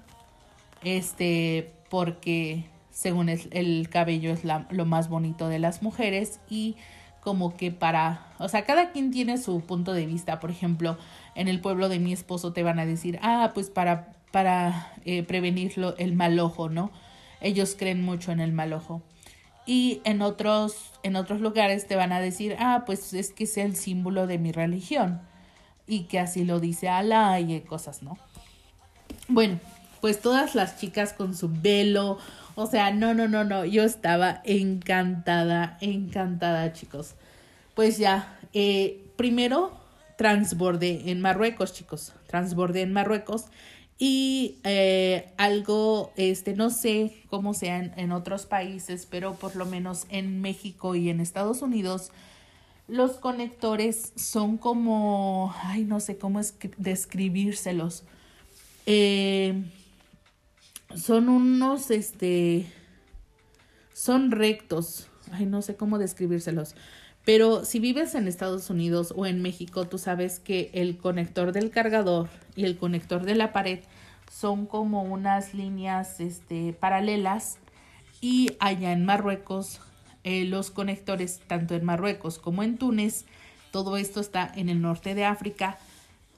este, 0.82 1.72
porque 1.90 2.64
según 2.90 3.28
el, 3.28 3.40
el 3.50 3.88
cabello 3.88 4.32
es 4.32 4.44
la, 4.44 4.66
lo 4.70 4.86
más 4.86 5.08
bonito 5.08 5.48
de 5.48 5.58
las 5.58 5.82
mujeres 5.82 6.40
y 6.48 6.76
como 7.20 7.56
que 7.56 7.72
para, 7.72 8.28
o 8.38 8.48
sea, 8.48 8.64
cada 8.64 8.92
quien 8.92 9.10
tiene 9.10 9.36
su 9.38 9.60
punto 9.60 9.92
de 9.92 10.06
vista, 10.06 10.38
por 10.38 10.50
ejemplo, 10.50 10.96
en 11.34 11.48
el 11.48 11.60
pueblo 11.60 11.88
de 11.88 11.98
mi 11.98 12.12
esposo 12.12 12.52
te 12.52 12.62
van 12.62 12.78
a 12.78 12.86
decir, 12.86 13.18
ah, 13.20 13.50
pues 13.52 13.68
para, 13.68 14.12
para 14.36 14.92
eh, 15.06 15.22
prevenirlo 15.22 15.96
el 15.96 16.12
mal 16.12 16.38
ojo, 16.40 16.68
¿no? 16.68 16.90
Ellos 17.40 17.74
creen 17.74 18.02
mucho 18.04 18.32
en 18.32 18.40
el 18.40 18.52
mal 18.52 18.74
ojo. 18.74 19.00
Y 19.64 20.02
en 20.04 20.20
otros, 20.20 20.92
en 21.02 21.16
otros 21.16 21.40
lugares 21.40 21.86
te 21.86 21.96
van 21.96 22.12
a 22.12 22.20
decir, 22.20 22.54
ah, 22.58 22.82
pues 22.84 23.14
es 23.14 23.32
que 23.32 23.44
es 23.44 23.56
el 23.56 23.76
símbolo 23.76 24.26
de 24.26 24.36
mi 24.36 24.52
religión. 24.52 25.22
Y 25.86 26.00
que 26.00 26.18
así 26.18 26.44
lo 26.44 26.60
dice 26.60 26.90
Alá 26.90 27.40
y 27.40 27.58
cosas, 27.62 28.02
¿no? 28.02 28.18
Bueno, 29.26 29.58
pues 30.02 30.20
todas 30.20 30.54
las 30.54 30.78
chicas 30.78 31.14
con 31.14 31.34
su 31.34 31.48
velo, 31.48 32.18
o 32.56 32.66
sea, 32.66 32.90
no, 32.90 33.14
no, 33.14 33.28
no, 33.28 33.42
no, 33.42 33.64
yo 33.64 33.84
estaba 33.84 34.42
encantada, 34.44 35.78
encantada, 35.80 36.74
chicos. 36.74 37.14
Pues 37.74 37.96
ya, 37.96 38.38
eh, 38.52 39.02
primero 39.16 39.80
transbordé 40.18 41.10
en 41.10 41.22
Marruecos, 41.22 41.72
chicos, 41.72 42.12
transbordé 42.26 42.82
en 42.82 42.92
Marruecos 42.92 43.46
y 43.98 44.58
eh, 44.64 45.32
algo, 45.38 46.12
este, 46.16 46.54
no 46.54 46.70
sé 46.70 47.22
cómo 47.28 47.54
sea 47.54 47.78
en, 47.78 47.92
en, 47.96 48.12
otros 48.12 48.44
países, 48.44 49.06
pero 49.10 49.34
por 49.34 49.56
lo 49.56 49.64
menos 49.64 50.06
en 50.10 50.40
México 50.40 50.94
y 50.94 51.08
en 51.08 51.20
Estados 51.20 51.62
Unidos, 51.62 52.10
los 52.88 53.12
conectores 53.12 54.12
son 54.14 54.58
como, 54.58 55.54
ay, 55.62 55.84
no 55.84 55.98
sé 56.00 56.18
cómo 56.18 56.40
es 56.40 56.54
describírselos. 56.76 58.04
Eh, 58.86 59.64
son 60.94 61.28
unos, 61.28 61.90
este, 61.90 62.66
son 63.92 64.30
rectos. 64.30 65.08
Ay, 65.32 65.46
no 65.46 65.62
sé 65.62 65.74
cómo 65.74 65.98
describírselos. 65.98 66.76
Pero 67.26 67.64
si 67.64 67.80
vives 67.80 68.14
en 68.14 68.28
Estados 68.28 68.70
Unidos 68.70 69.12
o 69.16 69.26
en 69.26 69.42
México, 69.42 69.84
tú 69.84 69.98
sabes 69.98 70.38
que 70.38 70.70
el 70.72 70.96
conector 70.96 71.50
del 71.50 71.70
cargador 71.70 72.28
y 72.54 72.66
el 72.66 72.78
conector 72.78 73.24
de 73.24 73.34
la 73.34 73.52
pared 73.52 73.80
son 74.32 74.64
como 74.64 75.02
unas 75.02 75.52
líneas 75.52 76.20
este, 76.20 76.72
paralelas. 76.72 77.58
Y 78.20 78.52
allá 78.60 78.92
en 78.92 79.04
Marruecos, 79.04 79.80
eh, 80.22 80.44
los 80.44 80.70
conectores, 80.70 81.40
tanto 81.48 81.74
en 81.74 81.84
Marruecos 81.84 82.38
como 82.38 82.62
en 82.62 82.78
Túnez, 82.78 83.24
todo 83.72 83.96
esto 83.96 84.20
está 84.20 84.48
en 84.54 84.68
el 84.68 84.80
norte 84.80 85.16
de 85.16 85.24
África, 85.24 85.78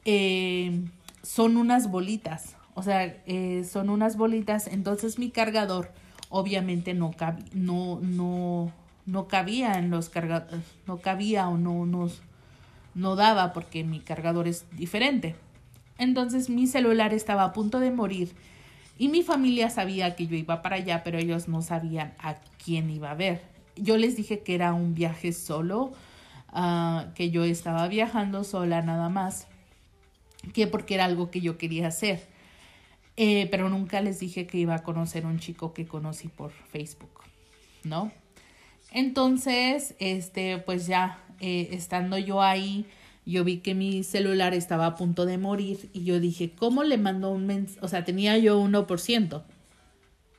eh, 0.07 0.87
son 1.23 1.59
unas 1.59 1.91
bolitas. 1.91 2.57
O 2.73 2.83
sea, 2.83 3.05
eh, 3.27 3.67
son 3.71 3.91
unas 3.91 4.17
bolitas. 4.17 4.67
Entonces 4.67 5.19
mi 5.19 5.31
cargador 5.31 5.93
obviamente 6.31 6.95
no, 6.95 7.11
no, 7.53 8.01
no, 8.01 8.73
no 9.09 9.27
cabía 9.27 9.79
en 9.79 9.89
los 9.89 10.11
cargadores, 10.11 10.61
no 10.87 10.99
cabía 10.99 11.49
o 11.49 11.57
no, 11.57 11.87
nos, 11.87 12.21
no 12.95 13.17
daba 13.17 13.55
porque 13.55 13.83
mi 13.83 14.01
cargador 14.01 14.47
es 14.47 14.67
diferente. 14.77 15.35
Entonces 15.97 16.51
mi 16.51 16.67
celular 16.67 17.15
estaba 17.15 17.45
a 17.45 17.53
punto 17.55 17.81
de 17.81 17.91
morir 17.91 18.35
y 18.99 19.09
mi 19.09 19.23
familia 19.23 19.71
sabía 19.71 20.15
que 20.15 20.27
yo 20.27 20.37
iba 20.37 20.61
para 20.61 20.77
allá, 20.77 21.03
pero 21.05 21.17
ellos 21.17 21.49
no 21.49 21.63
sabían 21.63 22.13
a 22.19 22.35
quién 22.63 22.91
iba 22.91 23.11
a 23.11 23.15
ver. 23.15 23.41
Yo 23.77 23.97
les 23.97 24.15
dije 24.15 24.41
que 24.41 24.55
era 24.55 24.75
un 24.75 24.95
viaje 24.95 25.33
solo, 25.33 25.95
uh, 26.53 27.15
que 27.15 27.31
yo 27.31 27.45
estaba 27.45 27.89
viajando 27.89 28.45
sola 28.45 28.83
nada 28.83 29.09
más, 29.09 29.47
que 30.53 30.67
porque 30.67 30.95
era 30.95 31.07
algo 31.07 31.31
que 31.31 31.41
yo 31.41 31.57
quería 31.57 31.89
hacer. 31.89 32.29
Eh, 33.17 33.49
pero 33.51 33.71
nunca 33.71 34.03
les 34.03 34.21
dije 34.21 34.47
que 34.47 34.59
iba 34.59 34.75
a 34.75 34.83
conocer 34.83 35.25
un 35.25 35.39
chico 35.39 35.73
que 35.73 35.87
conocí 35.87 36.29
por 36.29 36.53
Facebook, 36.53 37.23
¿no? 37.85 38.13
Entonces, 38.91 39.95
este, 39.99 40.59
pues 40.59 40.87
ya 40.87 41.19
eh, 41.41 41.69
estando 41.73 42.19
yo 42.19 42.43
ahí, 42.43 42.87
yo 43.27 43.45
vi 43.45 43.59
que 43.59 43.75
mi 43.75 44.03
celular 44.05 44.55
estaba 44.55 44.87
a 44.87 44.97
punto 44.97 45.27
de 45.27 45.37
morir 45.37 45.91
y 45.93 46.05
yo 46.05 46.19
dije, 46.19 46.53
¿cómo 46.59 46.83
le 46.83 46.97
mando 46.97 47.31
un 47.31 47.47
mensaje? 47.47 47.79
O 47.83 47.89
sea, 47.89 48.05
tenía 48.05 48.39
yo 48.39 48.61
1%. 48.61 49.43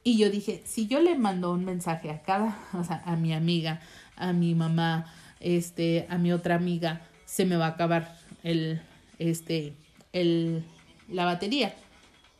Y 0.03 0.17
yo 0.17 0.29
dije, 0.29 0.63
si 0.65 0.87
yo 0.87 0.99
le 0.99 1.15
mando 1.15 1.51
un 1.51 1.65
mensaje 1.65 2.09
a 2.09 2.23
cada, 2.23 2.57
o 2.73 2.83
sea, 2.83 3.03
a 3.05 3.15
mi 3.15 3.33
amiga, 3.33 3.81
a 4.15 4.33
mi 4.33 4.55
mamá, 4.55 5.13
este, 5.39 6.07
a 6.09 6.17
mi 6.17 6.31
otra 6.31 6.55
amiga, 6.55 7.01
se 7.25 7.45
me 7.45 7.57
va 7.57 7.67
a 7.67 7.69
acabar 7.69 8.17
el, 8.43 8.81
este, 9.19 9.73
el, 10.13 10.63
la 11.07 11.25
batería. 11.25 11.75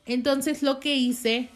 Entonces 0.06 0.64
lo 0.64 0.80
que 0.80 0.96
hice 0.96 1.50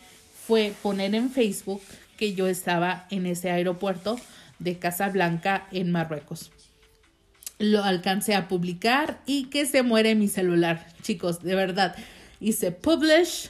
fue 0.45 0.73
poner 0.83 1.15
en 1.15 1.31
Facebook 1.31 1.81
que 2.17 2.35
yo 2.35 2.47
estaba 2.47 3.07
en 3.09 3.25
ese 3.25 3.49
aeropuerto 3.49 4.19
de 4.63 4.77
Casablanca 4.77 5.67
en 5.71 5.91
Marruecos. 5.91 6.51
Lo 7.59 7.83
alcancé 7.83 8.35
a 8.35 8.47
publicar 8.47 9.21
y 9.25 9.45
que 9.45 9.65
se 9.65 9.83
muere 9.83 10.15
mi 10.15 10.27
celular. 10.27 10.87
Chicos, 11.01 11.41
de 11.43 11.55
verdad, 11.55 11.95
hice 12.39 12.71
publish, 12.71 13.49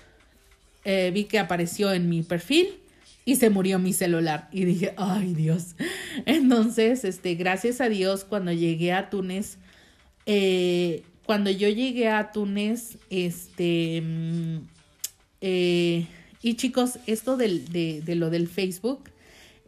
eh, 0.86 1.12
vi 1.14 1.26
que 1.26 1.40
apareció 1.40 1.94
en 1.94 2.10
mi 2.10 2.22
perfil 2.22 2.80
y 3.26 3.38
se 3.38 3.50
murió 3.50 3.80
mi 3.80 3.94
celular. 3.94 4.50
Y 4.52 4.66
dije, 4.66 4.94
ay 4.98 5.34
Dios. 5.34 5.76
Entonces, 6.26 7.04
este, 7.04 7.36
gracias 7.36 7.82
a 7.82 7.90
Dios, 7.90 8.24
cuando 8.24 8.52
llegué 8.52 8.92
a 8.92 9.10
Túnez, 9.10 9.58
eh, 10.26 11.04
cuando 11.26 11.50
yo 11.50 11.70
llegué 11.70 12.10
a 12.10 12.32
Túnez, 12.32 12.98
este, 13.10 14.02
mm, 14.02 14.58
eh, 15.42 16.08
y 16.42 16.56
chicos, 16.56 17.00
esto 17.08 17.38
del, 17.38 17.72
de, 17.72 18.02
de 18.02 18.16
lo 18.16 18.30
del 18.30 18.48
Facebook 18.48 19.13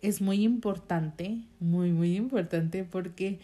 es 0.08 0.22
muy 0.22 0.44
importante, 0.44 1.40
muy, 1.60 1.92
muy 1.92 2.16
importante 2.16 2.84
porque 2.84 3.40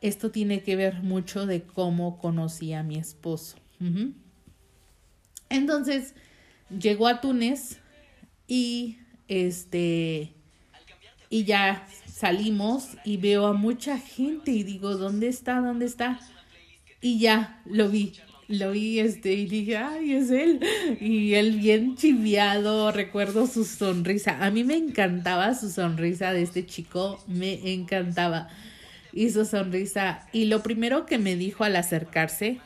esto 0.00 0.30
tiene 0.30 0.62
que 0.62 0.76
ver 0.76 1.02
mucho 1.02 1.46
de 1.46 1.62
cómo 1.62 2.18
conocí 2.18 2.72
a 2.72 2.82
mi 2.82 2.96
esposo. 2.96 3.56
Entonces, 5.50 6.14
llegó 6.70 7.08
a 7.08 7.20
Túnez 7.20 7.78
y 8.46 8.98
este 9.28 10.32
y 11.30 11.44
ya 11.44 11.86
salimos 12.06 12.96
y 13.04 13.18
veo 13.18 13.46
a 13.46 13.52
mucha 13.52 13.98
gente 13.98 14.50
y 14.50 14.62
digo, 14.62 14.96
¿dónde 14.96 15.28
está? 15.28 15.60
¿Dónde 15.60 15.84
está? 15.84 16.18
Y 17.00 17.18
ya 17.18 17.62
lo 17.66 17.88
vi 17.90 18.14
lo 18.48 18.72
vi 18.72 18.98
este 18.98 19.34
y 19.34 19.46
dije, 19.46 19.76
ay, 19.76 20.14
es 20.14 20.30
él. 20.30 20.60
Y 21.00 21.34
él 21.34 21.58
bien 21.58 21.96
chiviado, 21.96 22.90
recuerdo 22.92 23.46
su 23.46 23.64
sonrisa. 23.64 24.44
A 24.44 24.50
mí 24.50 24.64
me 24.64 24.76
encantaba 24.76 25.54
su 25.54 25.70
sonrisa 25.70 26.32
de 26.32 26.42
este 26.42 26.64
chico, 26.64 27.22
me 27.26 27.72
encantaba. 27.74 28.48
Y 29.12 29.30
su 29.30 29.44
sonrisa. 29.44 30.26
Y 30.32 30.46
lo 30.46 30.62
primero 30.62 31.06
que 31.06 31.18
me 31.18 31.36
dijo 31.36 31.64
al 31.64 31.76
acercarse 31.76 32.58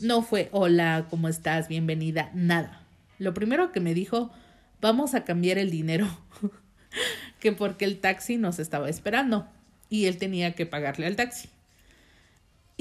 no 0.00 0.22
fue, 0.22 0.48
hola, 0.52 1.06
¿cómo 1.08 1.28
estás? 1.28 1.68
Bienvenida, 1.68 2.30
nada. 2.34 2.82
Lo 3.18 3.34
primero 3.34 3.72
que 3.72 3.80
me 3.80 3.94
dijo, 3.94 4.30
vamos 4.80 5.14
a 5.14 5.24
cambiar 5.24 5.58
el 5.58 5.70
dinero. 5.70 6.06
que 7.40 7.52
porque 7.52 7.86
el 7.86 7.98
taxi 7.98 8.36
nos 8.36 8.58
estaba 8.58 8.90
esperando 8.90 9.48
y 9.88 10.04
él 10.04 10.18
tenía 10.18 10.54
que 10.54 10.66
pagarle 10.66 11.06
al 11.06 11.16
taxi. 11.16 11.48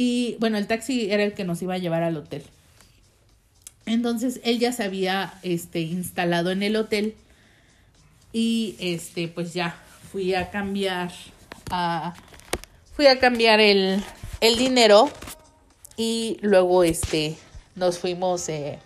Y 0.02 0.38
bueno, 0.40 0.58
el 0.58 0.66
taxi 0.66 1.12
era 1.12 1.26
el 1.26 1.34
que 1.34 1.44
nos 1.44 1.62
iba 1.62 1.74
a 1.74 1.78
llevar 1.78 2.04
al 2.04 2.16
hotel. 2.16 2.42
Entonces 3.86 4.40
él 4.46 4.58
ya 4.58 4.72
se 4.72 4.86
había 4.86 5.34
este, 5.44 5.82
instalado 5.82 6.52
en 6.52 6.64
el 6.64 6.78
hotel 6.78 7.16
y 8.32 8.78
este, 8.80 9.28
pues 9.28 9.54
ya 9.54 9.78
fui 10.10 10.36
a 10.36 10.52
cambiar, 10.52 11.12
a, 11.70 12.14
fui 12.94 13.08
a 13.08 13.20
cambiar 13.20 13.60
el, 13.60 14.02
el 14.40 14.58
dinero 14.58 15.10
y 15.98 16.38
luego 16.44 16.86
este, 16.86 17.36
nos 17.76 18.00
fuimos, 18.00 18.48
eh, 18.48 18.80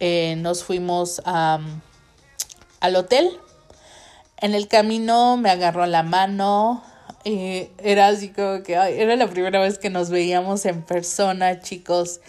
eh, 0.00 0.34
nos 0.38 0.64
fuimos 0.64 1.22
al 1.24 2.96
hotel. 2.96 3.30
En 4.38 4.56
el 4.56 4.66
camino 4.66 5.36
me 5.36 5.50
agarró 5.50 5.86
la 5.86 6.02
mano, 6.02 6.82
era 7.26 8.06
así 8.06 8.28
como 8.28 8.62
que 8.62 8.74
era 8.74 9.16
la 9.16 9.26
primera 9.26 9.60
vez 9.60 9.78
que 9.78 9.90
nos 9.90 10.10
veíamos 10.10 10.64
en 10.64 10.82
persona, 10.82 11.60
chicos. 11.60 12.20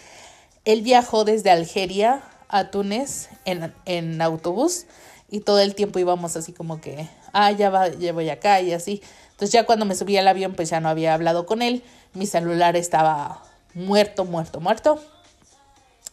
Él 0.64 0.82
viajó 0.82 1.24
desde 1.24 1.50
Algeria 1.50 2.22
a 2.48 2.70
Túnez 2.70 3.28
en, 3.44 3.72
en 3.84 4.20
autobús 4.20 4.86
y 5.30 5.40
todo 5.40 5.60
el 5.60 5.76
tiempo 5.76 6.00
íbamos 6.00 6.36
así 6.36 6.52
como 6.52 6.80
que, 6.80 7.08
ah, 7.32 7.52
ya, 7.52 7.70
va, 7.70 7.88
ya 7.88 8.12
voy 8.12 8.28
acá 8.28 8.60
y 8.60 8.72
así. 8.72 9.00
Entonces 9.30 9.52
ya 9.52 9.64
cuando 9.64 9.84
me 9.84 9.94
subí 9.94 10.16
al 10.16 10.26
avión 10.26 10.54
pues 10.54 10.70
ya 10.70 10.80
no 10.80 10.88
había 10.88 11.14
hablado 11.14 11.46
con 11.46 11.62
él, 11.62 11.84
mi 12.14 12.26
celular 12.26 12.74
estaba 12.74 13.44
muerto, 13.74 14.24
muerto, 14.24 14.60
muerto. 14.60 15.00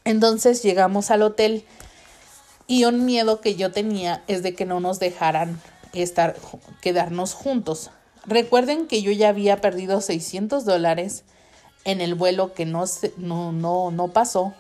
Entonces 0.04 0.62
llegamos 0.62 1.10
al 1.10 1.24
hotel 1.24 1.66
y 2.68 2.86
un 2.86 3.04
miedo 3.06 3.42
que 3.42 3.56
yo 3.56 3.72
tenía 3.72 4.24
es 4.28 4.44
de 4.44 4.54
que 4.54 4.66
no 4.66 4.80
nos 4.80 5.00
dejaran 5.00 5.60
estar, 5.94 6.36
quedarnos 6.82 7.34
juntos. 7.34 7.90
Recuerden 8.28 8.88
que 8.88 9.02
yo 9.02 9.12
ya 9.12 9.30
había 9.30 9.62
perdido 9.62 10.02
600 10.02 10.66
dólares 10.66 11.24
en 11.84 12.02
el 12.02 12.16
vuelo 12.16 12.54
que 12.54 12.66
no, 12.66 12.86
no, 13.18 13.52
no, 13.52 13.92
no 13.92 14.08
pasó 14.08 14.54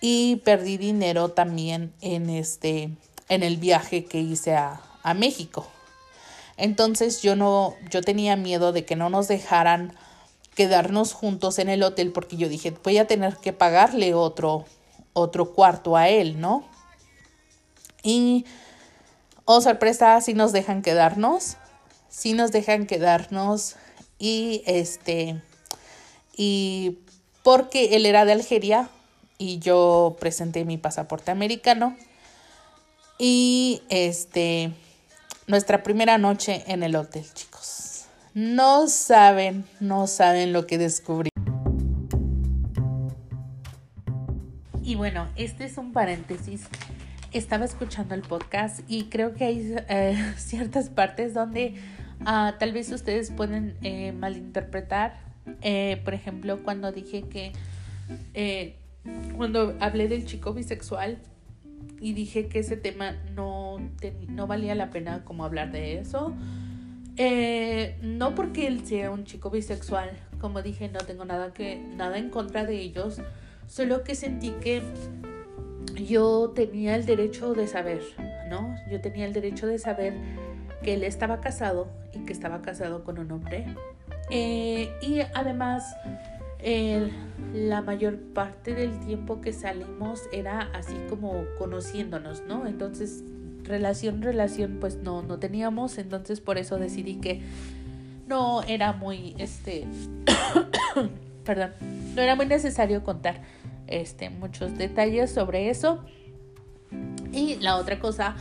y 0.00 0.36
perdí 0.36 0.76
dinero 0.76 1.30
también 1.30 1.92
en, 2.02 2.28
este, 2.28 2.90
en 3.28 3.42
el 3.42 3.56
viaje 3.56 4.04
que 4.04 4.20
hice 4.20 4.54
a, 4.54 4.82
a 5.02 5.14
México. 5.14 5.66
Entonces 6.58 7.22
yo 7.22 7.34
no, 7.34 7.74
yo 7.90 8.02
tenía 8.02 8.36
miedo 8.36 8.72
de 8.72 8.84
que 8.84 8.96
no 8.96 9.08
nos 9.08 9.28
dejaran 9.28 9.94
quedarnos 10.54 11.12
juntos 11.12 11.58
en 11.58 11.68
el 11.68 11.82
hotel 11.82 12.12
porque 12.12 12.36
yo 12.36 12.48
dije, 12.48 12.74
voy 12.82 12.98
a 12.98 13.06
tener 13.06 13.36
que 13.36 13.52
pagarle 13.52 14.14
otro, 14.14 14.64
otro 15.12 15.52
cuarto 15.52 15.96
a 15.96 16.08
él, 16.08 16.40
¿no? 16.40 16.64
Y, 18.02 18.46
oh 19.44 19.60
sorpresa, 19.60 20.20
si 20.20 20.34
nos 20.34 20.52
dejan 20.52 20.82
quedarnos 20.82 21.56
sí 22.16 22.32
nos 22.32 22.50
dejan 22.50 22.86
quedarnos 22.86 23.76
y 24.18 24.62
este 24.64 25.42
y 26.34 27.00
porque 27.42 27.94
él 27.94 28.06
era 28.06 28.24
de 28.24 28.32
Algeria 28.32 28.88
y 29.36 29.58
yo 29.58 30.16
presenté 30.18 30.64
mi 30.64 30.78
pasaporte 30.78 31.30
americano 31.30 31.94
y 33.18 33.82
este 33.90 34.72
nuestra 35.46 35.82
primera 35.82 36.16
noche 36.16 36.64
en 36.66 36.82
el 36.82 36.96
hotel, 36.96 37.26
chicos. 37.34 38.06
No 38.32 38.88
saben, 38.88 39.66
no 39.78 40.06
saben 40.06 40.54
lo 40.54 40.66
que 40.66 40.78
descubrí. 40.78 41.28
Y 44.82 44.94
bueno, 44.94 45.28
este 45.36 45.66
es 45.66 45.76
un 45.76 45.92
paréntesis. 45.92 46.62
Estaba 47.32 47.66
escuchando 47.66 48.14
el 48.14 48.22
podcast 48.22 48.80
y 48.88 49.04
creo 49.04 49.34
que 49.34 49.44
hay 49.44 49.74
eh, 49.88 50.34
ciertas 50.38 50.88
partes 50.88 51.34
donde 51.34 51.74
Ah, 52.24 52.56
tal 52.58 52.72
vez 52.72 52.90
ustedes 52.90 53.30
pueden 53.30 53.76
eh, 53.82 54.12
malinterpretar, 54.12 55.20
eh, 55.62 56.00
por 56.04 56.14
ejemplo, 56.14 56.62
cuando 56.62 56.90
dije 56.92 57.22
que, 57.22 57.52
eh, 58.34 58.76
cuando 59.36 59.76
hablé 59.80 60.08
del 60.08 60.26
chico 60.26 60.52
bisexual 60.52 61.18
y 62.00 62.14
dije 62.14 62.48
que 62.48 62.60
ese 62.60 62.76
tema 62.76 63.12
no, 63.34 63.78
no 64.28 64.46
valía 64.46 64.74
la 64.74 64.90
pena 64.90 65.24
como 65.24 65.44
hablar 65.44 65.72
de 65.72 65.98
eso. 65.98 66.34
no 68.02 68.34
porque 68.34 68.66
él 68.66 68.84
sea 68.84 69.10
un 69.10 69.24
chico 69.24 69.50
bisexual, 69.50 70.10
como 70.40 70.62
dije, 70.62 70.88
no 70.88 70.98
tengo 71.00 71.24
nada 71.24 71.52
que 71.52 71.76
nada 71.96 72.18
en 72.18 72.30
contra 72.30 72.64
de 72.64 72.80
ellos, 72.80 73.20
solo 73.68 74.02
que 74.02 74.14
sentí 74.14 74.50
que 74.60 74.82
yo 75.94 76.52
tenía 76.54 76.96
el 76.96 77.06
derecho 77.06 77.54
de 77.54 77.66
saber, 77.66 78.02
¿no? 78.50 78.74
Yo 78.90 79.00
tenía 79.00 79.26
el 79.26 79.32
derecho 79.32 79.66
de 79.66 79.78
saber 79.78 80.14
que 80.82 80.94
él 80.94 81.04
estaba 81.04 81.40
casado 81.40 81.88
y 82.12 82.20
que 82.20 82.32
estaba 82.32 82.62
casado 82.62 83.04
con 83.04 83.18
un 83.18 83.30
hombre. 83.32 83.66
Eh, 84.30 84.90
y 85.02 85.20
además, 85.34 85.84
la 87.54 87.80
mayor 87.82 88.18
parte 88.18 88.74
del 88.74 88.98
tiempo 89.00 89.40
que 89.40 89.52
salimos 89.52 90.22
era 90.32 90.70
así 90.74 90.96
como 91.08 91.44
conociéndonos, 91.58 92.42
¿no? 92.48 92.66
Entonces, 92.66 93.22
relación, 93.62 94.22
relación, 94.22 94.78
pues 94.80 94.96
no, 94.96 95.22
no 95.22 95.38
teníamos. 95.38 95.98
Entonces, 95.98 96.40
por 96.40 96.58
eso 96.58 96.78
decidí 96.78 97.16
que 97.16 97.42
no 98.26 98.62
era 98.64 98.92
muy, 98.92 99.34
este, 99.38 99.86
perdón, 101.44 101.72
no 102.14 102.22
era 102.22 102.34
muy 102.34 102.46
necesario 102.46 103.04
contar 103.04 103.42
este, 103.86 104.30
muchos 104.30 104.76
detalles 104.76 105.30
sobre 105.30 105.70
eso. 105.70 106.04
Y 107.32 107.56
la 107.56 107.76
otra 107.76 107.98
cosa 107.98 108.36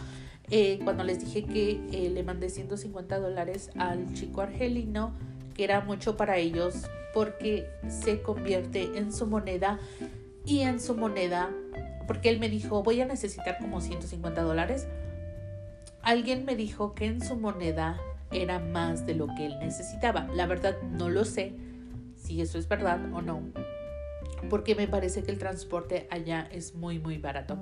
eh, 0.52 0.80
cuando 0.84 1.04
les 1.04 1.20
dije 1.20 1.44
que 1.44 1.82
eh, 1.92 2.10
le 2.10 2.24
mandé 2.24 2.50
150 2.50 3.20
dólares 3.20 3.72
al 3.78 4.14
chico 4.14 4.42
argelino, 4.42 5.14
que 5.56 5.64
era 5.64 5.82
mucho 5.82 6.18
para 6.18 6.38
ellos 6.38 6.86
porque 7.14 7.68
se 7.88 8.22
convierte 8.22 8.98
en 8.98 9.12
su 9.14 9.26
moneda 9.26 9.80
y 10.46 10.62
en 10.62 10.80
su 10.80 10.96
moneda, 10.96 11.50
porque 12.08 12.30
él 12.30 12.40
me 12.40 12.50
dijo, 12.50 12.84
voy 12.84 13.02
a 13.02 13.06
necesitar 13.06 13.58
como 13.60 13.82
150 13.82 14.42
dólares. 14.42 14.88
Alguien 16.02 16.46
me 16.46 16.56
dijo 16.56 16.94
que 16.94 17.06
en 17.06 17.24
su 17.24 17.36
moneda 17.36 17.98
era 18.32 18.60
más 18.60 19.06
de 19.06 19.16
lo 19.16 19.28
que 19.28 19.46
él 19.46 19.58
necesitaba. 19.60 20.28
La 20.36 20.46
verdad 20.46 20.76
no 20.82 21.10
lo 21.10 21.26
sé 21.26 21.54
si 22.18 22.42
eso 22.42 22.58
es 22.58 22.68
verdad 22.68 23.00
o 23.14 23.22
no, 23.22 23.42
porque 24.50 24.76
me 24.76 24.88
parece 24.88 25.24
que 25.24 25.32
el 25.32 25.40
transporte 25.40 26.08
allá 26.12 26.48
es 26.52 26.76
muy, 26.76 27.00
muy 27.00 27.18
barato. 27.18 27.58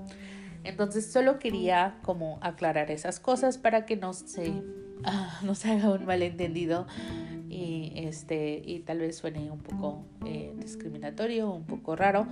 Entonces 0.64 1.11
solo 1.11 1.39
quería 1.39 1.97
como 2.03 2.39
aclarar 2.41 2.91
esas 2.91 3.20
cosas 3.20 3.57
para 3.57 3.86
que 3.86 3.95
no 3.95 4.14
se, 4.14 4.51
ah, 5.03 5.39
no 5.43 5.55
se 5.55 5.72
haga 5.72 5.91
un 5.91 6.05
malentendido 6.05 6.88
y, 7.49 7.91
este, 7.95 8.61
y 8.66 8.80
tal 8.80 8.99
vez 8.99 9.18
suene 9.18 9.51
un 9.51 9.59
poco 9.59 10.03
eh, 10.26 10.53
discriminatorio, 10.57 11.51
un 11.51 11.66
poco 11.66 11.95
raro. 11.95 12.28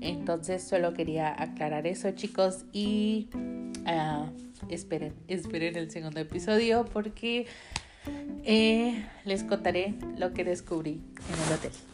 Entonces 0.00 0.62
solo 0.62 0.94
quería 0.94 1.34
aclarar 1.40 1.86
eso 1.86 2.10
chicos 2.12 2.64
y 2.72 3.28
ah, 3.86 4.26
esperen, 4.68 5.14
esperen 5.28 5.76
el 5.76 5.90
segundo 5.90 6.20
episodio 6.20 6.84
porque 6.86 7.46
eh, 8.44 9.04
les 9.24 9.44
contaré 9.44 9.94
lo 10.18 10.32
que 10.32 10.44
descubrí 10.44 11.00
en 11.28 11.46
el 11.46 11.52
hotel. 11.54 11.93